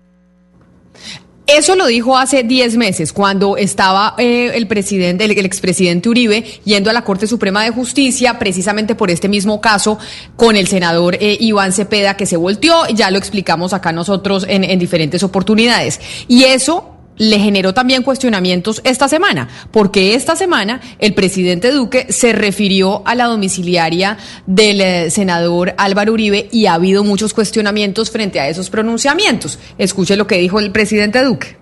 Eso 1.47 1.74
lo 1.74 1.86
dijo 1.86 2.16
hace 2.16 2.45
10 2.45 2.76
meses, 2.76 3.12
cuando 3.12 3.57
estaba 3.57 4.14
eh, 4.16 4.53
el 4.55 4.68
presidente, 4.68 5.24
el, 5.24 5.32
expresidente 5.45 6.09
Uribe, 6.09 6.45
yendo 6.64 6.88
a 6.88 6.93
la 6.93 7.03
Corte 7.03 7.26
Suprema 7.26 7.64
de 7.64 7.70
Justicia, 7.70 8.38
precisamente 8.38 8.95
por 8.95 9.11
este 9.11 9.28
mismo 9.28 9.61
caso, 9.61 9.99
con 10.36 10.55
el 10.55 10.68
senador 10.68 11.16
eh, 11.16 11.36
Iván 11.40 11.72
Cepeda, 11.72 12.16
que 12.16 12.26
se 12.26 12.36
volteó, 12.36 12.86
ya 12.95 13.11
lo 13.11 13.18
explicamos 13.18 13.72
acá 13.72 13.90
nosotros 13.93 14.47
en, 14.49 14.62
en 14.62 14.78
diferentes 14.78 15.24
oportunidades. 15.24 16.01
Y 16.28 16.45
eso 16.45 16.91
le 17.19 17.39
generó 17.39 17.75
también 17.75 18.03
cuestionamientos 18.03 18.81
esta 18.85 19.09
semana, 19.09 19.49
porque 19.71 20.15
esta 20.15 20.37
semana 20.37 20.81
el 20.99 21.15
presidente 21.15 21.71
Duque 21.71 22.07
se 22.11 22.33
refirió 22.33 23.07
a 23.07 23.15
la 23.15 23.27
domiciliaria 23.27 24.19
del 24.47 24.81
eh, 24.81 25.11
senador 25.11 25.75
Álvaro 25.77 26.13
Uribe 26.13 26.49
y 26.51 26.67
ha 26.67 26.75
habido 26.75 27.05
muchos 27.05 27.35
cuestionamientos 27.35 28.11
frente 28.11 28.41
a 28.41 28.49
esos 28.49 28.71
pronunciamientos. 28.71 29.59
Escuche 29.79 30.17
lo 30.17 30.27
que 30.27 30.39
dijo 30.39 30.59
el 30.59 30.73
presidente 30.73 31.23
Duque. 31.23 31.57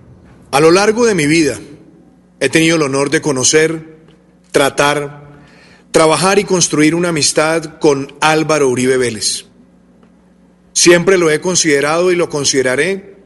A 0.52 0.60
lo 0.60 0.70
largo 0.70 1.06
de 1.06 1.14
mi 1.14 1.26
vida 1.26 1.58
he 2.40 2.48
tenido 2.48 2.76
el 2.76 2.82
honor 2.82 3.10
de 3.10 3.20
conocer, 3.20 3.98
tratar, 4.52 5.40
trabajar 5.90 6.38
y 6.38 6.44
construir 6.44 6.94
una 6.94 7.10
amistad 7.10 7.78
con 7.78 8.14
Álvaro 8.20 8.68
Uribe 8.68 8.96
Vélez. 8.96 9.46
Siempre 10.72 11.18
lo 11.18 11.30
he 11.30 11.40
considerado 11.40 12.12
y 12.12 12.16
lo 12.16 12.28
consideraré 12.28 13.16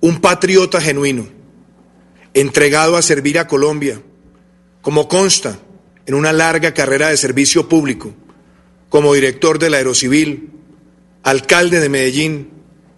un 0.00 0.20
patriota 0.20 0.80
genuino 0.80 1.37
entregado 2.40 2.96
a 2.96 3.02
servir 3.02 3.38
a 3.38 3.48
Colombia, 3.48 4.02
como 4.82 5.08
consta 5.08 5.58
en 6.06 6.14
una 6.14 6.32
larga 6.32 6.74
carrera 6.74 7.08
de 7.08 7.16
servicio 7.16 7.68
público, 7.68 8.14
como 8.88 9.14
director 9.14 9.58
del 9.58 9.74
Aerocivil, 9.74 10.50
alcalde 11.22 11.80
de 11.80 11.88
Medellín, 11.88 12.50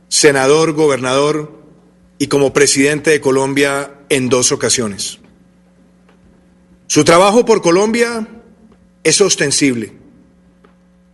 senador, 0.09 0.73
gobernador 0.73 1.61
y 2.19 2.27
como 2.27 2.53
presidente 2.53 3.11
de 3.11 3.21
Colombia 3.21 3.95
en 4.09 4.29
dos 4.29 4.53
ocasiones. 4.53 5.19
Su 6.87 7.05
trabajo 7.05 7.45
por 7.45 7.63
Colombia 7.63 8.29
es 9.05 9.21
ostensible. 9.21 9.93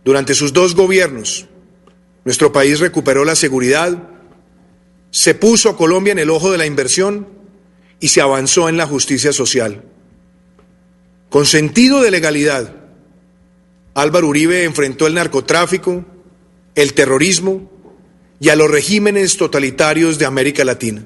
Durante 0.03 0.33
sus 0.33 0.53
dos 0.53 0.75
gobiernos, 0.75 1.45
nuestro 2.25 2.51
país 2.51 2.79
recuperó 2.79 3.25
la 3.25 3.35
seguridad, 3.35 4.09
se 5.11 5.33
puso 5.33 5.69
a 5.69 5.77
Colombia 5.77 6.11
en 6.11 6.19
el 6.19 6.29
ojo 6.29 6.51
de 6.51 6.57
la 6.57 6.65
inversión 6.65 7.36
y 7.99 8.09
se 8.09 8.21
avanzó 8.21 8.69
en 8.69 8.77
la 8.77 8.87
justicia 8.87 9.33
social. 9.33 9.83
Con 11.29 11.45
sentido 11.45 12.01
de 12.01 12.11
legalidad, 12.11 12.73
Álvaro 13.93 14.27
Uribe 14.27 14.63
enfrentó 14.63 15.07
el 15.07 15.15
narcotráfico, 15.15 16.05
el 16.75 16.93
terrorismo 16.93 17.69
y 18.39 18.49
a 18.49 18.55
los 18.55 18.69
regímenes 18.69 19.37
totalitarios 19.37 20.19
de 20.19 20.25
América 20.25 20.63
Latina. 20.63 21.03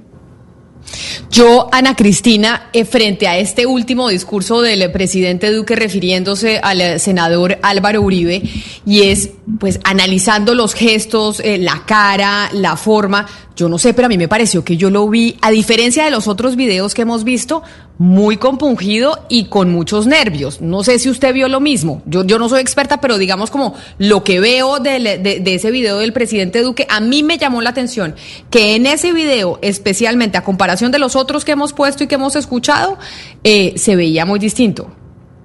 Yo, 1.32 1.70
Ana 1.72 1.96
Cristina, 1.96 2.70
eh, 2.74 2.84
frente 2.84 3.28
a 3.28 3.38
este 3.38 3.66
último 3.66 4.10
discurso 4.10 4.62
del 4.62 4.92
presidente 4.92 5.52
Duque 5.52 5.76
refiriéndose 5.76 6.60
al 6.62 7.00
senador 7.00 7.58
Álvaro 7.62 8.02
Uribe, 8.02 8.42
y 8.86 9.04
es 9.04 9.30
pues 9.60 9.80
analizando 9.84 10.56
los 10.56 10.74
gestos, 10.74 11.39
eh, 11.39 11.58
la 11.58 11.84
cara, 11.86 12.49
la 12.54 12.78
forma, 12.78 13.26
yo 13.56 13.70
no 13.70 13.78
sé, 13.78 13.93
pero 13.93 14.06
a 14.06 14.10
mí 14.10 14.18
me 14.18 14.28
pareció 14.28 14.64
que 14.64 14.78
yo 14.78 14.89
lo 14.89 15.08
vi, 15.10 15.38
a 15.41 15.52
diferencia 15.52 16.06
de 16.06 16.12
los 16.12 16.28
otros 16.28 16.56
videos 16.56 16.93
que 16.93 17.04
hemos 17.04 17.24
visto, 17.24 17.64
muy 17.97 18.38
compungido 18.38 19.26
y 19.30 19.45
con 19.45 19.72
muchos 19.72 20.08
nervios. 20.08 20.62
No 20.62 20.84
sé 20.84 20.97
si 20.99 21.10
usted 21.10 21.34
vio 21.34 21.47
lo 21.47 21.60
mismo. 21.60 22.02
Yo, 22.06 22.24
yo 22.24 22.39
no 22.39 22.49
soy 22.49 22.62
experta, 22.62 22.99
pero 22.99 23.18
digamos 23.18 23.52
como 23.52 23.76
lo 23.99 24.24
que 24.24 24.39
veo 24.39 24.80
de, 24.80 25.41
ese 25.45 25.70
video 25.70 25.99
del 25.99 26.14
presidente 26.14 26.62
Duque, 26.62 26.88
a 26.89 26.99
mí 26.99 27.22
me 27.22 27.38
llamó 27.38 27.62
la 27.62 27.70
atención 27.70 28.16
que 28.49 28.76
en 28.76 28.88
ese 28.88 29.12
video, 29.14 29.60
especialmente 29.62 30.38
a 30.38 30.43
comparación 30.43 30.91
de 30.91 30.99
los 30.99 31.16
otros 31.16 31.45
que 31.45 31.52
hemos 31.52 31.74
puesto 31.74 32.04
y 32.04 32.08
que 32.08 32.16
hemos 32.16 32.36
escuchado, 32.36 32.97
eh, 33.43 33.74
se 33.78 33.95
veía 33.95 34.26
muy 34.26 34.39
distinto. 34.39 34.91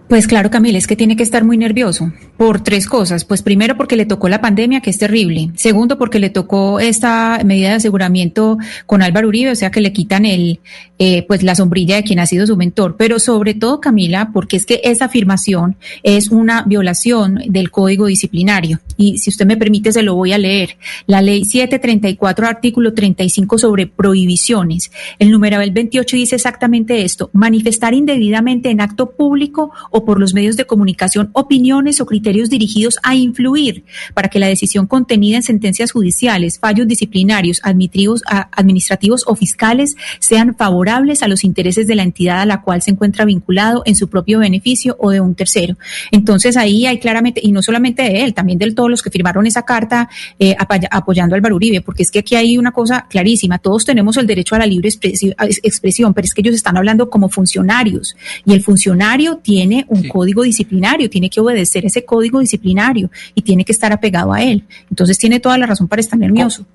Pues 0.09 0.29
claro, 0.29 0.51
Camila, 0.51 0.79
es 0.79 0.87
que 0.87 0.95
tiene 0.95 1.17
que 1.17 1.25
estar 1.25 1.43
muy 1.43 1.57
nervioso 1.57 2.13
por 2.37 2.63
tres 2.63 2.87
cosas. 2.87 3.25
Pues 3.25 3.43
primero 3.43 3.77
porque 3.77 3.97
le 3.97 4.07
tocó 4.07 4.29
la 4.29 4.41
pandemia, 4.41 4.81
que 4.81 4.91
es 4.91 4.99
terrible. 4.99 5.51
Segundo, 5.57 5.99
porque 5.99 6.21
le 6.21 6.31
tocó 6.31 6.79
esta 6.79 7.41
medida 7.45 7.71
de 7.71 7.75
aseguramiento 7.77 8.57
con 8.87 9.03
Álvaro 9.03 9.27
Uribe, 9.27 9.51
o 9.51 9.57
sea 9.57 9.73
que 9.73 9.81
le 9.81 9.93
quitan 9.93 10.25
el, 10.25 10.61
eh, 11.01 11.25
pues 11.27 11.43
la 11.43 11.57
sombrilla 11.57 11.97
de 11.97 12.05
quien 12.05 12.21
ha 12.21 12.27
sido 12.27 12.47
su 12.47 12.57
mentor. 12.57 12.95
Pero 12.97 13.19
sobre 13.19 13.55
todo, 13.55 13.81
Camila, 13.81 14.31
porque 14.33 14.57
es 14.57 14.65
que 14.65 14.81
esa 14.85 15.07
afirmación 15.07 15.77
es 16.05 16.31
una 16.31 16.63
violación 16.63 17.41
del 17.49 17.73
código 17.73 18.07
disciplinario. 18.07 18.79
Y 18.97 19.19
si 19.19 19.31
usted 19.31 19.45
me 19.45 19.57
permite, 19.57 19.91
se 19.91 20.05
lo 20.05 20.15
voy 20.15 20.33
a 20.33 20.39
leer. 20.39 20.77
La 21.09 21.21
ley 21.21 21.45
734, 21.45 22.47
artículo 22.47 22.95
35 22.95 23.59
sobre 23.59 23.89
prohibiciones. 23.89 24.93
El 25.19 25.33
numeral 25.33 25.69
28 25.73 26.17
dice 26.17 26.37
exactamente 26.37 27.03
esto. 27.03 27.29
Manifestar 27.33 27.93
indebidamente 27.93 28.71
en 28.71 28.81
acto 28.81 29.11
público 29.11 29.73
o 29.97 30.05
por 30.05 30.21
los 30.21 30.35
medios 30.35 30.59
de 30.59 30.67
comunicación 30.67 31.31
opiniones 31.33 32.03
o 32.03 32.07
criterios 32.07 32.51
dirigidos 32.51 32.99
a 33.03 33.15
influir 33.15 33.85
para 34.13 34.29
que 34.29 34.39
la 34.39 34.47
decisión 34.47 34.87
contenida 34.87 35.37
en 35.37 35.43
sentencias 35.43 35.91
judiciales, 35.91 36.59
fallos 36.59 36.87
disciplinarios, 36.87 37.63
administrativos 37.63 39.25
o 39.27 39.35
fiscales 39.35 39.97
sean 40.19 40.55
favorables 40.55 41.23
a 41.23 41.29
los 41.29 41.45
intereses 41.45 41.87
de 41.87 41.95
la 41.95 42.03
entidad 42.03 42.43
a 42.43 42.47
la 42.47 42.61
cual 42.61 42.83
se 42.83 42.91
encuentra 42.91 43.25
vinculado 43.25 43.83
en 43.87 43.97
su 43.97 44.09
propio 44.11 44.39
beneficio 44.41 44.97
o 45.01 45.11
de 45.11 45.21
un 45.23 45.35
tercero. 45.35 45.79
Entonces 46.11 46.59
ahí 46.59 46.85
hay 46.85 46.99
claramente, 46.99 47.41
y 47.43 47.53
no 47.53 47.63
solamente 47.63 48.03
de 48.03 48.25
él, 48.25 48.35
también 48.35 48.59
de 48.59 48.67
todos 48.73 48.91
los 48.91 49.03
que 49.03 49.11
firmaron 49.11 49.47
esa 49.47 49.63
carta 49.63 50.11
eh, 50.39 50.55
apoyando 50.91 51.35
al 51.35 51.39
Álvaro 51.39 51.57
Uribe, 51.57 51.81
porque 51.81 52.03
es 52.03 52.11
que 52.11 52.19
aquí 52.19 52.35
hay 52.35 52.59
una 52.59 52.73
cosa 52.73 53.07
clarísima, 53.09 53.59
todos 53.59 53.87
tenemos 53.87 54.19
el 54.19 54.27
derecho 54.27 54.57
a 54.57 54.59
la 54.59 54.67
libre 54.67 54.91
expresión, 54.91 56.13
pero 56.13 56.27
es 56.27 56.35
que 56.35 56.43
ellos 56.43 56.55
están 56.55 56.77
hablando 56.77 57.09
como 57.09 57.31
funcionarios 57.31 58.15
y 58.45 58.53
el 58.53 58.63
funcionario 58.63 59.39
tiene 59.39 59.86
un 59.89 60.09
código 60.09 60.43
disciplinario, 60.43 61.11
tiene 61.11 61.31
que 61.31 61.41
obedecer 61.41 61.85
ese 61.85 62.05
código 62.05 62.41
disciplinario 62.41 63.11
y 63.35 63.43
tiene 63.43 63.65
que 63.65 63.73
estar 63.73 63.93
apegado 63.93 64.33
a 64.33 64.43
él. 64.43 64.65
Entonces 64.91 65.19
tiene 65.19 65.41
toda 65.41 65.59
la 65.59 65.67
razón 65.67 65.89
para 65.89 66.01
estar 66.01 66.19
nervioso. 66.19 66.67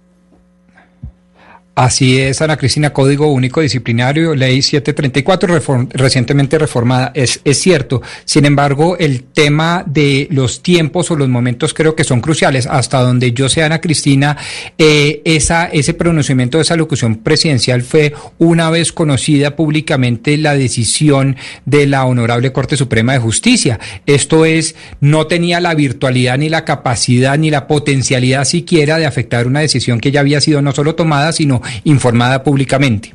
Así 1.82 2.20
es, 2.20 2.40
Ana 2.44 2.58
Cristina, 2.58 2.94
Código 2.94 3.32
Único 3.32 3.60
Disciplinario, 3.60 4.36
Ley 4.36 4.62
734, 4.62 5.88
recientemente 5.90 6.60
reformada, 6.60 7.12
es, 7.16 7.42
es 7.44 7.58
cierto. 7.58 8.04
Sin 8.24 8.46
embargo, 8.46 8.98
el 9.00 9.24
tema 9.24 9.84
de 9.88 10.28
los 10.30 10.62
tiempos 10.62 11.10
o 11.10 11.16
los 11.16 11.28
momentos 11.28 11.74
creo 11.74 11.96
que 11.96 12.04
son 12.04 12.22
cruciales. 12.22 12.68
Hasta 12.68 13.02
donde 13.02 13.32
yo 13.32 13.50
sé, 13.50 13.64
Ana 13.64 13.82
Cristina, 13.82 14.38
eh, 14.78 15.24
esa, 15.26 15.66
ese 15.70 15.96
pronunciamiento 15.96 16.60
de 16.60 16.62
esa 16.62 16.76
locución 16.76 17.16
presidencial 17.16 17.82
fue 17.82 18.14
una 18.38 18.70
vez 18.70 18.92
conocida 18.92 19.56
públicamente 19.56 20.38
la 20.38 20.54
decisión 20.54 21.36
de 21.66 21.88
la 21.88 22.06
Honorable 22.06 22.52
Corte 22.52 22.78
Suprema 22.78 23.14
de 23.14 23.20
Justicia. 23.20 23.80
Esto 24.06 24.46
es, 24.46 24.76
no 25.00 25.26
tenía 25.26 25.60
la 25.60 25.74
virtualidad 25.74 26.38
ni 26.38 26.48
la 26.48 26.64
capacidad 26.64 27.40
ni 27.40 27.50
la 27.50 27.66
potencialidad 27.66 28.46
siquiera 28.46 29.00
de 29.00 29.08
afectar 29.08 29.48
una 29.48 29.62
decisión 29.62 30.00
que 30.00 30.12
ya 30.12 30.20
había 30.20 30.42
sido 30.42 30.62
no 30.62 30.74
solo 30.74 30.94
tomada, 30.94 31.32
sino 31.32 31.64
informada 31.84 32.44
públicamente. 32.44 33.14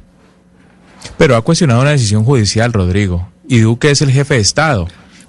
Pero 1.18 1.36
ha 1.36 1.42
cuestionado 1.42 1.82
una 1.82 1.90
decisión 1.90 2.24
judicial, 2.24 2.72
Rodrigo, 2.72 3.28
y 3.48 3.58
Duque 3.58 3.90
es 3.90 4.02
el 4.02 4.10
jefe 4.10 4.34
de 4.34 4.40
Estado. 4.40 4.88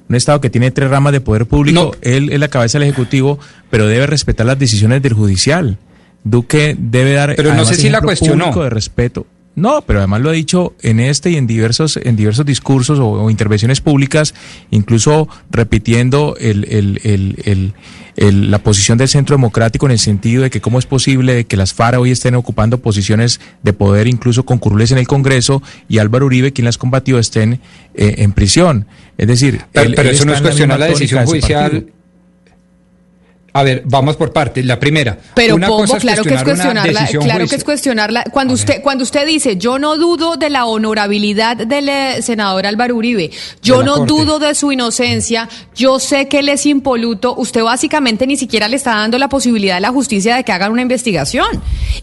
un 0.09 0.15
Estado 0.15 0.41
que 0.41 0.49
tiene 0.49 0.71
tres 0.71 0.89
ramas 0.89 1.13
de 1.13 1.21
poder 1.21 1.45
público, 1.45 1.95
él 2.01 2.31
es 2.31 2.39
la 2.39 2.47
cabeza 2.47 2.79
del 2.79 2.87
Ejecutivo, 2.87 3.39
pero 3.69 3.87
debe 3.87 4.07
respetar 4.07 4.45
las 4.45 4.57
decisiones 4.57 5.01
del 5.01 5.13
Judicial. 5.13 5.77
Duque 6.23 6.75
debe 6.77 7.13
dar 7.13 7.35
pero 7.35 7.53
no 7.53 7.65
sé 7.65 7.75
si 7.75 7.89
la 7.89 8.01
cuestionó 8.01 8.51
de 8.51 8.69
respeto. 8.69 9.25
No, 9.57 9.81
pero 9.81 9.97
además 9.97 10.21
lo 10.21 10.29
ha 10.29 10.33
dicho 10.33 10.75
en 10.83 10.99
este 10.99 11.31
y 11.31 11.35
en 11.35 11.47
diversos, 11.47 11.97
en 11.97 12.15
diversos 12.15 12.45
discursos 12.45 12.99
o, 13.01 13.27
intervenciones 13.31 13.81
públicas, 13.81 14.35
incluso 14.69 15.27
repitiendo 15.49 16.35
el, 16.39 16.63
el, 16.65 17.73
el, 18.15 18.51
la 18.51 18.59
posición 18.59 18.99
del 18.99 19.07
Centro 19.07 19.35
Democrático 19.35 19.87
en 19.87 19.93
el 19.93 19.97
sentido 19.97 20.43
de 20.43 20.51
que 20.51 20.61
cómo 20.61 20.77
es 20.77 20.85
posible 20.85 21.45
que 21.45 21.57
las 21.57 21.73
FARA 21.73 21.99
hoy 21.99 22.11
estén 22.11 22.35
ocupando 22.35 22.77
posiciones 22.77 23.41
de 23.63 23.73
poder, 23.73 24.05
incluso 24.05 24.45
con 24.45 24.59
curules 24.59 24.91
en 24.91 24.99
el 24.99 25.07
Congreso, 25.07 25.63
y 25.89 25.97
Álvaro 25.97 26.27
Uribe, 26.27 26.53
quien 26.53 26.65
las 26.65 26.77
combatió, 26.77 27.17
estén 27.17 27.53
eh, 27.95 28.13
en 28.19 28.33
prisión. 28.33 28.85
Es 29.17 29.27
decir, 29.27 29.61
pero, 29.71 30.03
eso 30.03 30.25
no 30.25 30.35
es 30.35 30.41
cuestionar 30.41 30.79
la 30.79 30.85
decisión 30.85 31.25
judicial 31.25 31.87
a 33.57 33.63
ver, 33.63 33.81
vamos 33.85 34.15
por 34.15 34.31
partes. 34.31 34.63
La 34.63 34.79
primera. 34.79 35.17
Pero 35.33 35.57
Pombo, 35.57 35.97
claro 35.97 36.23
que 36.23 36.35
es 36.35 36.43
cuestionarla, 36.43 37.07
claro 37.07 37.47
que 37.47 37.55
es 37.55 37.63
cuestionarla. 37.63 38.23
Cuando 38.31 38.53
usted, 38.53 38.83
cuando 38.83 39.03
usted 39.03 39.25
dice, 39.25 39.57
yo 39.57 39.79
no 39.79 39.97
dudo 39.97 40.37
de 40.37 40.51
la 40.51 40.65
honorabilidad 40.65 41.57
del 41.57 41.89
eh, 41.89 42.21
senador 42.21 42.67
Álvaro 42.67 42.95
Uribe, 42.95 43.31
yo 43.63 43.81
no 43.81 44.05
dudo 44.05 44.37
de 44.37 44.53
su 44.53 44.71
inocencia, 44.71 45.49
yo 45.75 45.97
sé 45.97 46.27
que 46.27 46.39
él 46.39 46.49
es 46.49 46.67
impoluto, 46.67 47.33
usted 47.35 47.63
básicamente 47.63 48.27
ni 48.27 48.37
siquiera 48.37 48.67
le 48.67 48.75
está 48.75 48.91
dando 48.91 49.17
la 49.17 49.27
posibilidad 49.27 49.77
a 49.77 49.79
la 49.79 49.89
justicia 49.89 50.35
de 50.35 50.43
que 50.43 50.51
hagan 50.51 50.71
una 50.71 50.83
investigación. 50.83 51.47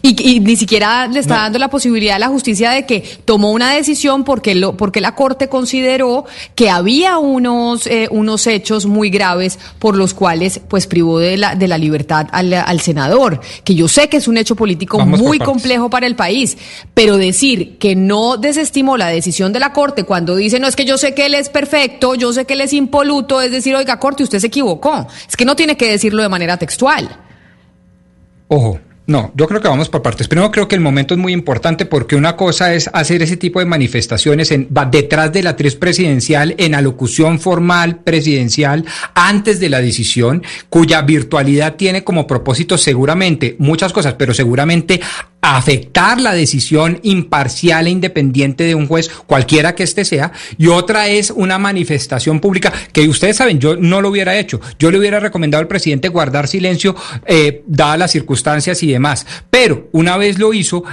Y, 0.01 0.41
ni 0.41 0.57
siquiera 0.57 1.07
le 1.07 1.21
está 1.21 1.35
dando 1.35 1.57
la 1.57 1.69
posibilidad 1.69 2.17
a 2.17 2.19
la 2.19 2.27
justicia 2.27 2.71
de 2.71 2.85
que 2.85 3.01
tomó 3.23 3.51
una 3.51 3.71
decisión 3.71 4.25
porque 4.25 4.55
lo, 4.55 4.75
porque 4.75 4.99
la 4.99 5.15
corte 5.15 5.47
consideró 5.47 6.25
que 6.53 6.69
había 6.69 7.17
unos, 7.17 7.87
eh, 7.87 8.09
unos 8.11 8.45
hechos 8.45 8.85
muy 8.85 9.09
graves 9.09 9.57
por 9.79 9.95
los 9.95 10.13
cuales 10.13 10.59
pues 10.67 10.85
privó 10.85 11.19
de 11.19 11.37
la 11.37 11.44
de 11.53 11.67
la 11.67 11.77
libertad 11.77 12.27
al, 12.31 12.79
senador, 12.79 13.39
que 13.63 13.75
yo 13.75 13.87
sé 13.87 14.09
que 14.09 14.17
es 14.17 14.27
un 14.27 14.37
hecho 14.37 14.55
político 14.55 15.05
muy 15.05 15.37
complejo 15.37 15.89
para 15.89 16.07
el 16.07 16.15
país, 16.15 16.57
pero 16.95 17.17
decir 17.17 17.77
que 17.77 17.95
no 17.95 18.37
desestimó 18.37 18.97
la 18.97 19.07
decisión 19.07 19.53
de 19.53 19.59
la 19.59 19.73
Corte 19.73 20.03
cuando 20.03 20.35
dice, 20.35 20.59
no, 20.59 20.67
es 20.67 20.75
que 20.75 20.85
yo 20.85 20.97
sé 20.97 21.13
que 21.13 21.27
él 21.27 21.35
es 21.35 21.49
perfecto, 21.49 22.15
yo 22.15 22.33
sé 22.33 22.45
que 22.45 22.53
él 22.53 22.61
es 22.61 22.73
impoluto, 22.73 23.41
es 23.41 23.51
decir, 23.51 23.75
oiga, 23.75 23.99
Corte, 23.99 24.23
usted 24.23 24.39
se 24.39 24.47
equivocó. 24.47 25.07
Es 25.27 25.35
que 25.35 25.45
no 25.45 25.55
tiene 25.55 25.77
que 25.77 25.91
decirlo 25.91 26.23
de 26.23 26.29
manera 26.29 26.57
textual. 26.57 27.19
Ojo, 28.47 28.79
no, 29.07 29.31
yo 29.35 29.47
creo 29.47 29.61
que 29.61 29.67
vamos 29.67 29.89
por 29.89 30.01
partes. 30.01 30.27
Primero 30.27 30.51
creo 30.51 30.67
que 30.67 30.75
el 30.75 30.81
momento 30.81 31.13
es 31.13 31.19
muy 31.19 31.31
importante 31.31 31.85
porque 31.85 32.15
una 32.15 32.35
cosa 32.35 32.73
es 32.73 32.89
hacer 32.91 33.21
ese 33.21 33.37
tipo 33.37 33.59
de 33.59 33.65
manifestaciones 33.65 34.51
en, 34.51 34.67
detrás 34.89 35.31
de 35.31 35.43
la 35.43 35.51
actriz 35.51 35.75
presidencial, 35.75 36.55
en 36.57 36.73
alocución 36.73 37.39
formal 37.39 37.97
presidencial, 37.97 38.83
antes 39.13 39.59
de 39.59 39.69
la 39.69 39.81
decisión, 39.81 40.43
cuya 40.69 41.03
virtualidad 41.03 41.75
tiene 41.75 42.03
como 42.03 42.25
propósito 42.25 42.79
seguramente 42.79 43.55
muchas 43.59 43.93
cosas, 43.93 44.15
pero 44.15 44.33
seguramente 44.33 44.99
afectar 45.45 46.19
la 46.19 46.33
decisión 46.33 46.99
imparcial 47.03 47.85
e 47.85 47.91
independiente 47.91 48.63
de 48.63 48.73
un 48.73 48.87
juez, 48.87 49.09
cualquiera 49.27 49.75
que 49.75 49.83
éste 49.83 50.03
sea, 50.03 50.31
y 50.57 50.67
otra 50.67 51.07
es 51.07 51.29
una 51.29 51.59
manifestación 51.59 52.39
pública 52.39 52.73
que 52.91 53.07
ustedes 53.07 53.37
saben, 53.37 53.59
yo 53.59 53.75
no 53.75 54.01
lo 54.01 54.09
hubiera 54.09 54.37
hecho, 54.37 54.59
yo 54.79 54.89
le 54.89 54.97
hubiera 54.97 55.19
recomendado 55.19 55.61
al 55.61 55.67
presidente 55.67 56.09
guardar 56.09 56.47
silencio, 56.47 56.95
eh, 57.27 57.61
dadas 57.67 57.99
las 57.99 58.11
circunstancias 58.11 58.81
y 58.81 58.91
demás, 58.91 59.27
pero 59.51 59.87
una 59.91 60.17
vez 60.17 60.39
lo 60.39 60.51
hizo, 60.51 60.83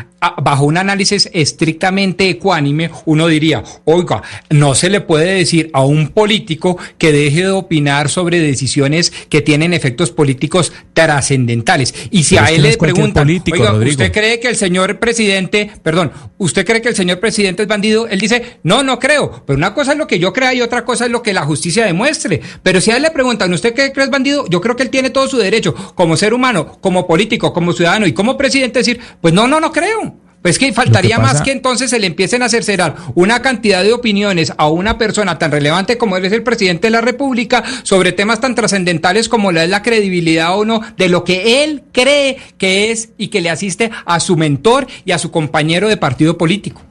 bajo 0.43 0.65
un 0.65 0.77
análisis 0.77 1.31
estrictamente 1.33 2.29
ecuánime, 2.29 2.91
uno 3.07 3.29
diría, 3.29 3.63
oiga, 3.85 4.23
no 4.51 4.75
se 4.75 4.91
le 4.91 5.01
puede 5.01 5.35
decir 5.35 5.71
a 5.73 5.83
un 5.83 6.09
político 6.09 6.77
que 6.99 7.13
deje 7.13 7.43
de 7.43 7.51
opinar 7.51 8.11
sobre 8.11 8.39
decisiones 8.39 9.13
que 9.31 9.41
tienen 9.41 9.73
efectos 9.73 10.11
políticos 10.11 10.73
trascendentales. 10.93 11.95
Y 12.11 12.25
si 12.25 12.37
a 12.37 12.47
él 12.47 12.63
le 12.63 12.77
preguntan, 12.77 13.29
oiga, 13.29 13.73
¿usted 13.73 14.13
cree 14.13 14.42
que 14.43 14.49
el 14.49 14.57
señor 14.57 14.99
presidente, 14.99 15.71
perdón, 15.83 16.13
¿usted 16.37 16.67
cree 16.67 16.83
que 16.83 16.91
el 16.91 16.95
señor 16.95 17.19
presidente 17.19 17.63
es 17.63 17.69
bandido? 17.69 18.07
Él 18.09 18.21
dice, 18.21 18.59
no, 18.63 18.83
no 18.83 18.99
creo. 18.99 19.43
Pero 19.47 19.57
una 19.57 19.73
cosa 19.73 19.93
es 19.93 19.99
lo 19.99 20.07
que 20.07 20.19
yo 20.19 20.35
crea 20.35 20.53
y 20.53 20.61
otra 20.61 20.85
cosa 20.85 21.07
es 21.07 21.11
lo 21.11 21.23
que 21.23 21.33
la 21.33 21.47
justicia 21.47 21.87
demuestre. 21.87 22.43
Pero 22.63 22.83
si 22.83 22.91
a 22.91 22.97
él 22.97 23.03
le 23.03 23.11
preguntan, 23.11 23.51
¿usted 23.53 23.75
cree 23.75 23.93
que 23.93 24.03
es 24.03 24.11
bandido? 24.11 24.45
Yo 24.49 24.61
creo 24.61 24.77
que 24.77 24.83
él 24.83 24.91
tiene 24.91 25.09
todo 25.09 25.27
su 25.29 25.39
derecho, 25.39 25.75
como 25.95 26.19
ser 26.19 26.35
humano, 26.35 26.79
como 26.83 27.07
político, 27.07 27.55
como 27.55 27.73
ciudadano 27.73 28.07
y 28.07 28.13
como 28.13 28.37
presidente, 28.37 28.81
decir, 28.81 29.01
pues 29.23 29.33
no, 29.33 29.47
no, 29.47 29.61
no 29.61 29.73
creo. 29.73 30.17
Pues 30.43 30.59
que 30.59 30.73
faltaría 30.73 31.21
más 31.21 31.41
que 31.41 31.53
entonces 31.53 31.89
se 31.89 32.01
le 32.01 32.09
empiecen 32.09 32.43
a 32.43 32.49
cercerar 32.49 32.97
una 33.15 33.43
cantidad 33.43 33.85
de 33.85 33.93
opiniones 33.93 34.53
a 34.59 34.69
una 34.69 34.99
persona 34.99 35.39
tan 35.39 35.53
relevante 35.53 35.97
como 35.97 36.17
él 36.17 36.25
es 36.25 36.33
el 36.33 36.43
presidente 36.43 36.89
de 36.89 36.91
la 36.91 37.01
República 37.01 37.63
sobre 37.85 38.11
temas 38.11 38.41
tan 38.41 38.57
trascendentales 38.57 39.29
como 39.29 39.53
la 39.53 39.63
es 39.63 39.71
la 39.71 39.83
credibilidad 39.83 40.59
o 40.59 40.65
no 40.65 40.81
de 40.97 41.09
lo 41.09 41.23
que 41.23 41.63
él 41.63 41.85
cree 41.93 42.39
que 42.59 42.91
es 42.91 43.11
y 43.19 43.29
que 43.29 43.41
le 43.41 43.51
asiste 43.51 43.93
a 44.05 44.19
su 44.19 44.37
mentor 44.37 44.89
y 45.05 45.13
a 45.13 45.19
su 45.19 45.31
compañero 45.31 45.89
de 45.89 45.97
partido 45.97 46.37
político. 46.37 46.83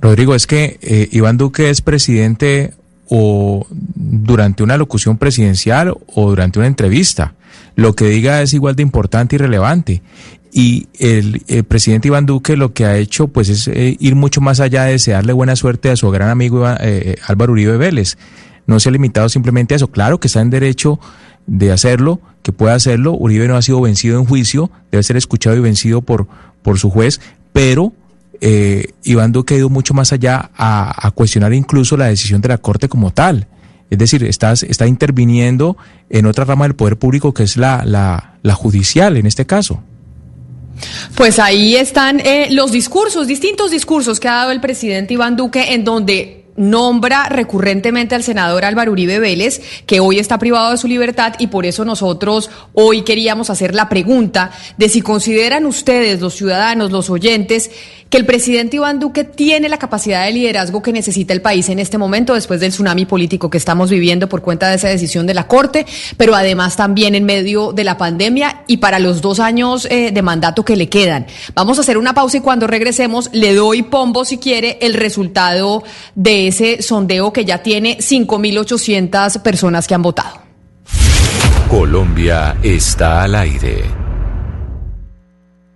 Rodrigo, 0.00 0.34
es 0.34 0.46
que 0.46 0.78
eh, 0.82 1.08
Iván 1.10 1.38
Duque 1.38 1.70
es 1.70 1.80
presidente 1.80 2.74
o 3.08 3.66
durante 3.70 4.62
una 4.62 4.76
locución 4.76 5.16
presidencial 5.16 5.96
o 6.14 6.28
durante 6.28 6.58
una 6.58 6.68
entrevista. 6.68 7.34
Lo 7.74 7.94
que 7.94 8.06
diga 8.06 8.42
es 8.42 8.54
igual 8.54 8.76
de 8.76 8.82
importante 8.82 9.36
y 9.36 9.38
relevante. 9.38 10.02
Y 10.52 10.88
el, 10.98 11.42
presidente 11.68 12.08
Iván 12.08 12.26
Duque 12.26 12.56
lo 12.56 12.72
que 12.72 12.86
ha 12.86 12.96
hecho 12.96 13.28
pues 13.28 13.48
es 13.48 13.68
eh, 13.68 13.96
ir 14.00 14.14
mucho 14.14 14.40
más 14.40 14.60
allá 14.60 14.84
de 14.84 14.92
desearle 14.92 15.32
buena 15.32 15.56
suerte 15.56 15.90
a 15.90 15.96
su 15.96 16.10
gran 16.10 16.30
amigo 16.30 16.68
eh, 16.68 16.76
eh, 16.80 17.16
Álvaro 17.26 17.52
Uribe 17.52 17.76
Vélez. 17.76 18.16
No 18.66 18.80
se 18.80 18.88
ha 18.88 18.92
limitado 18.92 19.28
simplemente 19.28 19.74
a 19.74 19.76
eso. 19.76 19.88
Claro 19.88 20.20
que 20.20 20.28
está 20.28 20.40
en 20.40 20.50
derecho 20.50 20.98
de 21.46 21.72
hacerlo, 21.72 22.20
que 22.42 22.52
puede 22.52 22.74
hacerlo. 22.74 23.12
Uribe 23.12 23.48
no 23.48 23.56
ha 23.56 23.62
sido 23.62 23.80
vencido 23.80 24.18
en 24.18 24.26
juicio, 24.26 24.70
debe 24.90 25.02
ser 25.02 25.16
escuchado 25.16 25.56
y 25.56 25.60
vencido 25.60 26.02
por, 26.02 26.26
por 26.62 26.78
su 26.78 26.90
juez, 26.90 27.20
pero 27.52 27.92
Iván 29.02 29.32
Duque 29.32 29.54
ha 29.54 29.58
ido 29.58 29.68
mucho 29.68 29.94
más 29.94 30.12
allá 30.12 30.50
a, 30.56 31.10
cuestionar 31.14 31.52
incluso 31.54 31.96
la 31.96 32.06
decisión 32.06 32.40
de 32.40 32.48
la 32.48 32.58
Corte 32.58 32.88
como 32.88 33.10
tal. 33.10 33.48
Es 33.90 33.98
decir, 33.98 34.22
está, 34.24 34.52
está 34.52 34.86
interviniendo 34.86 35.78
en 36.10 36.26
otra 36.26 36.44
rama 36.44 36.66
del 36.66 36.76
poder 36.76 36.98
público 36.98 37.32
que 37.32 37.42
es 37.42 37.56
la, 37.56 37.82
la, 37.86 38.34
la 38.42 38.54
judicial 38.54 39.16
en 39.16 39.26
este 39.26 39.46
caso. 39.46 39.82
Pues 41.14 41.38
ahí 41.38 41.76
están 41.76 42.20
eh, 42.20 42.48
los 42.50 42.72
discursos, 42.72 43.26
distintos 43.26 43.70
discursos 43.70 44.20
que 44.20 44.28
ha 44.28 44.34
dado 44.34 44.52
el 44.52 44.60
presidente 44.60 45.14
Iván 45.14 45.36
Duque, 45.36 45.74
en 45.74 45.84
donde 45.84 46.37
nombra 46.58 47.28
recurrentemente 47.28 48.14
al 48.14 48.22
senador 48.22 48.64
Álvaro 48.64 48.92
Uribe 48.92 49.18
Vélez, 49.18 49.62
que 49.86 50.00
hoy 50.00 50.18
está 50.18 50.38
privado 50.38 50.72
de 50.72 50.76
su 50.76 50.88
libertad 50.88 51.34
y 51.38 51.46
por 51.46 51.64
eso 51.64 51.84
nosotros 51.84 52.50
hoy 52.74 53.02
queríamos 53.02 53.48
hacer 53.48 53.74
la 53.74 53.88
pregunta 53.88 54.50
de 54.76 54.88
si 54.88 55.00
consideran 55.00 55.64
ustedes, 55.64 56.20
los 56.20 56.34
ciudadanos, 56.34 56.90
los 56.90 57.08
oyentes, 57.10 57.70
que 58.10 58.16
el 58.16 58.26
presidente 58.26 58.76
Iván 58.76 59.00
Duque 59.00 59.24
tiene 59.24 59.68
la 59.68 59.78
capacidad 59.78 60.24
de 60.24 60.32
liderazgo 60.32 60.82
que 60.82 60.92
necesita 60.92 61.34
el 61.34 61.42
país 61.42 61.68
en 61.68 61.78
este 61.78 61.98
momento 61.98 62.34
después 62.34 62.60
del 62.60 62.70
tsunami 62.70 63.04
político 63.04 63.50
que 63.50 63.58
estamos 63.58 63.90
viviendo 63.90 64.28
por 64.28 64.40
cuenta 64.40 64.68
de 64.68 64.76
esa 64.76 64.88
decisión 64.88 65.26
de 65.26 65.34
la 65.34 65.46
Corte, 65.46 65.86
pero 66.16 66.34
además 66.34 66.76
también 66.76 67.14
en 67.14 67.24
medio 67.24 67.72
de 67.72 67.84
la 67.84 67.98
pandemia 67.98 68.62
y 68.66 68.78
para 68.78 68.98
los 68.98 69.20
dos 69.20 69.40
años 69.40 69.86
eh, 69.90 70.10
de 70.12 70.22
mandato 70.22 70.64
que 70.64 70.76
le 70.76 70.88
quedan. 70.88 71.26
Vamos 71.54 71.78
a 71.78 71.82
hacer 71.82 71.98
una 71.98 72.14
pausa 72.14 72.38
y 72.38 72.40
cuando 72.40 72.66
regresemos 72.66 73.28
le 73.32 73.54
doy 73.54 73.82
pombo 73.82 74.24
si 74.24 74.38
quiere 74.38 74.78
el 74.80 74.94
resultado 74.94 75.82
de 76.14 76.47
ese 76.48 76.82
sondeo 76.82 77.32
que 77.32 77.44
ya 77.44 77.62
tiene 77.62 77.98
5.800 77.98 79.42
personas 79.42 79.86
que 79.86 79.94
han 79.94 80.02
votado. 80.02 80.40
Colombia 81.68 82.56
está 82.62 83.24
al 83.24 83.34
aire. 83.34 83.97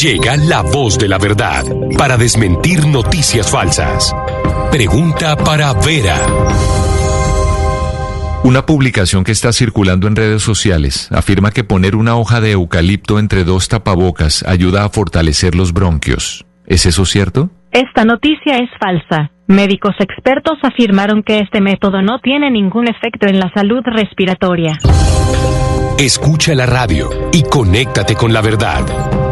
Llega 0.00 0.34
la 0.38 0.62
voz 0.62 0.98
de 0.98 1.08
la 1.08 1.18
verdad 1.18 1.62
para 1.98 2.16
desmentir 2.16 2.86
noticias 2.86 3.50
falsas. 3.50 4.16
Pregunta 4.70 5.36
para 5.36 5.74
Vera. 5.74 6.16
Una 8.42 8.64
publicación 8.64 9.24
que 9.24 9.32
está 9.32 9.52
circulando 9.52 10.06
en 10.06 10.16
redes 10.16 10.42
sociales 10.42 11.12
afirma 11.12 11.50
que 11.50 11.64
poner 11.64 11.96
una 11.96 12.16
hoja 12.16 12.40
de 12.40 12.52
eucalipto 12.52 13.18
entre 13.18 13.44
dos 13.44 13.68
tapabocas 13.68 14.42
ayuda 14.44 14.86
a 14.86 14.88
fortalecer 14.88 15.54
los 15.54 15.74
bronquios. 15.74 16.46
¿Es 16.64 16.86
eso 16.86 17.04
cierto? 17.04 17.50
Esta 17.70 18.06
noticia 18.06 18.56
es 18.56 18.70
falsa. 18.80 19.30
Médicos 19.50 19.96
expertos 19.98 20.58
afirmaron 20.62 21.24
que 21.24 21.40
este 21.40 21.60
método 21.60 22.02
no 22.02 22.20
tiene 22.20 22.52
ningún 22.52 22.86
efecto 22.86 23.26
en 23.26 23.40
la 23.40 23.50
salud 23.52 23.80
respiratoria. 23.84 24.78
Escucha 25.98 26.54
la 26.54 26.66
radio 26.66 27.10
y 27.32 27.42
conéctate 27.42 28.14
con 28.14 28.32
la 28.32 28.42
verdad. 28.42 28.84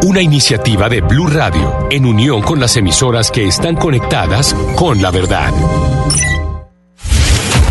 Una 0.03 0.21
iniciativa 0.21 0.89
de 0.89 0.99
Blue 0.99 1.27
Radio 1.27 1.87
en 1.89 2.05
unión 2.05 2.41
con 2.41 2.59
las 2.59 2.75
emisoras 2.75 3.31
que 3.31 3.47
están 3.47 3.77
conectadas 3.77 4.53
con 4.75 5.01
la 5.01 5.09
verdad. 5.09 5.53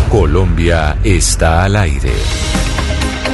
Colombia 0.09 0.97
está 1.03 1.65
al 1.65 1.75
aire. 1.75 2.13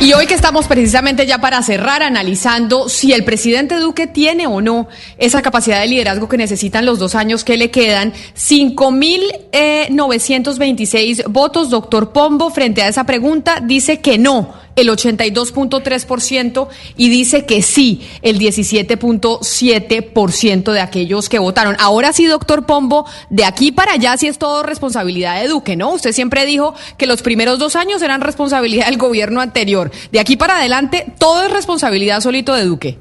Y 0.02 0.12
hoy 0.14 0.28
que 0.28 0.36
estamos 0.36 0.68
precisamente 0.68 1.26
ya 1.26 1.40
para 1.40 1.64
cerrar 1.64 2.04
analizando 2.04 2.90
si 2.90 3.14
el 3.14 3.24
presidente 3.24 3.78
Duque 3.78 4.08
tiene 4.08 4.46
o 4.46 4.60
no 4.62 4.90
esa 5.18 5.42
capacidad 5.42 5.80
de 5.80 5.88
liderazgo 5.88 6.28
que 6.30 6.38
necesitan 6.38 6.86
los 6.86 7.00
dos 7.00 7.16
años 7.16 7.44
que 7.44 7.58
le 7.58 7.72
quedan, 7.72 8.14
5.926 8.36 11.28
votos, 11.30 11.70
doctor 11.70 12.12
Pombo, 12.12 12.52
frente 12.52 12.84
a 12.84 12.90
esa 12.90 13.06
pregunta, 13.06 13.62
dice 13.64 14.02
que 14.02 14.18
no 14.18 14.65
el 14.76 14.90
82.3% 14.90 16.68
y 16.98 17.10
dice 17.10 17.46
que 17.46 17.62
sí, 17.62 18.02
el 18.22 18.40
17.7% 18.40 20.72
de 20.72 20.82
aquellos 20.82 21.30
que 21.30 21.40
votaron. 21.40 21.76
Ahora 21.80 22.14
sí, 22.14 22.26
doctor 22.26 22.66
Pombo, 22.66 23.06
de 23.30 23.46
aquí 23.46 23.72
para 23.72 23.94
allá 23.94 24.18
sí 24.18 24.28
es 24.28 24.38
todo 24.38 24.64
responsabilidad 24.64 25.42
de 25.42 25.48
Duque, 25.48 25.76
¿no? 25.76 25.94
Usted 25.94 26.12
siempre 26.12 26.46
dijo 26.46 26.76
que 26.98 27.08
los 27.08 27.22
primeros 27.22 27.60
dos 27.60 27.76
años 27.76 28.02
eran 28.02 28.22
responsabilidad 28.22 28.88
del 28.88 28.98
gobierno 28.98 29.42
anterior. 29.42 29.92
De 30.12 30.20
aquí 30.20 30.36
para 30.36 30.58
adelante, 30.58 31.06
todo 31.20 31.44
es 31.44 31.52
responsabilidad 31.52 32.22
solito 32.22 32.54
de 32.54 32.64
Duque. 32.64 32.98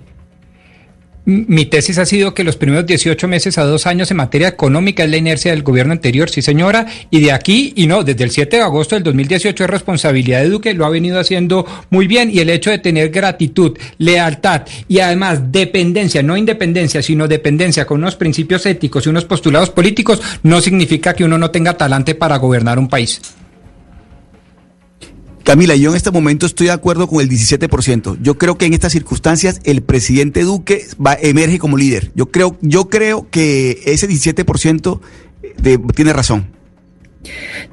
Mi 1.27 1.64
tesis 1.64 1.97
ha 1.97 2.05
sido 2.05 2.35
que 2.35 2.45
los 2.45 2.57
primeros 2.57 2.85
18 2.85 3.29
meses 3.29 3.57
a 3.57 3.64
dos 3.64 3.87
años 3.87 4.11
en 4.11 4.18
materia 4.18 4.49
económica 4.49 5.05
es 5.05 5.11
la 5.11 5.16
inercia 5.16 5.53
del 5.53 5.62
gobierno 5.62 5.93
anterior, 5.93 6.29
sí 6.29 6.43
señora, 6.43 6.87
y 7.11 7.20
de 7.20 7.33
aquí, 7.33 7.72
y 7.77 7.87
no, 7.87 8.05
desde 8.05 8.25
el 8.25 8.31
7 8.31 8.59
de 8.59 8.62
agosto 8.62 8.95
del 8.95 9.05
2018 9.05 9.64
es 9.64 9.70
responsabilidad 9.70 10.43
de 10.43 10.51
Duque, 10.51 10.75
lo 10.75 10.85
ha 10.85 10.91
venido 10.91 11.18
haciendo 11.18 11.64
muy 11.89 12.07
bien, 12.07 12.31
y 12.31 12.41
el 12.41 12.51
hecho 12.51 12.70
de 12.70 12.79
tener 12.79 13.09
gratitud, 13.09 13.79
lealtad 13.97 14.64
y 14.87 14.99
además 14.99 15.51
dependencia, 15.51 16.22
no 16.22 16.37
independencia, 16.37 17.03
sino 17.03 17.27
dependencia 17.27 17.87
con 17.87 18.01
unos 18.01 18.16
principios 18.16 18.66
éticos 18.66 19.07
y 19.07 19.09
unos 19.09 19.25
postulados 19.25 19.70
políticos, 19.70 20.20
no 20.43 20.61
significa 20.61 21.14
que 21.14 21.25
uno 21.25 21.39
no 21.39 21.51
tenga 21.51 21.79
talante 21.79 22.14
para 22.14 22.37
gobernar 22.37 22.79
un 22.79 22.89
país. 22.89 23.22
Camila, 25.45 25.76
yo 25.76 25.90
en 25.90 25.97
este 25.97 26.11
momento 26.11 26.47
estoy 26.47 26.68
de 26.68 26.72
acuerdo 26.72 27.07
con 27.07 27.20
el 27.20 27.28
17%. 27.28 28.16
Yo 28.22 28.38
creo 28.38 28.57
que 28.57 28.64
en 28.64 28.72
estas 28.72 28.92
circunstancias 28.92 29.61
el 29.64 29.82
presidente 29.82 30.42
Duque 30.42 30.86
va, 31.05 31.18
emerge 31.20 31.59
como 31.59 31.76
líder. 31.76 32.11
Yo 32.14 32.30
creo, 32.30 32.57
yo 32.62 32.88
creo 32.88 33.28
que 33.30 33.82
ese 33.84 34.09
17% 34.09 35.01
de, 35.59 35.78
tiene 35.95 36.14
razón. 36.14 36.49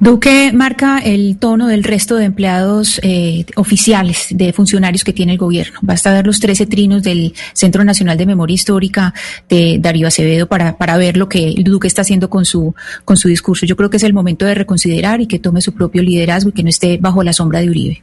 Duque 0.00 0.52
marca 0.52 0.98
el 0.98 1.36
tono 1.38 1.68
del 1.68 1.84
resto 1.84 2.16
de 2.16 2.24
empleados 2.24 3.00
eh, 3.02 3.44
oficiales, 3.56 4.28
de 4.30 4.52
funcionarios 4.52 5.04
que 5.04 5.12
tiene 5.12 5.32
el 5.32 5.38
gobierno. 5.38 5.78
Basta 5.82 6.12
ver 6.12 6.26
los 6.26 6.40
13 6.40 6.66
trinos 6.66 7.02
del 7.02 7.34
Centro 7.52 7.84
Nacional 7.84 8.18
de 8.18 8.26
Memoria 8.26 8.54
Histórica 8.54 9.14
de 9.48 9.78
Darío 9.80 10.08
Acevedo 10.08 10.46
para, 10.46 10.76
para 10.76 10.96
ver 10.96 11.16
lo 11.16 11.28
que 11.28 11.48
el 11.48 11.64
Duque 11.64 11.88
está 11.88 12.02
haciendo 12.02 12.30
con 12.30 12.44
su, 12.44 12.74
con 13.04 13.16
su 13.16 13.28
discurso. 13.28 13.66
Yo 13.66 13.76
creo 13.76 13.90
que 13.90 13.96
es 13.96 14.02
el 14.02 14.14
momento 14.14 14.46
de 14.46 14.54
reconsiderar 14.54 15.20
y 15.20 15.26
que 15.26 15.38
tome 15.38 15.60
su 15.60 15.72
propio 15.72 16.02
liderazgo 16.02 16.50
y 16.50 16.52
que 16.52 16.62
no 16.62 16.68
esté 16.68 16.98
bajo 16.98 17.22
la 17.22 17.32
sombra 17.32 17.60
de 17.60 17.70
Uribe. 17.70 18.02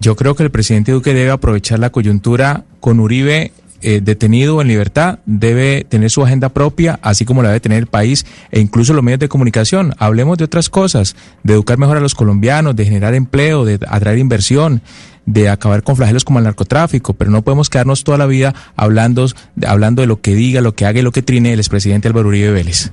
Yo 0.00 0.16
creo 0.16 0.34
que 0.34 0.42
el 0.42 0.50
presidente 0.50 0.92
Duque 0.92 1.14
debe 1.14 1.30
aprovechar 1.30 1.78
la 1.78 1.90
coyuntura 1.90 2.64
con 2.80 3.00
Uribe 3.00 3.52
eh, 3.82 4.00
detenido 4.02 4.60
en 4.60 4.68
libertad 4.68 5.18
debe 5.26 5.84
tener 5.88 6.10
su 6.10 6.22
agenda 6.22 6.48
propia, 6.48 6.98
así 7.02 7.24
como 7.24 7.42
la 7.42 7.48
debe 7.48 7.60
tener 7.60 7.78
el 7.78 7.86
país 7.86 8.26
e 8.50 8.60
incluso 8.60 8.92
los 8.92 9.02
medios 9.02 9.20
de 9.20 9.28
comunicación. 9.28 9.94
Hablemos 9.98 10.38
de 10.38 10.44
otras 10.44 10.68
cosas, 10.68 11.16
de 11.42 11.54
educar 11.54 11.78
mejor 11.78 11.96
a 11.96 12.00
los 12.00 12.14
colombianos, 12.14 12.76
de 12.76 12.84
generar 12.84 13.14
empleo, 13.14 13.64
de 13.64 13.78
atraer 13.88 14.18
inversión, 14.18 14.82
de 15.26 15.48
acabar 15.48 15.82
con 15.82 15.96
flagelos 15.96 16.24
como 16.24 16.38
el 16.38 16.44
narcotráfico, 16.44 17.14
pero 17.14 17.30
no 17.30 17.42
podemos 17.42 17.70
quedarnos 17.70 18.04
toda 18.04 18.18
la 18.18 18.26
vida 18.26 18.54
hablando, 18.76 19.26
hablando 19.66 20.02
de 20.02 20.06
lo 20.06 20.20
que 20.20 20.34
diga, 20.34 20.60
lo 20.60 20.74
que 20.74 20.86
haga 20.86 21.00
y 21.00 21.02
lo 21.02 21.12
que 21.12 21.22
trine 21.22 21.52
el 21.52 21.60
expresidente 21.60 22.08
Álvaro 22.08 22.28
Uribe 22.28 22.50
Vélez. 22.50 22.92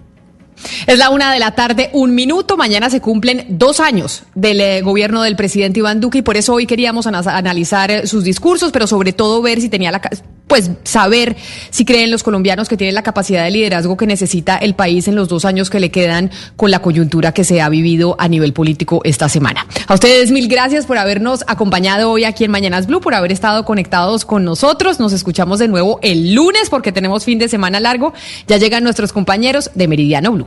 Es 0.86 0.98
la 0.98 1.10
una 1.10 1.34
de 1.34 1.40
la 1.40 1.52
tarde, 1.52 1.90
un 1.94 2.16
minuto. 2.16 2.58
Mañana 2.58 2.90
se 2.90 3.02
cumplen 3.02 3.46
dos 3.50 3.80
años 3.80 4.24
del 4.36 4.62
eh, 4.62 4.82
gobierno 4.82 5.22
del 5.22 5.36
presidente 5.36 5.80
Iván 5.80 6.00
Duque 6.00 6.20
y 6.20 6.22
por 6.22 6.38
eso 6.38 6.54
hoy 6.54 6.66
queríamos 6.66 7.08
analizar 7.08 7.92
eh, 7.92 8.08
sus 8.08 8.24
discursos, 8.24 8.72
pero 8.72 8.88
sobre 8.88 9.14
todo 9.14 9.42
ver 9.42 9.62
si 9.62 9.70
tenía 9.70 9.92
la 9.92 10.02
pues 10.48 10.72
saber 10.84 11.36
si 11.70 11.86
creen 11.86 12.10
los 12.10 12.24
colombianos 12.24 12.70
que 12.70 12.78
tienen 12.78 12.96
la 12.96 13.04
capacidad 13.04 13.44
de 13.44 13.52
liderazgo 13.52 13.98
que 13.98 14.08
necesita 14.08 14.58
el 14.58 14.76
país 14.76 15.08
en 15.08 15.16
los 15.16 15.28
dos 15.28 15.46
años 15.46 15.70
que 15.70 15.80
le 15.80 15.92
quedan 15.92 16.32
con 16.56 16.72
la 16.72 16.80
coyuntura 16.80 17.34
que 17.34 17.44
se 17.44 17.62
ha 17.62 17.70
vivido 17.70 18.16
a 18.18 18.28
nivel 18.28 18.54
político 18.54 19.02
esta 19.04 19.30
semana. 19.30 19.68
A 19.88 19.94
ustedes 19.94 20.32
mil 20.32 20.48
gracias 20.48 20.86
por 20.86 20.98
habernos 20.98 21.44
acompañado 21.48 22.12
hoy 22.12 22.24
aquí 22.24 22.46
en 22.46 22.52
Mañanas 22.52 22.88
Blue, 22.88 23.02
por 23.02 23.14
haber 23.14 23.32
estado 23.32 23.66
conectados 23.66 24.26
con 24.26 24.46
nosotros. 24.46 25.00
Nos 25.00 25.14
escuchamos 25.14 25.60
de 25.60 25.68
nuevo 25.68 26.00
el 26.02 26.34
lunes 26.34 26.70
porque 26.70 26.92
tenemos 26.92 27.26
fin 27.26 27.40
de 27.40 27.50
semana 27.50 27.80
largo. 27.80 28.14
Ya 28.48 28.58
llegan 28.58 28.84
nuestros 28.84 29.12
compañeros 29.12 29.70
de 29.76 29.88
Meridiano 29.88 30.32
Blue. 30.32 30.47